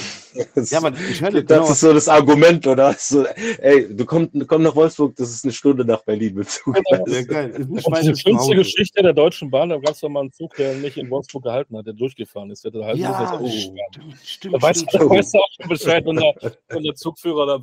ja, 0.67 0.79
aber 0.79 0.93
ich 0.93 1.23
höre 1.23 1.31
Das 1.31 1.47
genau. 1.47 1.71
ist 1.71 1.81
so 1.81 1.95
das 1.95 2.07
Argument, 2.07 2.67
oder? 2.67 2.93
So, 2.99 3.25
ey, 3.25 3.89
du 3.95 4.05
kommst 4.05 4.33
komm 4.47 4.62
nach 4.62 4.77
Wolfsburg, 4.77 5.17
das 5.17 5.31
ist 5.31 5.45
eine 5.45 5.55
Stunde 5.55 5.83
nach 5.87 6.03
Berlin 6.03 6.35
mit 6.35 6.51
Zug. 6.51 6.75
Genau. 6.75 7.07
Ja, 7.07 7.23
geil. 7.23 7.51
Ist 7.53 7.89
nicht 7.89 8.09
die 8.09 8.17
schönste 8.17 8.57
Geschichte 8.57 9.03
der 9.03 9.15
Deutschen 9.15 9.51
Bahn, 9.51 9.71
da 9.71 9.79
gab 9.79 9.95
es 9.95 10.01
doch 10.01 10.11
mal 10.11 10.21
einen 10.21 10.33
Zug, 10.33 10.55
der 10.57 10.75
nicht 10.75 10.99
in 10.99 11.09
Wolfsburg 11.09 11.45
gehalten 11.45 11.79
hat, 11.79 11.87
der 11.87 11.95
durchgefahren 11.95 12.51
ist. 12.51 12.62
Der 12.62 12.73
hat 12.73 12.85
halt 12.85 12.99
ja, 12.99 13.41
oh, 13.41 13.49
stimmt, 13.49 13.81
stimmt, 14.23 14.55
da 14.55 14.62
weißt, 14.62 14.81
stimmt. 14.81 15.03
Da 15.03 15.11
weißt 15.11 15.35
du 15.35 15.39
auch 15.39 15.49
schon 15.59 15.69
Bescheid, 15.71 16.05
wenn 16.05 16.17
der, 16.17 16.35
wenn 16.69 16.83
der 16.83 16.95
Zugführer 16.95 17.47
da. 17.47 17.57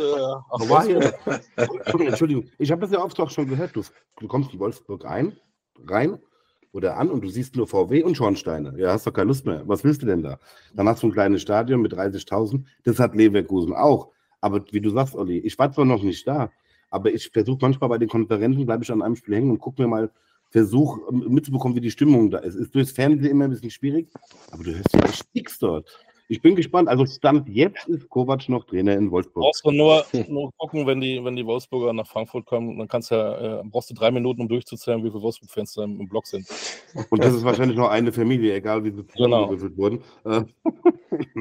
Äh, 0.00 0.31
ach, 0.50 2.00
Entschuldigung, 2.00 2.44
ich 2.58 2.70
habe 2.70 2.80
das 2.80 2.90
ja 2.90 3.02
oft 3.02 3.18
auch 3.20 3.30
schon 3.30 3.48
gehört. 3.48 3.74
Du, 3.74 3.82
du 4.20 4.28
kommst 4.28 4.52
in 4.52 4.58
Wolfsburg 4.58 5.04
ein, 5.04 5.36
rein 5.86 6.18
oder 6.72 6.96
an 6.96 7.10
und 7.10 7.22
du 7.22 7.28
siehst 7.28 7.56
nur 7.56 7.66
VW 7.66 8.02
und 8.02 8.16
Schornsteine. 8.16 8.74
Ja, 8.78 8.92
hast 8.92 9.06
doch 9.06 9.12
keine 9.12 9.28
Lust 9.28 9.46
mehr. 9.46 9.62
Was 9.66 9.84
willst 9.84 10.02
du 10.02 10.06
denn 10.06 10.22
da? 10.22 10.38
Dann 10.74 10.88
hast 10.88 11.02
du 11.02 11.08
ein 11.08 11.12
kleines 11.12 11.42
Stadion 11.42 11.82
mit 11.82 11.92
30.000. 11.92 12.64
Das 12.84 12.98
hat 12.98 13.14
Leverkusen 13.14 13.74
auch. 13.74 14.10
Aber 14.40 14.64
wie 14.70 14.80
du 14.80 14.90
sagst, 14.90 15.14
Olli, 15.14 15.38
ich 15.38 15.58
war 15.58 15.70
zwar 15.70 15.84
noch 15.84 16.02
nicht 16.02 16.26
da, 16.26 16.50
aber 16.90 17.12
ich 17.12 17.30
versuche 17.30 17.58
manchmal 17.60 17.90
bei 17.90 17.98
den 17.98 18.08
Konferenzen, 18.08 18.66
bleibe 18.66 18.82
ich 18.82 18.90
an 18.90 19.02
einem 19.02 19.16
Spiel 19.16 19.36
hängen 19.36 19.50
und 19.50 19.58
gucke 19.58 19.80
mir 19.82 19.88
mal, 19.88 20.10
versuche 20.50 21.00
mitzubekommen, 21.12 21.76
wie 21.76 21.80
die 21.80 21.90
Stimmung 21.90 22.30
da 22.30 22.38
ist. 22.38 22.54
Ist 22.54 22.74
durchs 22.74 22.92
Fernsehen 22.92 23.30
immer 23.30 23.44
ein 23.44 23.50
bisschen 23.50 23.70
schwierig, 23.70 24.08
aber 24.50 24.64
du 24.64 24.74
hörst 24.74 24.92
ja 24.94 25.00
nichts 25.32 25.58
dort. 25.58 25.88
Ich 26.32 26.40
bin 26.40 26.56
gespannt. 26.56 26.88
Also 26.88 27.04
Stand 27.04 27.46
jetzt 27.46 27.86
ist 27.88 28.08
Kovac 28.08 28.48
noch 28.48 28.64
Trainer 28.64 28.96
in 28.96 29.10
Wolfsburg. 29.10 29.42
Brauchst 29.44 29.66
du 29.66 29.70
nur, 29.70 30.02
nur 30.28 30.50
gucken, 30.56 30.86
wenn 30.86 30.98
die, 30.98 31.22
wenn 31.22 31.36
die 31.36 31.44
Wolfsburger 31.44 31.92
nach 31.92 32.06
Frankfurt 32.06 32.46
kommen, 32.46 32.78
dann 32.78 32.88
kannst 32.88 33.10
du 33.10 33.16
ja, 33.16 33.60
äh, 33.60 33.62
brauchst 33.64 33.90
du 33.90 33.94
drei 33.94 34.10
Minuten, 34.10 34.40
um 34.40 34.48
durchzuzählen, 34.48 35.04
wie 35.04 35.10
viele 35.10 35.20
Wolfsburg-Fans 35.20 35.74
da 35.74 35.84
im, 35.84 36.00
im 36.00 36.08
Block 36.08 36.26
sind. 36.26 36.46
Und 37.10 37.22
das 37.22 37.34
ist 37.34 37.44
wahrscheinlich 37.44 37.76
noch 37.76 37.90
eine 37.90 38.12
Familie, 38.12 38.54
egal 38.54 38.82
wie 38.82 38.92
sie 38.92 39.04
genau. 39.14 39.50
wurden. 39.76 40.02
Äh, 40.24 40.44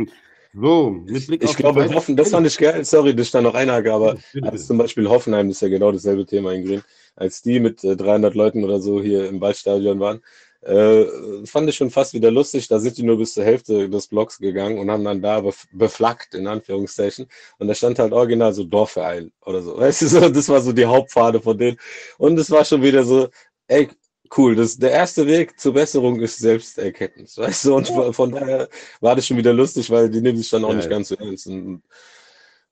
So, 0.54 0.89
mit 0.89 1.27
Blick 1.27 1.43
ich 1.45 1.56
glaube, 1.56 1.88
Hoffen, 1.93 2.17
das 2.17 2.32
fand 2.32 2.45
ich 2.45 2.58
geil. 2.58 2.84
Sorry, 2.84 3.15
dass 3.15 3.27
ich 3.27 3.32
da 3.32 3.39
noch 3.39 3.54
einhake, 3.54 3.93
aber 3.93 4.17
als 4.41 4.67
zum 4.67 4.77
Beispiel 4.77 5.08
Hoffenheim 5.08 5.49
ist 5.49 5.62
ja 5.62 5.69
genau 5.69 5.93
dasselbe 5.93 6.25
Thema 6.25 6.51
in 6.51 6.65
Grün, 6.65 6.82
als 7.15 7.41
die 7.41 7.62
mit 7.62 7.82
äh, 7.86 7.95
300 7.95 8.36
Leuten 8.36 8.65
oder 8.65 8.82
so 8.82 9.01
hier 9.01 9.30
im 9.30 9.39
Waldstadion 9.39 10.01
waren. 10.01 10.21
Äh, 10.62 11.06
fand 11.45 11.69
ich 11.69 11.76
schon 11.76 11.89
fast 11.89 12.13
wieder 12.13 12.30
lustig. 12.30 12.67
Da 12.67 12.80
sind 12.80 12.97
die 12.97 13.04
nur 13.04 13.17
bis 13.17 13.34
zur 13.34 13.43
Hälfte 13.43 13.89
des 13.89 14.08
Blocks 14.08 14.38
gegangen 14.38 14.78
und 14.78 14.91
haben 14.91 15.04
dann 15.04 15.21
da 15.21 15.43
beflaggt, 15.71 16.36
in 16.36 16.47
Anführungszeichen. 16.47 17.28
Und 17.58 17.67
da 17.67 17.74
stand 17.74 17.97
halt 17.97 18.13
original 18.13 18.54
so 18.54 18.63
Dorfverein 18.63 19.32
oder 19.45 19.62
so. 19.62 19.78
Weißt 19.80 20.04
du, 20.04 20.08
so, 20.08 20.30
das 20.30 20.50
war 20.50 20.62
so 20.62 20.71
die 20.71 20.86
Hauptpfade 20.86 21.41
von 21.41 21.58
denen. 21.58 21.78
Und 22.17 22.38
es 22.38 22.52
war 22.52 22.63
schon 22.63 22.84
wieder 22.84 23.04
so, 23.04 23.30
ey, 23.67 23.89
cool. 24.38 24.56
Das, 24.56 24.78
der 24.78 24.91
erste 24.91 25.26
Weg 25.26 25.60
zur 25.60 25.74
Besserung 25.74 26.19
ist 26.21 26.38
Selbsterkenntnis. 26.38 27.38
Weißt 27.38 27.65
du, 27.65 27.76
und 27.76 27.88
von 28.13 28.32
daher 28.32 28.69
war 29.00 29.15
das 29.15 29.26
schon 29.26 29.38
wieder 29.38 29.54
lustig, 29.54 29.89
weil 29.89 30.10
die 30.10 30.21
nehmen 30.21 30.38
sich 30.38 30.50
dann 30.50 30.63
auch 30.63 30.69
ja, 30.69 30.76
nicht 30.76 30.89
ganz 30.89 31.10
so 31.10 31.15
ernst. 31.15 31.47
Und 31.47 31.82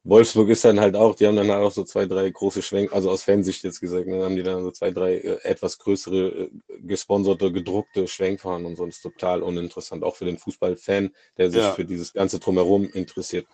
Wolfsburg 0.03 0.49
ist 0.49 0.63
dann 0.63 0.79
halt 0.79 0.95
auch, 0.95 1.15
die 1.15 1.27
haben 1.27 1.35
dann 1.35 1.51
halt 1.51 1.61
auch 1.61 1.71
so 1.71 1.83
zwei, 1.83 2.05
drei 2.05 2.29
große 2.29 2.61
Schwenk, 2.61 2.93
also 2.93 3.09
aus 3.09 3.23
Fansicht 3.23 3.63
jetzt 3.63 3.81
gesagt, 3.81 4.07
dann 4.07 4.19
ne, 4.19 4.23
haben 4.23 4.35
die 4.35 4.43
dann 4.43 4.63
so 4.63 4.71
zwei, 4.71 4.91
drei 4.91 5.15
äh, 5.15 5.43
etwas 5.43 5.77
größere, 5.77 6.27
äh, 6.27 6.49
gesponserte, 6.81 7.51
gedruckte 7.51 8.07
Schwenkfahren 8.07 8.65
und 8.65 8.77
sonst 8.77 9.01
total 9.01 9.43
uninteressant. 9.43 10.03
Auch 10.03 10.15
für 10.15 10.25
den 10.25 10.37
Fußballfan, 10.37 11.11
der 11.37 11.51
sich 11.51 11.61
ja. 11.61 11.73
für 11.73 11.85
dieses 11.85 12.13
ganze 12.13 12.39
Drumherum 12.39 12.85
interessiert, 12.85 13.45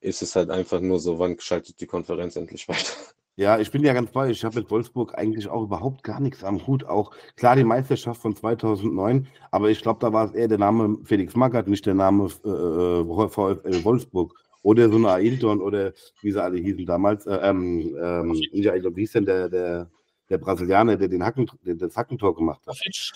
ist 0.00 0.20
es 0.20 0.34
halt 0.34 0.50
einfach 0.50 0.80
nur 0.80 0.98
so, 0.98 1.18
wann 1.18 1.38
schaltet 1.38 1.80
die 1.80 1.86
Konferenz 1.86 2.36
endlich 2.36 2.68
weiter. 2.68 2.92
Ja, 3.36 3.58
ich 3.58 3.72
bin 3.72 3.82
ja 3.82 3.92
ganz 3.94 4.12
bei. 4.12 4.30
Ich 4.30 4.44
habe 4.44 4.60
mit 4.60 4.70
Wolfsburg 4.70 5.18
eigentlich 5.18 5.48
auch 5.48 5.64
überhaupt 5.64 6.04
gar 6.04 6.20
nichts 6.20 6.44
am 6.44 6.64
Hut. 6.68 6.84
Auch 6.84 7.10
klar 7.34 7.56
die 7.56 7.64
Meisterschaft 7.64 8.22
von 8.22 8.36
2009, 8.36 9.26
aber 9.50 9.70
ich 9.70 9.82
glaube, 9.82 9.98
da 9.98 10.12
war 10.12 10.26
es 10.26 10.34
eher 10.34 10.46
der 10.46 10.58
Name 10.58 10.98
Felix 11.04 11.34
Magath, 11.34 11.66
nicht 11.66 11.84
der 11.84 11.94
Name 11.94 12.28
äh, 12.44 12.48
äh 12.48 13.28
VfL 13.28 13.82
Wolfsburg. 13.82 14.34
Oder 14.64 14.88
so 14.88 14.96
eine 14.96 15.10
Ailton 15.10 15.60
oder 15.60 15.92
wie 16.22 16.32
sie 16.32 16.42
alle 16.42 16.58
hießen 16.58 16.86
damals. 16.86 17.26
Äh, 17.26 17.36
ähm, 17.42 17.94
ähm, 18.02 18.34
ja, 18.50 18.74
ich 18.74 18.80
glaube, 18.80 18.96
wie 18.96 19.02
hieß 19.02 19.12
denn 19.12 19.26
der, 19.26 19.50
der, 19.50 19.90
der 20.30 20.38
Brasilianer, 20.38 20.96
der 20.96 21.08
den 21.08 21.22
Hacken, 21.22 21.50
das 21.62 21.94
Hackentor 21.94 22.34
gemacht 22.34 22.60
hat? 22.66 22.74
Grafitsch. 22.74 23.12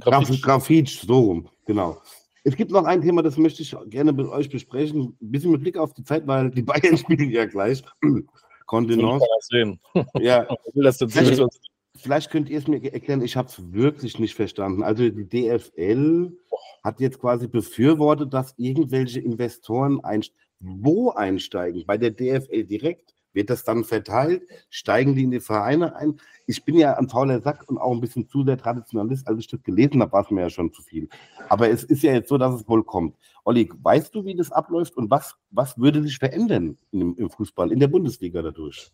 Grafitsch, 0.00 0.42
Grafitsch. 0.42 1.06
So 1.06 1.20
rum, 1.20 1.48
genau. 1.64 2.02
Es 2.42 2.56
gibt 2.56 2.72
noch 2.72 2.84
ein 2.84 3.02
Thema, 3.02 3.22
das 3.22 3.36
möchte 3.36 3.62
ich 3.62 3.76
gerne 3.86 4.12
mit 4.12 4.26
euch 4.26 4.50
besprechen. 4.50 5.16
Ein 5.22 5.30
bisschen 5.30 5.52
mit 5.52 5.60
Blick 5.60 5.78
auf 5.78 5.92
die 5.92 6.02
Zeit, 6.02 6.26
weil 6.26 6.50
die 6.50 6.62
Bayern 6.62 6.96
spielen 6.98 7.30
ja 7.30 7.46
gleich. 7.46 7.84
Kontenance. 8.66 9.24
sehen. 9.42 9.78
Ja. 10.18 10.48
vielleicht, 10.74 11.44
vielleicht 11.94 12.30
könnt 12.32 12.50
ihr 12.50 12.58
es 12.58 12.66
mir 12.66 12.82
erklären, 12.92 13.22
ich 13.22 13.36
habe 13.36 13.46
es 13.46 13.72
wirklich 13.72 14.18
nicht 14.18 14.34
verstanden. 14.34 14.82
Also 14.82 15.08
die 15.08 15.28
DFL 15.28 16.36
hat 16.82 16.98
jetzt 16.98 17.20
quasi 17.20 17.46
befürwortet, 17.46 18.34
dass 18.34 18.54
irgendwelche 18.56 19.20
Investoren 19.20 20.00
ein, 20.02 20.24
wo 20.60 21.10
einsteigen. 21.10 21.84
Bei 21.86 21.98
der 21.98 22.10
DFL 22.10 22.64
direkt 22.64 23.14
wird 23.32 23.50
das 23.50 23.64
dann 23.64 23.84
verteilt, 23.84 24.42
steigen 24.70 25.14
die 25.14 25.22
in 25.22 25.30
die 25.30 25.40
Vereine 25.40 25.94
ein. 25.96 26.20
Ich 26.46 26.64
bin 26.64 26.76
ja 26.76 26.94
ein 26.94 27.08
fauler 27.08 27.40
Sack 27.40 27.68
und 27.68 27.78
auch 27.78 27.92
ein 27.92 28.00
bisschen 28.00 28.28
zu 28.28 28.44
sehr 28.44 28.58
Traditionalist. 28.58 29.26
Als 29.26 29.38
ich 29.40 29.46
das 29.46 29.62
gelesen 29.62 30.02
habe, 30.02 30.12
war 30.12 30.24
es 30.24 30.30
mir 30.30 30.42
ja 30.42 30.50
schon 30.50 30.72
zu 30.72 30.82
viel. 30.82 31.08
Aber 31.48 31.70
es 31.70 31.84
ist 31.84 32.02
ja 32.02 32.12
jetzt 32.12 32.28
so, 32.28 32.38
dass 32.38 32.54
es 32.54 32.68
wohl 32.68 32.84
kommt. 32.84 33.16
Olli, 33.44 33.70
weißt 33.82 34.14
du, 34.14 34.24
wie 34.24 34.34
das 34.34 34.52
abläuft 34.52 34.96
und 34.96 35.10
was, 35.10 35.36
was 35.50 35.78
würde 35.78 36.02
sich 36.02 36.18
verändern 36.18 36.76
im, 36.92 37.14
im 37.16 37.30
Fußball, 37.30 37.72
in 37.72 37.80
der 37.80 37.88
Bundesliga 37.88 38.42
dadurch? 38.42 38.90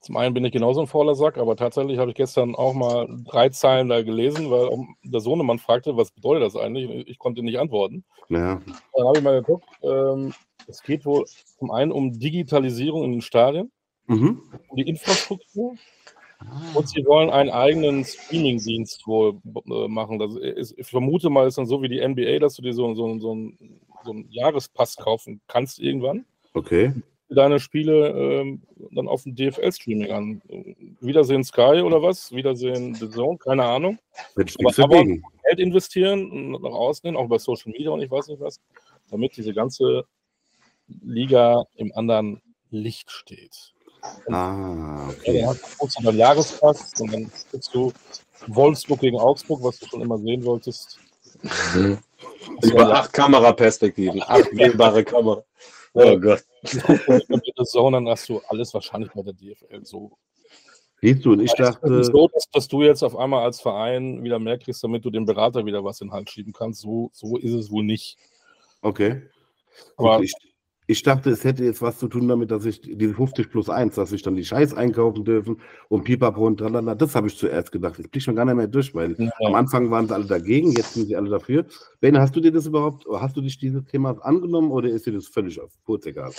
Zum 0.00 0.16
einen 0.18 0.34
bin 0.34 0.44
ich 0.44 0.52
genauso 0.52 0.80
ein 0.80 0.86
fauler 0.86 1.16
Sack, 1.16 1.36
aber 1.36 1.56
tatsächlich 1.56 1.98
habe 1.98 2.10
ich 2.10 2.16
gestern 2.16 2.54
auch 2.54 2.74
mal 2.74 3.08
drei 3.24 3.48
Zeilen 3.48 3.88
da 3.88 4.02
gelesen, 4.02 4.50
weil 4.50 4.68
der 5.02 5.20
Sohnemann 5.20 5.58
fragte, 5.58 5.96
was 5.96 6.12
bedeutet 6.12 6.44
das 6.44 6.54
eigentlich? 6.54 7.08
Ich 7.08 7.18
konnte 7.18 7.42
nicht 7.42 7.58
antworten. 7.58 8.04
Ja. 8.28 8.60
Dann 8.94 9.06
habe 9.06 9.18
ich 9.18 9.24
mal 9.24 9.40
geguckt. 9.40 9.64
Ähm, 9.82 10.32
es 10.66 10.82
geht 10.82 11.04
wohl 11.04 11.24
zum 11.58 11.70
einen 11.70 11.92
um 11.92 12.18
Digitalisierung 12.18 13.04
in 13.04 13.12
den 13.12 13.22
Stadien, 13.22 13.70
mhm. 14.06 14.42
um 14.68 14.76
die 14.76 14.88
Infrastruktur 14.88 15.76
und 16.74 16.88
sie 16.88 17.04
wollen 17.06 17.30
einen 17.30 17.50
eigenen 17.50 18.04
Streaming-Dienst 18.04 19.06
wohl 19.06 19.40
äh, 19.68 19.88
machen. 19.88 20.18
Das 20.18 20.36
ist, 20.36 20.78
ich 20.78 20.86
vermute 20.86 21.30
mal, 21.30 21.46
ist 21.46 21.58
dann 21.58 21.66
so 21.66 21.82
wie 21.82 21.88
die 21.88 22.06
NBA, 22.06 22.38
dass 22.40 22.56
du 22.56 22.62
dir 22.62 22.74
so, 22.74 22.94
so, 22.94 23.18
so, 23.18 23.32
einen, 23.32 23.80
so 24.04 24.10
einen 24.10 24.30
Jahrespass 24.30 24.96
kaufen 24.96 25.40
kannst 25.48 25.78
irgendwann. 25.78 26.24
Okay. 26.52 26.92
Deine 27.28 27.58
Spiele 27.58 28.10
ähm, 28.10 28.62
dann 28.92 29.08
auf 29.08 29.24
dem 29.24 29.34
DFL-Streaming 29.34 30.12
an. 30.12 30.42
Wiedersehen 31.00 31.42
Sky 31.42 31.82
oder 31.82 32.00
was? 32.00 32.30
Wiedersehen 32.32 32.94
The 32.94 33.10
Zone? 33.10 33.38
Keine 33.38 33.64
Ahnung. 33.64 33.98
Aber, 34.36 34.84
aber 34.84 35.04
Geld 35.04 35.58
investieren, 35.58 36.52
nach 36.52 36.70
außen 36.70 37.08
hin, 37.08 37.16
auch 37.16 37.28
bei 37.28 37.38
Social 37.38 37.72
Media 37.72 37.90
und 37.90 38.02
ich 38.02 38.10
weiß 38.10 38.28
nicht 38.28 38.40
was, 38.40 38.60
damit 39.10 39.36
diese 39.36 39.52
ganze 39.54 40.04
Liga 40.88 41.64
im 41.76 41.92
anderen 41.94 42.42
Licht 42.70 43.10
steht. 43.10 43.72
Ah, 44.30 45.08
okay. 45.08 45.40
Ja, 45.40 45.46
dann 45.52 45.58
hast 45.80 45.98
du 45.98 46.08
einen 46.08 46.18
Jahrespass 46.18 46.92
und 47.00 47.12
dann 47.12 47.30
kriegst 47.50 47.74
du 47.74 47.92
Wolfsburg 48.46 49.00
gegen 49.00 49.18
Augsburg, 49.18 49.62
was 49.62 49.78
du 49.78 49.86
schon 49.86 50.02
immer 50.02 50.18
sehen 50.18 50.44
wolltest. 50.44 50.98
Mhm. 51.74 51.98
Über 52.62 52.94
acht 52.94 53.12
Kameraperspektiven, 53.12 54.22
acht 54.22 54.50
gehbare 54.52 55.04
Kamera. 55.04 55.42
Oh 55.94 56.18
Gott. 56.18 56.44
Dann 56.62 58.08
hast 58.08 58.28
du 58.28 58.40
alles 58.48 58.74
wahrscheinlich 58.74 59.10
bei 59.12 59.22
der 59.22 59.32
DFL 59.32 59.84
so. 59.84 60.12
Siehst 61.00 61.24
du, 61.24 61.32
und 61.32 61.40
ich 61.40 61.52
dachte. 61.52 61.86
Es 61.86 62.08
ist 62.08 62.12
so, 62.12 62.28
dass, 62.52 62.68
du 62.68 62.82
jetzt 62.82 63.02
auf 63.02 63.16
einmal 63.16 63.44
als 63.44 63.60
Verein 63.60 64.22
wieder 64.24 64.38
mehr 64.38 64.58
kriegst, 64.58 64.82
damit 64.82 65.04
du 65.04 65.10
dem 65.10 65.26
Berater 65.26 65.64
wieder 65.64 65.84
was 65.84 66.00
in 66.00 66.08
den 66.08 66.14
Hals 66.14 66.30
schieben 66.30 66.52
kannst. 66.52 66.80
So, 66.80 67.10
so 67.12 67.36
ist 67.36 67.52
es 67.52 67.70
wohl 67.70 67.84
nicht. 67.84 68.16
Okay. 68.80 69.22
Aber 69.96 70.20
ich, 70.20 70.32
ich 70.88 71.02
dachte, 71.02 71.30
es 71.30 71.42
hätte 71.44 71.64
jetzt 71.64 71.82
was 71.82 71.98
zu 71.98 72.06
tun 72.06 72.28
damit, 72.28 72.50
dass 72.50 72.64
ich 72.64 72.80
diese 72.80 73.14
50 73.14 73.50
plus 73.50 73.68
1, 73.68 73.96
dass 73.96 74.12
ich 74.12 74.22
dann 74.22 74.36
die 74.36 74.44
Scheiß 74.44 74.74
einkaufen 74.74 75.24
dürfen 75.24 75.60
und 75.88 76.04
pipapo 76.04 76.46
und 76.46 76.58
tralala. 76.58 76.94
Das 76.94 77.14
habe 77.14 77.26
ich 77.26 77.36
zuerst 77.36 77.72
gedacht. 77.72 77.98
Das 77.98 78.06
blieb 78.06 78.22
schon 78.22 78.36
gar 78.36 78.44
nicht 78.44 78.54
mehr 78.54 78.68
durch, 78.68 78.94
weil 78.94 79.14
ja. 79.18 79.30
am 79.44 79.54
Anfang 79.54 79.90
waren 79.90 80.06
sie 80.06 80.14
alle 80.14 80.26
dagegen, 80.26 80.70
jetzt 80.72 80.94
sind 80.94 81.06
sie 81.06 81.16
alle 81.16 81.30
dafür. 81.30 81.66
Ben, 82.00 82.18
hast 82.18 82.36
du 82.36 82.40
dir 82.40 82.52
das 82.52 82.66
überhaupt, 82.66 83.04
hast 83.10 83.36
du 83.36 83.40
dich 83.40 83.58
dieses 83.58 83.84
Themas 83.86 84.18
angenommen 84.20 84.70
oder 84.70 84.88
ist 84.88 85.06
dir 85.06 85.12
das 85.12 85.26
völlig 85.26 85.60
auf 85.60 85.72
kurz 85.84 86.06
egal? 86.06 86.30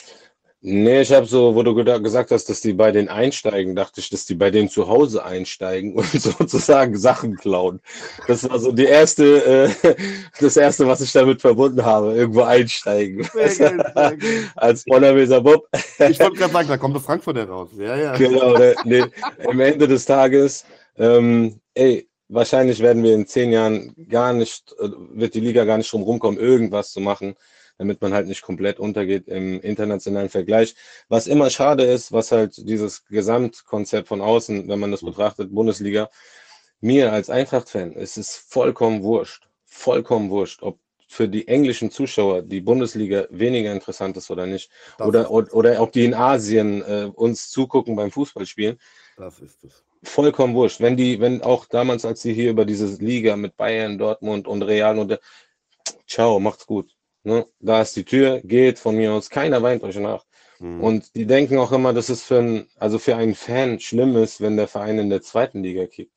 Nee, 0.62 1.02
ich 1.02 1.14
habe 1.14 1.28
so, 1.28 1.54
wo 1.54 1.62
du 1.62 1.76
gesagt 1.76 2.32
hast, 2.32 2.50
dass 2.50 2.62
die 2.62 2.74
bei 2.74 2.92
denen 2.92 3.10
einsteigen, 3.10 3.76
dachte 3.76 4.02
ich, 4.02 4.10
dass 4.10 4.26
die 4.26 4.34
bei 4.34 4.50
denen 4.50 4.70
zu 4.70 4.88
Hause 4.88 5.24
einsteigen 5.24 5.94
und 5.96 6.10
sozusagen 6.10 6.98
Sachen 6.98 7.36
klauen. 7.38 7.80
Das 8.28 8.50
war 8.50 8.58
so 8.58 8.72
die 8.72 8.86
erste, 8.86 9.70
äh, 9.84 9.96
das 10.40 10.58
erste, 10.58 10.88
was 10.88 11.02
ich 11.02 11.12
damit 11.12 11.42
verbunden 11.42 11.86
habe, 11.86 12.16
irgendwo 12.16 12.42
einsteigen. 12.42 13.24
Sehr 13.34 13.44
geil, 13.44 13.52
sehr 13.52 13.78
geil. 13.96 14.18
Als 14.56 14.84
Bonnerweser 14.86 15.42
Bob. 15.42 15.68
Ich 16.10 16.20
wollte 16.20 16.38
gerade 16.38 16.54
sagen, 16.54 16.70
da 16.70 16.78
kommt 16.78 16.96
der 16.96 17.04
Frankfurt 17.04 17.38
heraus. 17.38 17.70
Ja, 17.78 17.96
ja. 17.96 18.18
Genau, 18.18 18.58
ne, 18.58 18.76
nee, 18.84 19.04
am 19.46 19.60
Ende 19.60 19.88
des 19.88 20.06
Tages, 20.06 20.66
ähm, 20.98 21.60
ey, 21.76 22.10
wahrscheinlich 22.30 22.80
werden 22.80 23.04
wir 23.04 23.14
in 23.14 23.28
zehn 23.28 23.52
Jahren 23.52 23.96
gar 24.10 24.34
nicht, 24.34 24.74
äh, 24.80 24.90
wird 25.12 25.36
die 25.36 25.40
Liga 25.40 25.66
gar 25.66 25.78
nicht 25.78 25.92
drum 25.94 26.02
rumkommen, 26.02 26.40
irgendwas 26.40 26.92
zu 26.94 27.00
machen 27.00 27.36
damit 27.78 28.02
man 28.02 28.14
halt 28.14 28.28
nicht 28.28 28.42
komplett 28.42 28.80
untergeht 28.80 29.28
im 29.28 29.62
internationalen 29.62 30.30
Vergleich. 30.30 30.76
Was 31.10 31.28
immer 31.28 31.50
schade 31.50 31.84
ist, 31.84 32.12
was 32.12 32.32
halt 32.32 32.68
dieses 32.68 33.06
Gesamtkonzept 33.06 34.08
von 34.08 34.22
außen, 34.22 34.68
wenn 34.68 34.80
man 34.80 34.92
das 34.92 35.04
betrachtet, 35.04 35.54
Bundesliga, 35.54 36.10
mir 36.82 37.12
als 37.12 37.30
Eintracht-Fan 37.30 37.94
ist 37.94 38.18
es 38.18 38.36
vollkommen 38.36 39.04
wurscht, 39.04 39.48
vollkommen 39.66 40.30
wurscht, 40.30 40.62
ob 40.64 40.80
für 41.08 41.28
die 41.28 41.48
englischen 41.48 41.90
Zuschauer 41.90 42.42
die 42.42 42.60
Bundesliga 42.60 43.28
weniger 43.30 43.72
interessant 43.72 44.18
ist 44.18 44.30
oder 44.30 44.46
nicht. 44.46 44.70
oder, 45.00 45.32
oder, 45.32 45.54
oder 45.54 45.82
ob 45.82 45.92
die 45.94 46.04
in 46.06 46.14
Asien 46.14 46.82
äh, 46.82 47.10
uns 47.14 47.50
zugucken 47.50 47.96
beim 47.96 48.12
Fußballspielen. 48.12 48.78
Das 49.16 49.40
ist 49.40 49.64
es. 49.64 49.84
Vollkommen 50.04 50.54
wurscht. 50.54 50.82
Wenn 50.82 50.98
die, 50.98 51.20
wenn 51.20 51.42
auch 51.42 51.66
damals, 51.66 52.06
als 52.06 52.22
sie 52.22 52.34
hier 52.34 52.52
über 52.52 52.66
diese 52.66 52.86
Liga 53.04 53.36
mit 53.36 53.56
Bayern, 53.56 53.98
Dortmund 53.98 54.48
und 54.48 54.62
Real 54.62 55.00
und 55.00 55.18
ciao, 56.06 56.40
macht's 56.40 56.68
gut. 56.68 56.97
Ne? 57.28 57.46
Da 57.60 57.82
ist 57.82 57.94
die 57.98 58.06
Tür, 58.06 58.40
geht 58.42 58.80
von 58.80 58.96
mir 58.96 59.12
aus, 59.12 59.30
keiner 59.30 59.62
weint 59.62 59.84
euch 59.84 59.98
nach. 59.98 60.24
Mhm. 60.60 60.82
Und 60.82 61.14
die 61.14 61.26
denken 61.26 61.58
auch 61.58 61.74
immer, 61.74 61.92
dass 61.92 62.08
es 62.08 62.24
für, 62.24 62.40
ein, 62.40 62.68
also 62.78 63.00
für 63.00 63.18
einen 63.18 63.36
Fan 63.36 63.82
schlimm 63.82 64.16
ist, 64.16 64.40
wenn 64.40 64.56
der 64.56 64.70
Verein 64.70 64.98
in 64.98 65.10
der 65.10 65.22
zweiten 65.22 65.62
Liga 65.62 65.88
kickt. 65.88 66.14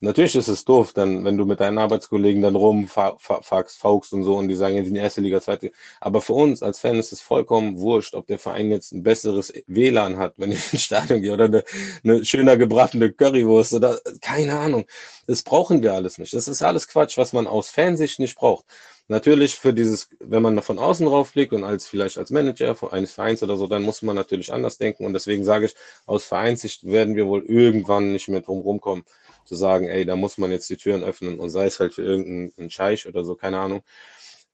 Natürlich 0.00 0.34
ist 0.34 0.48
es 0.48 0.64
doof, 0.64 0.94
dann, 0.94 1.24
wenn 1.24 1.36
du 1.36 1.44
mit 1.44 1.60
deinen 1.60 1.76
Arbeitskollegen 1.76 2.40
dann 2.40 2.56
rumfaxst, 2.56 3.78
faugst 3.78 4.12
und 4.14 4.24
so 4.24 4.36
und 4.36 4.48
die 4.48 4.54
sagen, 4.54 4.76
jetzt 4.76 4.88
in 4.88 4.94
die 4.94 5.00
erste 5.00 5.20
Liga, 5.20 5.42
zweite 5.42 5.66
Liga. 5.66 5.76
Aber 6.00 6.22
für 6.22 6.32
uns 6.32 6.62
als 6.62 6.78
Fan 6.78 6.98
ist 6.98 7.12
es 7.12 7.20
vollkommen 7.20 7.78
wurscht, 7.78 8.14
ob 8.14 8.26
der 8.26 8.38
Verein 8.38 8.70
jetzt 8.70 8.92
ein 8.92 9.02
besseres 9.02 9.52
WLAN 9.66 10.16
hat, 10.16 10.34
wenn 10.38 10.52
ich 10.52 10.60
ins 10.72 10.84
Stadion 10.84 11.20
gehe 11.20 11.34
oder 11.34 11.44
eine, 11.44 11.64
eine 12.02 12.24
schöner 12.24 12.56
gebratene 12.56 13.12
Currywurst 13.12 13.74
oder 13.74 14.00
keine 14.22 14.58
Ahnung. 14.58 14.86
Das 15.26 15.42
brauchen 15.42 15.82
wir 15.82 15.92
alles 15.92 16.16
nicht. 16.16 16.32
Das 16.32 16.48
ist 16.48 16.62
alles 16.62 16.88
Quatsch, 16.88 17.18
was 17.18 17.34
man 17.34 17.46
aus 17.46 17.68
Fansicht 17.68 18.18
nicht 18.18 18.36
braucht. 18.36 18.64
Natürlich 19.08 19.56
für 19.56 19.74
dieses, 19.74 20.08
wenn 20.18 20.42
man 20.42 20.62
von 20.62 20.78
außen 20.78 21.04
drauf 21.04 21.32
blickt 21.32 21.52
und 21.52 21.62
als 21.62 21.86
vielleicht 21.86 22.16
als 22.16 22.30
Manager 22.30 22.74
eines 22.90 23.12
Vereins 23.12 23.42
oder 23.42 23.56
so, 23.58 23.66
dann 23.66 23.82
muss 23.82 24.00
man 24.00 24.16
natürlich 24.16 24.52
anders 24.52 24.78
denken. 24.78 25.04
Und 25.04 25.12
deswegen 25.12 25.44
sage 25.44 25.66
ich, 25.66 25.74
aus 26.06 26.24
Vereinssicht 26.24 26.84
werden 26.84 27.14
wir 27.14 27.26
wohl 27.26 27.44
irgendwann 27.44 28.12
nicht 28.12 28.28
mehr 28.28 28.40
drum 28.40 28.60
rumkommen, 28.60 29.04
zu 29.44 29.56
sagen, 29.56 29.88
ey, 29.88 30.06
da 30.06 30.16
muss 30.16 30.38
man 30.38 30.50
jetzt 30.50 30.70
die 30.70 30.78
Türen 30.78 31.04
öffnen 31.04 31.38
und 31.38 31.50
sei 31.50 31.66
es 31.66 31.80
halt 31.80 31.92
für 31.92 32.02
irgendeinen 32.02 32.70
Scheich 32.70 33.06
oder 33.06 33.24
so, 33.24 33.34
keine 33.34 33.58
Ahnung. 33.60 33.82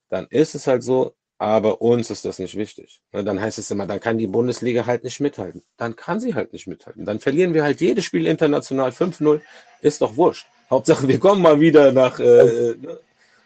Dann 0.08 0.26
ist 0.30 0.56
es 0.56 0.66
halt 0.66 0.82
so, 0.82 1.14
aber 1.38 1.80
uns 1.80 2.10
ist 2.10 2.24
das 2.24 2.38
nicht 2.38 2.56
wichtig. 2.56 3.00
Ne, 3.12 3.24
dann 3.24 3.40
heißt 3.40 3.58
es 3.58 3.70
immer, 3.70 3.86
dann 3.86 4.00
kann 4.00 4.18
die 4.18 4.26
Bundesliga 4.26 4.84
halt 4.84 5.04
nicht 5.04 5.20
mithalten. 5.20 5.62
Dann 5.76 5.96
kann 5.96 6.20
sie 6.20 6.34
halt 6.34 6.52
nicht 6.52 6.66
mithalten. 6.66 7.06
Dann 7.06 7.20
verlieren 7.20 7.54
wir 7.54 7.62
halt 7.62 7.80
jedes 7.80 8.04
Spiel 8.04 8.26
international 8.26 8.90
5-0. 8.90 9.40
Ist 9.80 10.02
doch 10.02 10.16
wurscht. 10.16 10.46
Hauptsache, 10.68 11.08
wir 11.08 11.18
kommen 11.18 11.40
mal 11.40 11.58
wieder 11.58 11.92
nach. 11.92 12.20
Äh, 12.20 12.74
ne? 12.78 13.00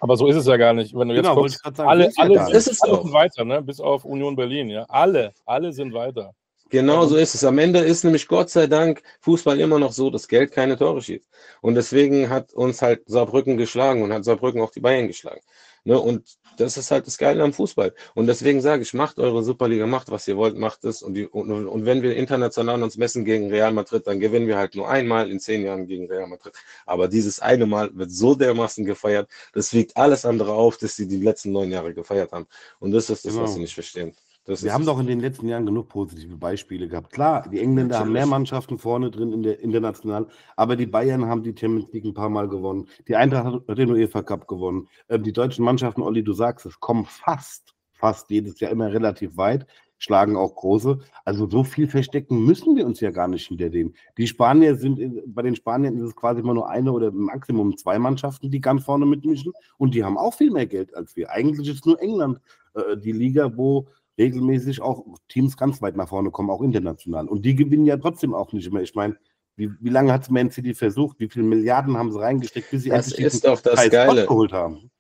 Aber 0.05 0.18
so 0.18 0.26
ist 0.26 0.36
es 0.36 0.46
ja 0.46 0.59
gar 0.59 0.74
nicht. 0.74 0.94
Wenn 0.94 1.09
du 1.09 1.14
jetzt 1.14 1.22
genau, 1.22 1.34
guckst, 1.34 1.62
sagen, 1.64 1.80
alle, 1.80 2.12
alle, 2.18 2.34
ja 2.34 2.44
alle 2.44 2.61
sind 2.61 2.78
weiter, 3.14 3.42
ne? 3.46 3.62
bis 3.62 3.80
auf 3.80 4.05
Union 4.05 4.36
Berlin. 4.36 4.68
Ja? 4.68 4.84
Alle, 4.86 5.32
alle 5.46 5.72
sind 5.72 5.94
weiter. 5.94 6.34
Genau 6.68 7.07
so 7.07 7.16
ist 7.16 7.34
es. 7.34 7.42
Am 7.42 7.57
Ende 7.57 7.78
ist 7.78 8.05
nämlich 8.05 8.28
Gott 8.28 8.50
sei 8.50 8.66
Dank 8.66 9.02
Fußball 9.20 9.59
immer 9.59 9.78
noch 9.78 9.92
so, 9.92 10.11
dass 10.11 10.28
Geld 10.28 10.52
keine 10.52 10.76
Tore 10.76 11.00
schießt. 11.00 11.26
Und 11.62 11.74
deswegen 11.74 12.28
hat 12.28 12.52
uns 12.52 12.82
halt 12.82 13.00
Saarbrücken 13.07 13.57
geschlagen 13.57 14.02
und 14.02 14.12
hat 14.12 14.26
Saarbrücken 14.26 14.61
auch 14.61 14.72
die 14.72 14.80
Bayern 14.80 15.07
geschlagen. 15.07 15.40
Ne? 15.84 15.98
Und 15.98 16.36
das 16.57 16.76
ist 16.76 16.90
halt 16.90 17.07
das 17.07 17.18
Geile 17.18 17.42
am 17.42 17.52
Fußball. 17.52 17.94
Und 18.14 18.26
deswegen 18.26 18.61
sage 18.61 18.82
ich, 18.82 18.94
macht 18.94 19.18
eure 19.18 19.42
Superliga, 19.42 19.86
macht 19.86 20.11
was 20.11 20.26
ihr 20.28 20.36
wollt, 20.36 20.57
macht 20.57 20.84
es. 20.84 21.02
Und, 21.02 21.18
und, 21.32 21.66
und, 21.66 21.84
wenn 21.84 22.02
wir 22.02 22.16
international 22.16 22.82
uns 22.82 22.96
messen 22.96 23.24
gegen 23.24 23.50
Real 23.50 23.72
Madrid, 23.72 24.07
dann 24.07 24.20
gewinnen 24.20 24.46
wir 24.46 24.57
halt 24.57 24.74
nur 24.74 24.88
einmal 24.88 25.30
in 25.30 25.40
zehn 25.40 25.64
Jahren 25.64 25.86
gegen 25.86 26.07
Real 26.07 26.26
Madrid. 26.26 26.55
Aber 26.86 27.09
dieses 27.09 27.40
eine 27.40 27.66
Mal 27.66 27.90
wird 27.94 28.11
so 28.11 28.34
dermaßen 28.34 28.84
gefeiert, 28.84 29.28
das 29.52 29.72
wiegt 29.72 29.96
alles 29.96 30.24
andere 30.24 30.52
auf, 30.52 30.76
dass 30.78 30.96
sie 30.96 31.07
die 31.07 31.20
letzten 31.20 31.52
neun 31.52 31.70
Jahre 31.70 31.94
gefeiert 31.94 32.32
haben. 32.32 32.46
Und 32.78 32.92
das 32.92 33.11
ist 33.11 33.24
das, 33.24 33.32
genau. 33.32 33.44
was 33.44 33.55
sie 33.55 33.61
nicht 33.61 33.74
verstehen. 33.74 34.14
Das 34.47 34.62
wir 34.62 34.74
haben 34.74 34.84
doch 34.84 35.01
in 35.01 35.07
den 35.07 35.20
letzten 35.20 35.49
Jahren 35.49 35.64
genug 35.64 35.88
positive 35.88 36.36
Beispiele 36.36 36.86
gehabt. 36.86 37.12
Klar, 37.12 37.49
die 37.49 37.61
Engländer 37.61 38.01
haben 38.01 38.12
mehr 38.12 38.26
Mannschaften 38.26 38.76
vorne 38.76 39.11
drin 39.11 39.32
in 39.32 39.42
der 39.42 39.61
international, 39.61 40.26
aber 40.55 40.76
die 40.76 40.86
Bayern 40.86 41.24
haben 41.24 41.42
die 41.42 41.55
Champions 41.59 41.90
League 41.92 42.05
ein 42.05 42.12
paar 42.12 42.28
Mal 42.28 42.49
gewonnen. 42.49 42.86
Die 43.09 43.16
Eintracht 43.16 43.66
hat 43.66 43.78
den 43.78 43.90
UEFA 43.90 44.22
Cup 44.22 44.47
gewonnen. 44.47 44.88
Ähm, 45.09 45.22
die 45.22 45.32
deutschen 45.32 45.64
Mannschaften, 45.64 46.03
Olli, 46.03 46.22
du 46.22 46.34
sagst 46.34 46.66
es, 46.66 46.78
kommen 46.78 47.07
fast, 47.07 47.74
fast 47.92 48.30
jedes 48.30 48.61
Jahr 48.61 48.70
immer 48.70 48.92
relativ 48.92 49.34
weit, 49.38 49.66
schlagen 49.97 50.36
auch 50.36 50.55
große. 50.55 50.99
Also 51.24 51.49
so 51.49 51.64
viel 51.64 51.88
verstecken 51.88 52.45
müssen 52.45 52.76
wir 52.76 52.84
uns 52.84 53.01
ja 53.01 53.11
gar 53.11 53.28
nicht 53.28 53.47
hinter 53.47 53.70
denen. 53.70 53.95
Die 54.18 54.26
Spanier 54.26 54.76
sind, 54.76 55.01
bei 55.26 55.40
den 55.40 55.57
Spaniern 55.57 55.97
ist 55.97 56.09
es 56.09 56.16
quasi 56.16 56.40
immer 56.40 56.53
nur 56.53 56.68
eine 56.68 56.92
oder 56.92 57.11
Maximum 57.12 57.78
zwei 57.78 57.99
Mannschaften, 57.99 58.51
die 58.51 58.61
ganz 58.61 58.84
vorne 58.84 59.07
mitmischen 59.07 59.55
und 59.78 59.95
die 59.95 60.05
haben 60.05 60.18
auch 60.18 60.34
viel 60.34 60.51
mehr 60.51 60.66
Geld 60.66 60.95
als 60.95 61.16
wir. 61.16 61.30
Eigentlich 61.30 61.66
ist 61.66 61.86
nur 61.86 61.99
England 62.03 62.40
äh, 62.74 62.99
die 62.99 63.12
Liga, 63.12 63.57
wo 63.57 63.88
regelmäßig 64.18 64.80
auch 64.80 65.04
Teams 65.28 65.56
ganz 65.56 65.82
weit 65.82 65.96
nach 65.96 66.08
vorne 66.08 66.30
kommen, 66.30 66.50
auch 66.50 66.62
international. 66.62 67.28
Und 67.28 67.44
die 67.44 67.54
gewinnen 67.54 67.86
ja 67.86 67.96
trotzdem 67.96 68.34
auch 68.34 68.52
nicht 68.52 68.66
immer. 68.66 68.80
Ich 68.80 68.94
meine, 68.94 69.16
wie, 69.56 69.70
wie 69.80 69.90
lange 69.90 70.12
hat 70.12 70.22
es 70.22 70.30
Man 70.30 70.50
City 70.50 70.74
versucht? 70.74 71.20
Wie 71.20 71.28
viele 71.28 71.44
Milliarden 71.44 71.96
haben 71.96 72.12
sie 72.12 72.20
reingesteckt, 72.20 72.70
bis 72.70 72.82
sie 72.82 72.90
das 72.90 73.12
ist 73.12 73.46
doch 73.46 73.60
das 73.60 73.88
Geile. 73.90 74.26
geholt 74.26 74.52
haben? 74.52 74.90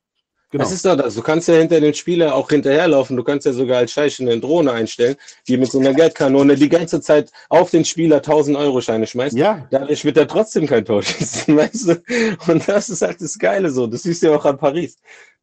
Genau. 0.54 0.62
Das 0.62 0.72
ist 0.72 0.84
doch 0.84 0.94
das. 0.94 1.16
Du 1.16 1.22
kannst 1.22 1.48
ja 1.48 1.56
hinter 1.56 1.80
den 1.80 1.94
Spieler 1.94 2.32
auch 2.32 2.48
hinterherlaufen. 2.48 3.16
Du 3.16 3.24
kannst 3.24 3.44
ja 3.44 3.52
sogar 3.52 3.78
als 3.78 3.90
Scheich 3.90 4.20
eine 4.20 4.38
Drohne 4.38 4.70
einstellen, 4.70 5.16
die 5.48 5.56
mit 5.56 5.72
so 5.72 5.80
einer 5.80 5.92
Geldkanone 5.92 6.54
die 6.54 6.68
ganze 6.68 7.00
Zeit 7.00 7.32
auf 7.48 7.70
den 7.70 7.84
Spieler 7.84 8.18
1000 8.18 8.56
Euro 8.56 8.80
Scheine 8.80 9.08
schmeißt. 9.08 9.36
Ja. 9.36 9.66
Dadurch 9.72 10.04
wird 10.04 10.16
er 10.16 10.28
trotzdem 10.28 10.68
kein 10.68 10.84
Tor 10.84 11.02
schießen, 11.02 11.56
weißt 11.56 11.88
du? 11.88 12.02
Und 12.46 12.68
das 12.68 12.88
ist 12.88 13.02
halt 13.02 13.20
das 13.20 13.36
Geile 13.36 13.68
so. 13.70 13.88
Das 13.88 14.04
siehst 14.04 14.22
du 14.22 14.28
ja 14.28 14.36
auch 14.36 14.44
an 14.44 14.56
Paris. 14.56 14.96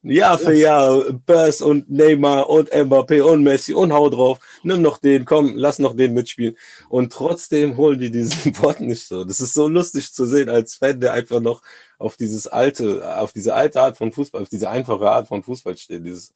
Jahr 0.04 0.38
für 0.40 0.54
Jahr, 0.54 1.14
Buzz 1.14 1.62
und 1.62 1.90
Neymar 1.90 2.50
und 2.50 2.72
Mbappé 2.72 3.22
und 3.22 3.44
Messi 3.44 3.74
und 3.74 3.94
hau 3.94 4.10
drauf. 4.10 4.40
Nimm 4.64 4.82
noch 4.82 4.98
den, 4.98 5.26
komm, 5.26 5.56
lass 5.56 5.78
noch 5.78 5.96
den 5.96 6.14
mitspielen. 6.14 6.58
Und 6.90 7.14
trotzdem 7.14 7.78
holen 7.78 8.00
die 8.00 8.10
diesen 8.10 8.52
Bot 8.62 8.80
nicht 8.80 9.08
so. 9.08 9.24
Das 9.24 9.40
ist 9.40 9.54
so 9.54 9.68
lustig 9.68 10.12
zu 10.12 10.26
sehen 10.26 10.50
als 10.50 10.76
Fan, 10.76 11.00
der 11.00 11.14
einfach 11.14 11.40
noch 11.40 11.62
auf 12.00 12.18
dieses 12.18 12.48
alte, 12.48 13.18
auf 13.20 13.32
diese 13.32 13.54
alte 13.54 13.80
Art 13.80 13.98
von 13.98 14.12
Fußball, 14.12 14.42
auf 14.42 14.50
diese 14.50 14.70
einfache 14.70 15.10
Art 15.10 15.28
von 15.28 15.44
Fußball 15.44 15.78
steht. 15.78 16.04
Dieses 16.04 16.34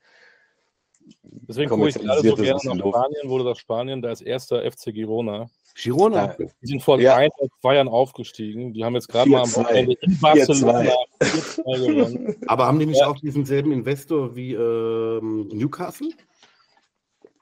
Deswegen 1.23 1.69
gucke 1.69 1.89
ich 1.89 1.95
gerade 1.95 2.27
so 2.27 2.35
gerne 2.35 2.59
nach 2.63 2.75
Spanien, 2.75 3.29
wurde 3.29 3.43
das 3.43 3.59
Spanien, 3.59 4.01
da 4.01 4.11
ist 4.11 4.21
erster 4.21 4.69
FC 4.69 4.93
Girona. 4.93 5.49
Girona? 5.75 6.35
Die 6.61 6.67
sind 6.67 6.81
vor 6.81 6.99
ja. 6.99 7.15
ein 7.17 7.29
oder 7.37 7.51
zwei 7.59 7.75
Jahren 7.75 7.89
aufgestiegen. 7.89 8.73
Die 8.73 8.83
haben 8.83 8.95
jetzt 8.95 9.09
gerade 9.09 9.29
mal 9.29 9.41
am 9.41 9.55
Wochenende 9.55 9.97
in 10.01 10.19
Barcelona. 10.19 10.91
Aber 12.47 12.65
haben 12.65 12.79
die 12.79 12.85
nicht 12.85 13.01
ja. 13.01 13.07
auch 13.07 13.19
diesen 13.19 13.45
selben 13.45 13.71
Investor 13.71 14.35
wie 14.35 14.53
ähm, 14.53 15.49
Newcastle? 15.49 16.09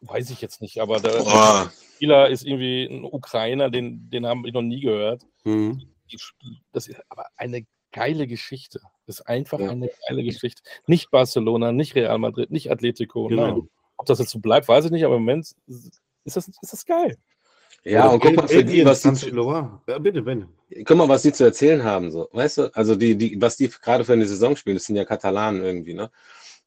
Weiß 0.01 0.31
ich 0.31 0.41
jetzt 0.41 0.61
nicht, 0.61 0.81
aber 0.81 0.99
der 0.99 1.25
oh. 1.25 1.69
Spieler 1.95 2.27
ist 2.27 2.45
irgendwie 2.45 2.83
ein 2.83 3.05
Ukrainer, 3.05 3.69
den, 3.69 4.09
den 4.09 4.25
habe 4.25 4.45
ich 4.45 4.53
noch 4.53 4.61
nie 4.61 4.81
gehört. 4.81 5.23
Mhm. 5.45 5.81
Das 6.73 6.87
ist 6.87 7.01
aber 7.07 7.27
eine 7.37 7.65
geile 7.93 8.27
Geschichte. 8.27 8.81
Das 9.05 9.19
ist 9.19 9.27
einfach 9.27 9.61
ja. 9.61 9.69
eine 9.69 9.89
geile 10.09 10.23
Geschichte. 10.23 10.61
Nicht 10.87 11.09
Barcelona, 11.09 11.71
nicht 11.71 11.95
Real 11.95 12.17
Madrid, 12.17 12.51
nicht 12.51 12.69
Atletico. 12.69 13.27
Genau. 13.27 13.47
Nein. 13.47 13.69
Ob 13.95 14.05
das 14.05 14.19
jetzt 14.19 14.31
so 14.31 14.39
bleibt, 14.39 14.67
weiß 14.67 14.85
ich 14.85 14.91
nicht, 14.91 15.05
aber 15.05 15.15
im 15.15 15.21
Moment 15.21 15.55
ist 15.67 16.01
das, 16.35 16.49
ist 16.49 16.73
das 16.73 16.85
geil. 16.85 17.17
Ja, 17.85 18.07
und 18.07 18.21
guck 18.21 18.35
mal 18.35 18.47
für 18.47 18.63
die, 18.63 18.85
was 18.85 19.01
die 19.01 19.13
zu, 19.13 19.29
ja, 19.29 19.99
bitte, 19.99 20.21
bitte. 20.21 20.47
Guck 20.85 20.97
mal, 20.97 21.09
was 21.09 21.23
die 21.23 21.33
zu 21.33 21.43
erzählen 21.43 21.83
haben, 21.83 22.11
so, 22.11 22.29
weißt 22.31 22.57
du? 22.57 22.75
Also 22.75 22.95
die, 22.95 23.15
die, 23.15 23.41
was 23.41 23.57
die 23.57 23.69
gerade 23.69 24.05
für 24.05 24.13
eine 24.13 24.25
Saison 24.25 24.55
spielen, 24.55 24.77
das 24.77 24.85
sind 24.85 24.95
ja 24.95 25.03
Katalanen 25.03 25.63
irgendwie, 25.63 25.93
ne? 25.93 26.09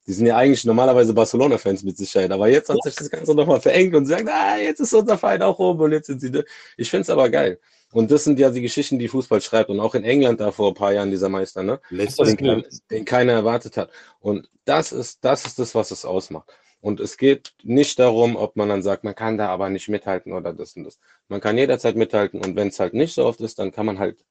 Die 0.06 0.12
sind 0.12 0.26
ja 0.26 0.36
eigentlich 0.36 0.64
normalerweise 0.64 1.12
Barcelona-Fans 1.14 1.82
mit 1.82 1.96
Sicherheit, 1.96 2.30
aber 2.30 2.48
jetzt 2.48 2.68
hat 2.68 2.80
sich 2.84 2.94
das 2.94 3.10
Ganze 3.10 3.34
nochmal 3.34 3.60
verengt 3.60 3.94
und 3.94 4.06
sagt, 4.06 4.28
ah, 4.28 4.56
jetzt 4.56 4.78
ist 4.78 4.94
unser 4.94 5.18
Verein 5.18 5.42
auch 5.42 5.58
oben 5.58 5.80
und 5.80 5.92
jetzt 5.92 6.06
sind 6.06 6.20
sie. 6.20 6.44
Ich 6.76 6.90
finde 6.90 7.02
es 7.02 7.10
aber 7.10 7.28
geil. 7.28 7.58
Und 7.92 8.10
das 8.10 8.24
sind 8.24 8.38
ja 8.38 8.50
die 8.50 8.60
Geschichten, 8.60 8.98
die 8.98 9.08
Fußball 9.08 9.40
schreibt. 9.40 9.70
Und 9.70 9.80
auch 9.80 9.94
in 9.94 10.04
England 10.04 10.40
da 10.40 10.52
vor 10.52 10.68
ein 10.68 10.74
paar 10.74 10.92
Jahren 10.92 11.10
dieser 11.10 11.28
Meister, 11.28 11.62
ne? 11.62 11.80
Den, 11.90 12.36
kein, 12.36 12.64
den 12.90 13.04
keiner 13.04 13.32
erwartet 13.32 13.76
hat. 13.76 13.90
Und 14.20 14.48
das 14.64 14.92
ist, 14.92 15.24
das 15.24 15.44
ist 15.44 15.58
das, 15.58 15.74
was 15.74 15.90
es 15.90 16.04
ausmacht. 16.04 16.52
Und 16.86 17.00
es 17.00 17.16
geht 17.16 17.52
nicht 17.64 17.98
darum, 17.98 18.36
ob 18.36 18.54
man 18.54 18.68
dann 18.68 18.80
sagt, 18.80 19.02
man 19.02 19.16
kann 19.16 19.36
da 19.36 19.48
aber 19.48 19.70
nicht 19.70 19.88
mithalten 19.88 20.32
oder 20.32 20.52
das 20.52 20.76
und 20.76 20.84
das. 20.84 21.00
Man 21.26 21.40
kann 21.40 21.58
jederzeit 21.58 21.96
mithalten 21.96 22.40
und 22.40 22.54
wenn 22.54 22.68
es 22.68 22.78
halt 22.78 22.94
nicht 22.94 23.12
so 23.12 23.26
oft 23.26 23.40
ist, 23.40 23.58
dann 23.58 23.72
kann 23.72 23.86
man 23.86 23.98
halt 23.98 24.24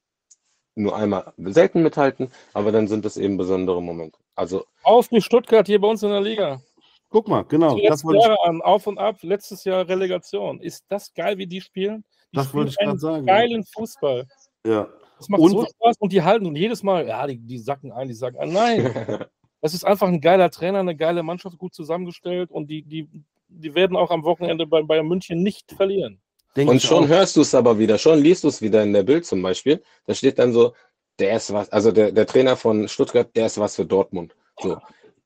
nur 0.73 0.95
einmal 0.95 1.33
selten 1.35 1.83
mithalten, 1.83 2.31
aber 2.53 2.71
dann 2.71 2.87
sind 2.87 3.03
es 3.03 3.17
eben 3.17 3.35
besondere 3.35 3.83
Momente. 3.83 4.17
Also 4.35 4.63
auf 4.83 5.11
wie 5.11 5.19
Stuttgart 5.19 5.67
hier 5.67 5.81
bei 5.81 5.89
uns 5.89 6.01
in 6.03 6.11
der 6.11 6.21
Liga. 6.21 6.61
Guck 7.09 7.27
mal, 7.27 7.43
genau. 7.43 7.77
Das 7.89 8.03
Jahre 8.03 8.37
an, 8.45 8.61
auf 8.61 8.87
und 8.87 8.99
ab, 8.99 9.17
letztes 9.21 9.65
Jahr 9.65 9.85
Relegation. 9.89 10.61
Ist 10.61 10.85
das 10.87 11.13
geil, 11.13 11.37
wie 11.37 11.47
die 11.47 11.59
spielen? 11.59 12.05
Die 12.31 12.37
das 12.37 12.53
wollte 12.53 12.69
ich 12.69 12.77
gerade 12.77 12.97
sagen. 12.97 13.25
Geilen 13.25 13.65
Fußball. 13.65 14.25
Ja. 14.65 14.87
Das 15.17 15.27
macht 15.27 15.41
und, 15.41 15.51
so 15.51 15.65
Spaß 15.65 15.97
und 15.99 16.13
die 16.13 16.23
halten 16.23 16.45
und 16.45 16.55
jedes 16.55 16.83
Mal, 16.83 17.05
ja, 17.05 17.27
die, 17.27 17.37
die 17.37 17.59
sacken 17.59 17.91
ein, 17.91 18.07
die 18.07 18.13
sagen, 18.13 18.37
ah, 18.39 18.45
nein. 18.45 19.25
Es 19.65 19.73
ist 19.73 19.83
einfach 19.83 20.07
ein 20.07 20.21
geiler 20.21 20.51
Trainer, 20.51 20.77
eine 20.77 20.95
geile 20.95 21.23
Mannschaft, 21.23 21.57
gut 21.57 21.73
zusammengestellt 21.73 22.51
und 22.51 22.67
die, 22.67 22.83
die, 22.83 23.07
die 23.47 23.73
werden 23.73 23.97
auch 23.97 24.11
am 24.11 24.23
Wochenende 24.23 24.67
bei 24.67 24.83
Bayern 24.83 25.07
München 25.07 25.41
nicht 25.41 25.71
verlieren. 25.71 26.19
Denk 26.55 26.69
und 26.69 26.83
schon 26.83 27.05
auch. 27.05 27.07
hörst 27.07 27.35
du 27.35 27.41
es 27.41 27.55
aber 27.55 27.79
wieder, 27.79 27.97
schon 27.97 28.19
liest 28.19 28.43
du 28.43 28.47
es 28.49 28.61
wieder 28.61 28.83
in 28.83 28.93
der 28.93 29.01
Bild 29.01 29.25
zum 29.25 29.41
Beispiel. 29.41 29.81
Da 30.05 30.13
steht 30.13 30.37
dann 30.37 30.53
so, 30.53 30.73
der 31.17 31.37
ist 31.37 31.51
was, 31.51 31.71
also 31.71 31.91
der, 31.91 32.11
der 32.11 32.27
Trainer 32.27 32.55
von 32.55 32.87
Stuttgart, 32.87 33.35
der 33.35 33.47
ist 33.47 33.57
was 33.57 33.75
für 33.75 33.85
Dortmund. 33.85 34.35
So. 34.61 34.77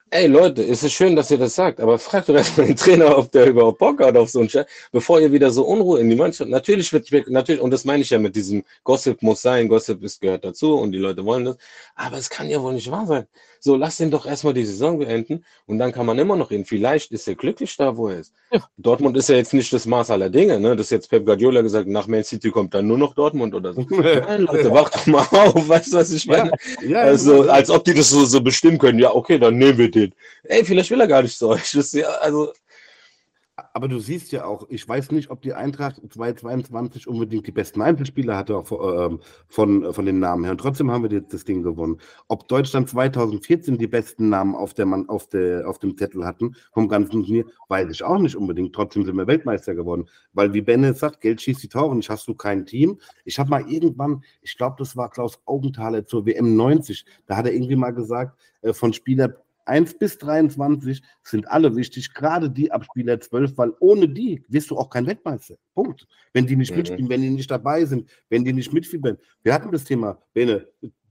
Ey 0.10 0.28
Leute, 0.28 0.64
es 0.64 0.84
ist 0.84 0.94
schön, 0.94 1.18
dass 1.18 1.30
ihr 1.32 1.38
das 1.38 1.56
sagt, 1.56 1.82
aber 1.82 2.00
fragt 2.00 2.30
doch 2.30 2.36
erstmal 2.36 2.68
den 2.68 2.78
Trainer, 2.78 3.18
ob 3.18 3.30
der 3.34 3.48
überhaupt 3.48 3.80
Bock 3.80 4.00
hat 4.00 4.16
auf 4.16 4.30
so 4.30 4.40
einen 4.40 4.48
Scheiß, 4.48 4.66
bevor 4.94 5.20
ihr 5.20 5.34
wieder 5.34 5.52
so 5.52 5.66
Unruhe 5.66 6.00
in 6.00 6.10
die 6.10 6.16
Mannschaft. 6.16 6.50
Natürlich 6.50 6.94
wird, 6.94 7.12
natürlich, 7.28 7.62
und 7.62 7.72
das 7.72 7.84
meine 7.84 8.04
ich 8.04 8.10
ja 8.10 8.18
mit 8.18 8.38
diesem 8.38 8.64
Gossip 8.86 9.22
muss 9.22 9.42
sein, 9.42 9.68
Gossip 9.68 10.02
ist, 10.02 10.22
gehört 10.22 10.46
dazu 10.46 10.76
und 10.80 10.94
die 10.94 10.98
Leute 10.98 11.26
wollen 11.26 11.44
das, 11.44 11.58
aber 11.94 12.18
es 12.18 12.30
kann 12.30 12.50
ja 12.50 12.62
wohl 12.62 12.74
nicht 12.74 12.90
wahr 12.90 13.06
sein. 13.06 13.28
So, 13.60 13.76
lass 13.76 13.97
den 13.97 14.12
doch 14.12 14.26
erstmal 14.26 14.53
die 14.53 14.66
Saison 14.66 14.99
beenden 14.99 15.43
und 15.66 15.80
dann 15.80 15.91
kann 15.91 16.05
man 16.05 16.18
immer 16.18 16.36
noch 16.36 16.51
reden. 16.51 16.66
Vielleicht 16.66 17.12
ist 17.12 17.28
er 17.28 17.36
glücklich 17.36 17.76
da, 17.76 17.97
wo 17.97 18.07
er 18.07 18.20
ist. 18.20 18.34
Ja. 18.51 18.68
Dortmund 18.78 19.18
ist 19.18 19.30
ja 19.30 19.36
jetzt 19.36 19.53
nicht 19.53 19.72
das 19.74 19.86
Maß 19.86 20.12
aller 20.12 20.30
Dinge, 20.30 20.60
ne? 20.60 20.76
Das 20.76 20.89
jetzt 20.89 21.10
Pep 21.10 21.26
Guardiola 21.26 21.62
gesagt, 21.62 21.88
nach 21.88 22.07
Man 22.07 22.24
City 22.24 22.51
kommt 22.51 22.74
dann 22.74 22.88
nur 22.88 22.97
noch 22.97 23.14
Dortmund 23.14 23.53
oder 23.53 23.74
so. 23.74 23.82
Nein, 23.89 24.43
Leute, 24.43 24.72
wacht 24.72 24.95
doch 24.95 25.05
mal 25.07 25.28
auf, 25.32 25.68
weißt 25.68 25.93
du, 25.93 25.97
was 25.97 26.12
ich 26.12 26.26
meine? 26.26 26.51
Ja. 26.82 26.89
Ja, 26.89 27.01
also, 27.01 27.49
als 27.49 27.70
ob 27.70 27.84
die 27.84 27.93
das 27.93 28.10
so, 28.10 28.26
so 28.26 28.41
bestimmen 28.41 28.78
können. 28.78 28.99
Ja, 28.99 29.14
okay, 29.14 29.38
dann 29.38 29.57
nehmen 29.57 29.78
wir 29.78 29.91
den. 29.91 30.14
Ey, 30.43 30.64
vielleicht 30.64 30.89
will 30.91 31.01
er 31.01 31.07
gar 31.07 31.22
nicht 31.22 31.38
so. 31.38 31.53
Ich, 31.55 31.72
das, 31.72 31.95
also, 32.22 32.51
aber 33.74 33.88
du 33.88 33.99
siehst 33.99 34.32
ja 34.32 34.45
auch, 34.45 34.68
ich 34.70 34.88
weiß 34.88 35.12
nicht, 35.12 35.30
ob 35.30 35.41
die 35.41 35.53
Eintracht 35.53 36.01
2022 36.10 37.07
unbedingt 37.07 37.47
die 37.47 37.51
besten 37.51 37.82
Einzelspieler 37.82 38.38
hatte, 38.38 38.57
auch 38.57 38.68
von, 38.68 39.20
von, 39.47 39.93
von 39.93 40.05
den 40.05 40.20
Namen 40.20 40.43
her. 40.43 40.51
Und 40.51 40.60
trotzdem 40.60 40.91
haben 40.91 41.03
wir 41.03 41.12
jetzt 41.12 41.34
das 41.34 41.45
Ding 41.45 41.64
gewonnen. 41.64 41.97
Ob 42.28 42.47
Deutschland 42.47 42.89
2014 42.89 43.78
die 43.78 43.88
besten 43.88 44.30
Namen 44.30 44.55
auf, 44.55 44.74
der 44.74 44.86
Mann, 44.86 45.10
auf, 45.10 45.28
der, 45.28 45.68
auf 45.68 45.80
dem 45.80 45.97
Zettel 45.97 46.26
hatten, 46.26 46.55
vom 46.74 46.88
ganzen 46.88 47.24
Turnier, 47.24 47.45
weiß 47.68 47.89
ich 47.91 48.03
auch 48.03 48.20
nicht 48.20 48.36
unbedingt. 48.36 48.74
Trotzdem 48.74 49.05
sind 49.05 49.16
wir 49.16 49.28
Weltmeister 49.28 49.76
geworden. 49.76 50.07
Weil, 50.34 50.53
wie 50.53 50.62
Benne 50.62 50.93
sagt, 50.93 51.22
Geld 51.22 51.41
schießt 51.41 51.64
die 51.64 51.70
Tore, 51.70 51.95
nicht 51.95 52.10
hast 52.10 52.28
du 52.28 52.36
kein 52.36 52.66
Team. 52.66 52.99
Ich 53.26 53.39
habe 53.39 53.49
mal 53.49 53.70
irgendwann, 53.70 54.24
ich 54.41 54.57
glaube, 54.57 54.76
das 54.80 54.95
war 54.97 55.10
Klaus 55.10 55.39
Augenthaler 55.45 56.05
zur 56.05 56.26
WM 56.26 56.55
90, 56.55 57.05
da 57.26 57.38
hat 57.38 57.45
er 57.45 57.53
irgendwie 57.53 57.76
mal 57.76 57.91
gesagt, 57.91 58.38
äh, 58.62 58.74
von 58.74 58.93
Spieler 58.93 59.36
1 59.70 59.97
bis 59.99 60.17
23 60.17 61.01
sind 61.24 61.47
alle 61.47 61.76
wichtig, 61.76 62.13
gerade 62.13 62.49
die 62.49 62.72
ab 62.72 62.86
Spieler 62.86 63.20
12, 63.20 63.57
weil 63.57 63.74
ohne 63.80 64.09
die 64.09 64.43
wirst 64.47 64.72
du 64.72 64.78
auch 64.78 64.89
kein 64.89 65.05
Weltmeister. 65.05 65.55
Punkt. 65.74 66.07
Wenn 66.34 66.47
die 66.47 66.55
nicht 66.55 66.72
mhm. 66.72 66.78
mitspielen, 66.78 67.09
wenn 67.09 67.22
die 67.22 67.30
nicht 67.30 67.51
dabei 67.51 67.86
sind, 67.86 68.09
wenn 68.30 68.43
die 68.43 68.53
nicht 68.53 68.74
mitfiebern. 68.74 69.17
Wir 69.43 69.53
hatten 69.53 69.72
das 69.72 69.84
Thema, 69.84 70.22
Bene, 70.34 70.67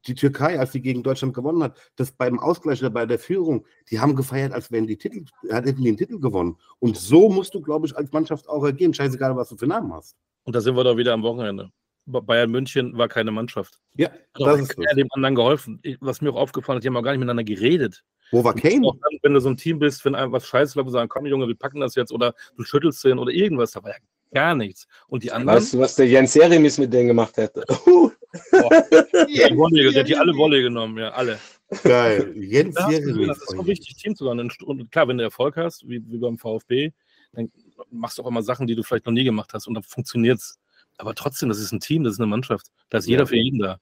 die 0.06 0.14
Türkei, 0.14 0.59
als 0.59 0.72
sie 0.72 0.80
gegen 0.80 1.02
Deutschland 1.02 1.34
gewonnen 1.34 1.62
hat, 1.62 1.78
das 1.96 2.12
beim 2.12 2.38
Ausgleich 2.38 2.80
oder 2.80 2.90
bei 2.90 3.06
der 3.06 3.18
Führung, 3.18 3.64
die 3.90 4.00
haben 4.00 4.16
gefeiert, 4.16 4.52
als 4.52 4.70
wären 4.70 4.86
die 4.86 4.96
Titel, 4.96 5.24
hätten 5.48 5.76
die 5.76 5.84
den 5.84 5.96
Titel 5.96 6.18
gewonnen. 6.18 6.56
Und 6.78 6.96
so 6.96 7.28
musst 7.28 7.54
du, 7.54 7.61
glaube 7.61 7.86
ich, 7.86 7.96
als 7.96 8.11
Mannschaft 8.12 8.48
auch 8.48 8.64
agieren. 8.64 8.94
Scheißegal, 8.94 9.36
was 9.36 9.50
du 9.50 9.56
für 9.56 9.66
Namen 9.66 9.92
hast. 9.92 10.16
Und 10.44 10.56
da 10.56 10.61
sind 10.61 10.76
wir 10.76 10.84
doch 10.84 10.96
wieder 10.96 11.12
am 11.12 11.22
Wochenende. 11.22 11.70
Bayern 12.06 12.50
München 12.50 12.96
war 12.96 13.09
keine 13.09 13.30
Mannschaft. 13.30 13.78
Ja, 13.94 14.11
das 14.34 14.61
ist 14.61 14.78
dem 14.78 15.09
anderen 15.12 15.34
geholfen. 15.34 15.80
Was 16.00 16.22
mir 16.22 16.30
auch 16.30 16.36
aufgefallen 16.36 16.78
ist, 16.78 16.84
die 16.84 16.88
haben 16.88 16.96
auch 16.96 17.02
gar 17.02 17.12
nicht 17.12 17.20
miteinander 17.20 17.44
geredet. 17.44 18.02
Wo 18.31 18.45
war 18.45 18.55
Kane? 18.55 18.83
Dann, 18.83 19.18
wenn 19.22 19.35
du 19.35 19.41
so 19.41 19.49
ein 19.49 19.57
Team 19.57 19.79
bist, 19.79 20.05
wenn 20.05 20.14
einem 20.14 20.33
was 20.33 20.47
scheiße 20.47 20.79
läuft, 20.79 20.91
sagen, 20.91 21.09
komm 21.09 21.26
Junge, 21.26 21.49
wir 21.49 21.57
packen 21.57 21.81
das 21.81 21.95
jetzt 21.95 22.12
oder 22.12 22.35
du 22.57 22.64
schüttelst 22.64 23.03
den 23.05 23.18
oder 23.18 23.33
irgendwas, 23.33 23.72
da 23.72 23.83
war 23.83 23.91
ja 23.91 23.97
gar 24.33 24.55
nichts. 24.55 24.87
Und 25.07 25.22
die 25.22 25.33
anderen. 25.33 25.59
Weißt 25.59 25.74
du, 25.74 25.79
was 25.79 25.97
der 25.97 26.07
Jens 26.07 26.35
Jeremis 26.35 26.79
mit 26.79 26.93
denen 26.93 27.09
gemacht 27.09 27.37
hätte? 27.37 27.64
Boah. 27.66 28.12
die, 29.29 29.57
Wolle, 29.57 29.91
der 29.91 30.01
hat 30.01 30.09
die 30.09 30.16
alle 30.16 30.35
Wolle 30.37 30.61
genommen, 30.61 30.99
ja, 30.99 31.11
alle. 31.11 31.39
Geil. 31.83 32.33
Jens 32.37 32.76
ja, 32.79 32.91
Jeremis. 32.91 33.29
Das 33.29 33.39
ist 33.39 33.51
so 33.51 33.66
wichtig, 33.66 33.97
Team 33.97 34.14
zu 34.14 34.24
sein. 34.24 34.39
Und 34.39 34.91
klar, 34.91 35.09
wenn 35.09 35.18
du 35.18 35.24
Erfolg 35.24 35.57
hast, 35.57 35.89
wie, 35.89 36.03
wie 36.07 36.18
beim 36.18 36.39
VfB, 36.39 36.93
dann 37.33 37.51
machst 37.91 38.18
du 38.18 38.22
auch 38.22 38.26
immer 38.26 38.43
Sachen, 38.43 38.66
die 38.66 38.74
du 38.74 38.83
vielleicht 38.83 39.07
noch 39.07 39.12
nie 39.12 39.24
gemacht 39.24 39.53
hast 39.55 39.66
und 39.66 39.74
dann 39.74 39.83
funktioniert 39.83 40.39
es. 40.39 40.59
Aber 40.99 41.14
trotzdem, 41.14 41.49
das 41.49 41.61
ist 41.61 41.72
ein 41.72 41.81
Team, 41.81 42.05
das 42.05 42.14
ist 42.14 42.20
eine 42.20 42.26
Mannschaft. 42.26 42.66
Da 42.91 42.99
ist 42.99 43.07
jeder 43.07 43.26
für 43.26 43.37
jeden 43.37 43.61
da. 43.61 43.79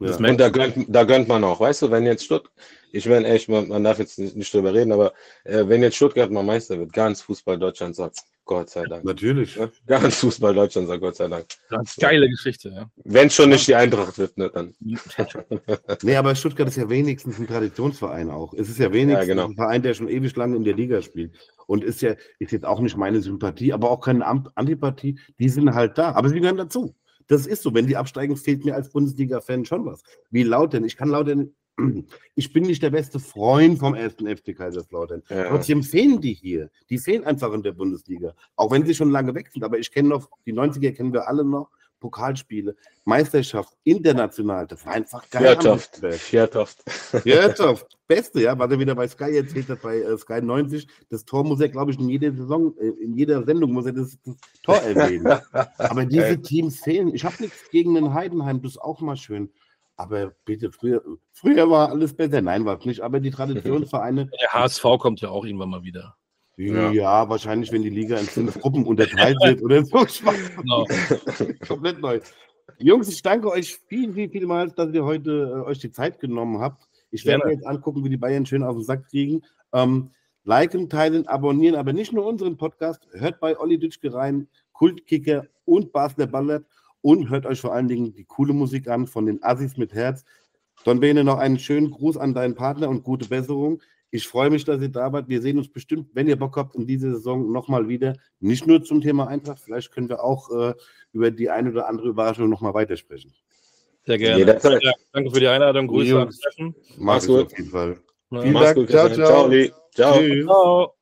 Ja. 0.00 0.16
Und 0.16 0.40
da 0.40 0.48
gönnt, 0.48 0.86
da 0.88 1.04
gönnt 1.04 1.28
man 1.28 1.44
auch, 1.44 1.60
weißt 1.60 1.82
du, 1.82 1.90
wenn 1.90 2.06
jetzt 2.06 2.24
Stuttgart, 2.24 2.52
ich 2.92 3.06
meine 3.06 3.28
echt, 3.28 3.48
man, 3.48 3.68
man, 3.68 3.84
darf 3.84 3.98
jetzt 3.98 4.18
nicht, 4.18 4.34
nicht 4.34 4.52
drüber 4.52 4.72
reden, 4.74 4.92
aber 4.92 5.12
äh, 5.44 5.62
wenn 5.68 5.82
jetzt 5.82 5.96
Stuttgart 5.96 6.30
mal 6.30 6.42
Meister 6.42 6.78
wird, 6.78 6.92
ganz 6.92 7.20
Fußball 7.20 7.58
Deutschland 7.58 7.94
sagt, 7.94 8.20
Gott 8.50 8.70
sei 8.70 8.82
Dank. 8.84 9.04
Natürlich. 9.04 9.54
Ja, 9.54 9.70
ganz 9.86 10.16
Fußball 10.16 10.52
Deutschland 10.52 10.88
sagt, 10.88 11.00
Gott 11.00 11.14
sei 11.14 11.28
Dank. 11.28 11.46
Ganz 11.68 11.94
geile 11.94 12.28
Geschichte, 12.28 12.70
ja. 12.70 12.90
Wenn 13.04 13.30
schon 13.30 13.50
nicht 13.50 13.68
die 13.68 13.76
Eintracht 13.76 14.18
wird, 14.18 14.36
ne, 14.38 14.50
dann. 14.52 14.74
nee, 16.02 16.16
aber 16.16 16.34
Stuttgart 16.34 16.66
ist 16.66 16.76
ja 16.76 16.88
wenigstens 16.88 17.38
ein 17.38 17.46
Traditionsverein 17.46 18.28
auch. 18.28 18.52
Es 18.54 18.68
ist 18.68 18.78
ja 18.78 18.92
wenigstens 18.92 19.28
ja, 19.28 19.34
genau. 19.34 19.46
ein 19.48 19.54
Verein, 19.54 19.82
der 19.82 19.94
schon 19.94 20.08
ewig 20.08 20.34
lange 20.34 20.56
in 20.56 20.64
der 20.64 20.74
Liga 20.74 21.00
spielt. 21.00 21.36
Und 21.68 21.84
ist 21.84 22.02
ja, 22.02 22.14
ist 22.40 22.50
jetzt 22.50 22.66
auch 22.66 22.80
nicht 22.80 22.96
meine 22.96 23.20
Sympathie, 23.20 23.72
aber 23.72 23.88
auch 23.88 24.00
keine 24.00 24.26
Antipathie. 24.26 25.20
Die 25.38 25.48
sind 25.48 25.72
halt 25.72 25.96
da. 25.96 26.12
Aber 26.14 26.28
sie 26.28 26.40
gehören 26.40 26.56
dazu. 26.56 26.96
Das 27.30 27.46
ist 27.46 27.62
so. 27.62 27.72
Wenn 27.72 27.86
die 27.86 27.96
absteigen, 27.96 28.36
fehlt 28.36 28.64
mir 28.64 28.74
als 28.74 28.90
Bundesliga-Fan 28.90 29.64
schon 29.64 29.86
was. 29.86 30.02
Wie 30.30 30.42
laut 30.42 30.72
denn? 30.72 30.84
Ich 30.84 30.96
kann 30.96 31.08
laut 31.08 31.28
denn. 31.28 31.54
Ich 32.34 32.52
bin 32.52 32.64
nicht 32.64 32.82
der 32.82 32.90
beste 32.90 33.20
Freund 33.20 33.78
vom 33.78 33.94
ersten 33.94 34.26
FC 34.26 34.56
Kaiserslautern. 34.56 35.22
Ja. 35.28 35.48
Trotzdem 35.48 35.82
fehlen 35.82 36.20
die 36.20 36.32
hier. 36.32 36.70
Die 36.88 36.98
fehlen 36.98 37.24
einfach 37.24 37.52
in 37.52 37.62
der 37.62 37.72
Bundesliga. 37.72 38.34
Auch 38.56 38.70
wenn 38.72 38.84
sie 38.84 38.94
schon 38.94 39.10
lange 39.10 39.34
weg 39.34 39.50
sind. 39.52 39.62
Aber 39.62 39.78
ich 39.78 39.92
kenne 39.92 40.08
noch, 40.08 40.28
die 40.44 40.52
90er 40.52 40.92
kennen 40.92 41.12
wir 41.12 41.28
alle 41.28 41.44
noch. 41.44 41.70
Pokalspiele, 42.00 42.74
Meisterschaft, 43.04 43.76
international, 43.84 44.66
das 44.66 44.84
war 44.84 44.94
einfach 44.94 45.28
geil. 45.30 45.42
Viertoft. 45.42 45.96
Viertoft. 46.14 46.90
Viertoft. 47.22 47.98
Beste, 48.08 48.40
ja, 48.40 48.58
was 48.58 48.70
er 48.70 48.78
wieder 48.78 48.96
bei 48.96 49.06
Sky 49.06 49.36
erzählt 49.36 49.68
hat, 49.68 49.82
bei 49.82 49.98
äh, 49.98 50.18
Sky 50.18 50.42
90. 50.42 50.88
Das 51.10 51.24
Tor 51.24 51.44
muss 51.44 51.60
er, 51.60 51.68
glaube 51.68 51.92
ich, 51.92 52.00
in 52.00 52.08
jeder 52.08 52.32
Saison, 52.32 52.74
äh, 52.78 52.88
in 52.88 53.16
jeder 53.16 53.44
Sendung 53.44 53.72
muss 53.72 53.86
er 53.86 53.92
das, 53.92 54.18
das 54.24 54.34
Tor 54.64 54.76
erwähnen. 54.76 55.40
Aber 55.78 56.04
diese 56.04 56.40
Teams 56.42 56.80
fehlen. 56.80 57.14
Ich 57.14 57.24
habe 57.24 57.36
nichts 57.38 57.70
gegen 57.70 57.94
den 57.94 58.12
Heidenheim, 58.12 58.62
das 58.62 58.72
ist 58.72 58.78
auch 58.78 59.00
mal 59.00 59.16
schön. 59.16 59.50
Aber 59.96 60.32
bitte, 60.46 60.72
früher, 60.72 61.02
früher 61.30 61.70
war 61.70 61.90
alles 61.90 62.16
besser. 62.16 62.40
Nein, 62.40 62.64
war 62.64 62.78
es 62.78 62.86
nicht. 62.86 63.02
Aber 63.02 63.20
die 63.20 63.30
Traditionsvereine. 63.30 64.30
Der 64.40 64.52
HSV 64.54 64.82
kommt 64.98 65.20
ja 65.20 65.28
auch 65.28 65.44
irgendwann 65.44 65.70
mal 65.70 65.82
wieder. 65.82 66.16
Ja. 66.60 66.90
ja, 66.92 67.28
wahrscheinlich, 67.28 67.72
wenn 67.72 67.82
die 67.82 67.90
Liga 67.90 68.18
in 68.18 68.26
fünf 68.26 68.60
Gruppen 68.60 68.84
unterteilt 68.84 69.38
wird 69.42 69.62
oder 69.62 69.84
so. 69.84 70.04
Genau. 70.56 70.86
Komplett 71.66 72.00
neu. 72.00 72.20
Jungs, 72.78 73.08
ich 73.08 73.22
danke 73.22 73.50
euch 73.50 73.78
viel, 73.88 74.12
viel, 74.12 74.28
viel 74.28 74.46
mal, 74.46 74.70
dass 74.70 74.92
ihr 74.92 75.04
heute 75.04 75.30
äh, 75.30 75.68
euch 75.68 75.78
die 75.78 75.90
Zeit 75.90 76.20
genommen 76.20 76.60
habt. 76.60 76.86
Ich 77.10 77.24
werde 77.24 77.46
mir 77.46 77.52
jetzt 77.54 77.66
angucken, 77.66 78.04
wie 78.04 78.10
die 78.10 78.16
Bayern 78.16 78.44
schön 78.44 78.62
auf 78.62 78.76
den 78.76 78.84
Sack 78.84 79.08
kriegen. 79.08 79.42
Ähm, 79.72 80.10
liken, 80.44 80.88
teilen, 80.88 81.26
abonnieren, 81.26 81.76
aber 81.76 81.92
nicht 81.92 82.12
nur 82.12 82.26
unseren 82.26 82.56
Podcast. 82.56 83.06
Hört 83.12 83.40
bei 83.40 83.58
Olli 83.58 83.78
Dütschke 83.78 84.12
rein, 84.12 84.46
Kultkicker 84.72 85.46
und 85.64 85.92
Basler 85.92 86.26
Ballert 86.26 86.66
und 87.00 87.30
hört 87.30 87.46
euch 87.46 87.60
vor 87.60 87.72
allen 87.72 87.88
Dingen 87.88 88.12
die 88.12 88.24
coole 88.24 88.52
Musik 88.52 88.88
an 88.88 89.06
von 89.06 89.26
den 89.26 89.42
Assis 89.42 89.76
mit 89.76 89.94
Herz. 89.94 90.24
Don 90.84 91.00
Bene, 91.00 91.24
noch 91.24 91.38
einen 91.38 91.58
schönen 91.58 91.90
Gruß 91.90 92.16
an 92.16 92.34
deinen 92.34 92.54
Partner 92.54 92.88
und 92.88 93.02
gute 93.02 93.28
Besserung. 93.28 93.82
Ich 94.10 94.26
freue 94.26 94.50
mich, 94.50 94.64
dass 94.64 94.80
ihr 94.82 94.88
da 94.88 95.12
wart. 95.12 95.28
Wir 95.28 95.40
sehen 95.40 95.58
uns 95.58 95.68
bestimmt, 95.68 96.08
wenn 96.14 96.26
ihr 96.26 96.36
Bock 96.36 96.56
habt, 96.56 96.74
in 96.74 96.86
dieser 96.86 97.12
Saison 97.12 97.52
nochmal 97.52 97.88
wieder. 97.88 98.14
Nicht 98.40 98.66
nur 98.66 98.82
zum 98.82 99.00
Thema 99.00 99.28
Eintracht, 99.28 99.60
vielleicht 99.60 99.92
können 99.92 100.08
wir 100.08 100.22
auch 100.24 100.50
äh, 100.50 100.74
über 101.12 101.30
die 101.30 101.48
eine 101.48 101.70
oder 101.70 101.88
andere 101.88 102.08
Überraschung 102.08 102.48
nochmal 102.48 102.74
weitersprechen. 102.74 103.32
Sehr 104.06 104.18
gerne. 104.18 104.44
Ja, 104.44 104.92
danke 105.12 105.30
für 105.30 105.40
die 105.40 105.48
Einladung. 105.48 105.86
Grüße 105.86 106.20
an 106.20 106.32
Steffen. 106.32 106.74
Mach's 106.98 107.26
gut. 107.26 107.46
Auf 107.46 107.58
jeden 107.58 107.70
Fall. 107.70 107.98
Vielen 108.30 108.54
Dank. 108.54 108.88
Ciao, 108.88 109.08
ciao. 109.08 109.50
Ciao. 109.94 110.20
ciao. 110.46 110.94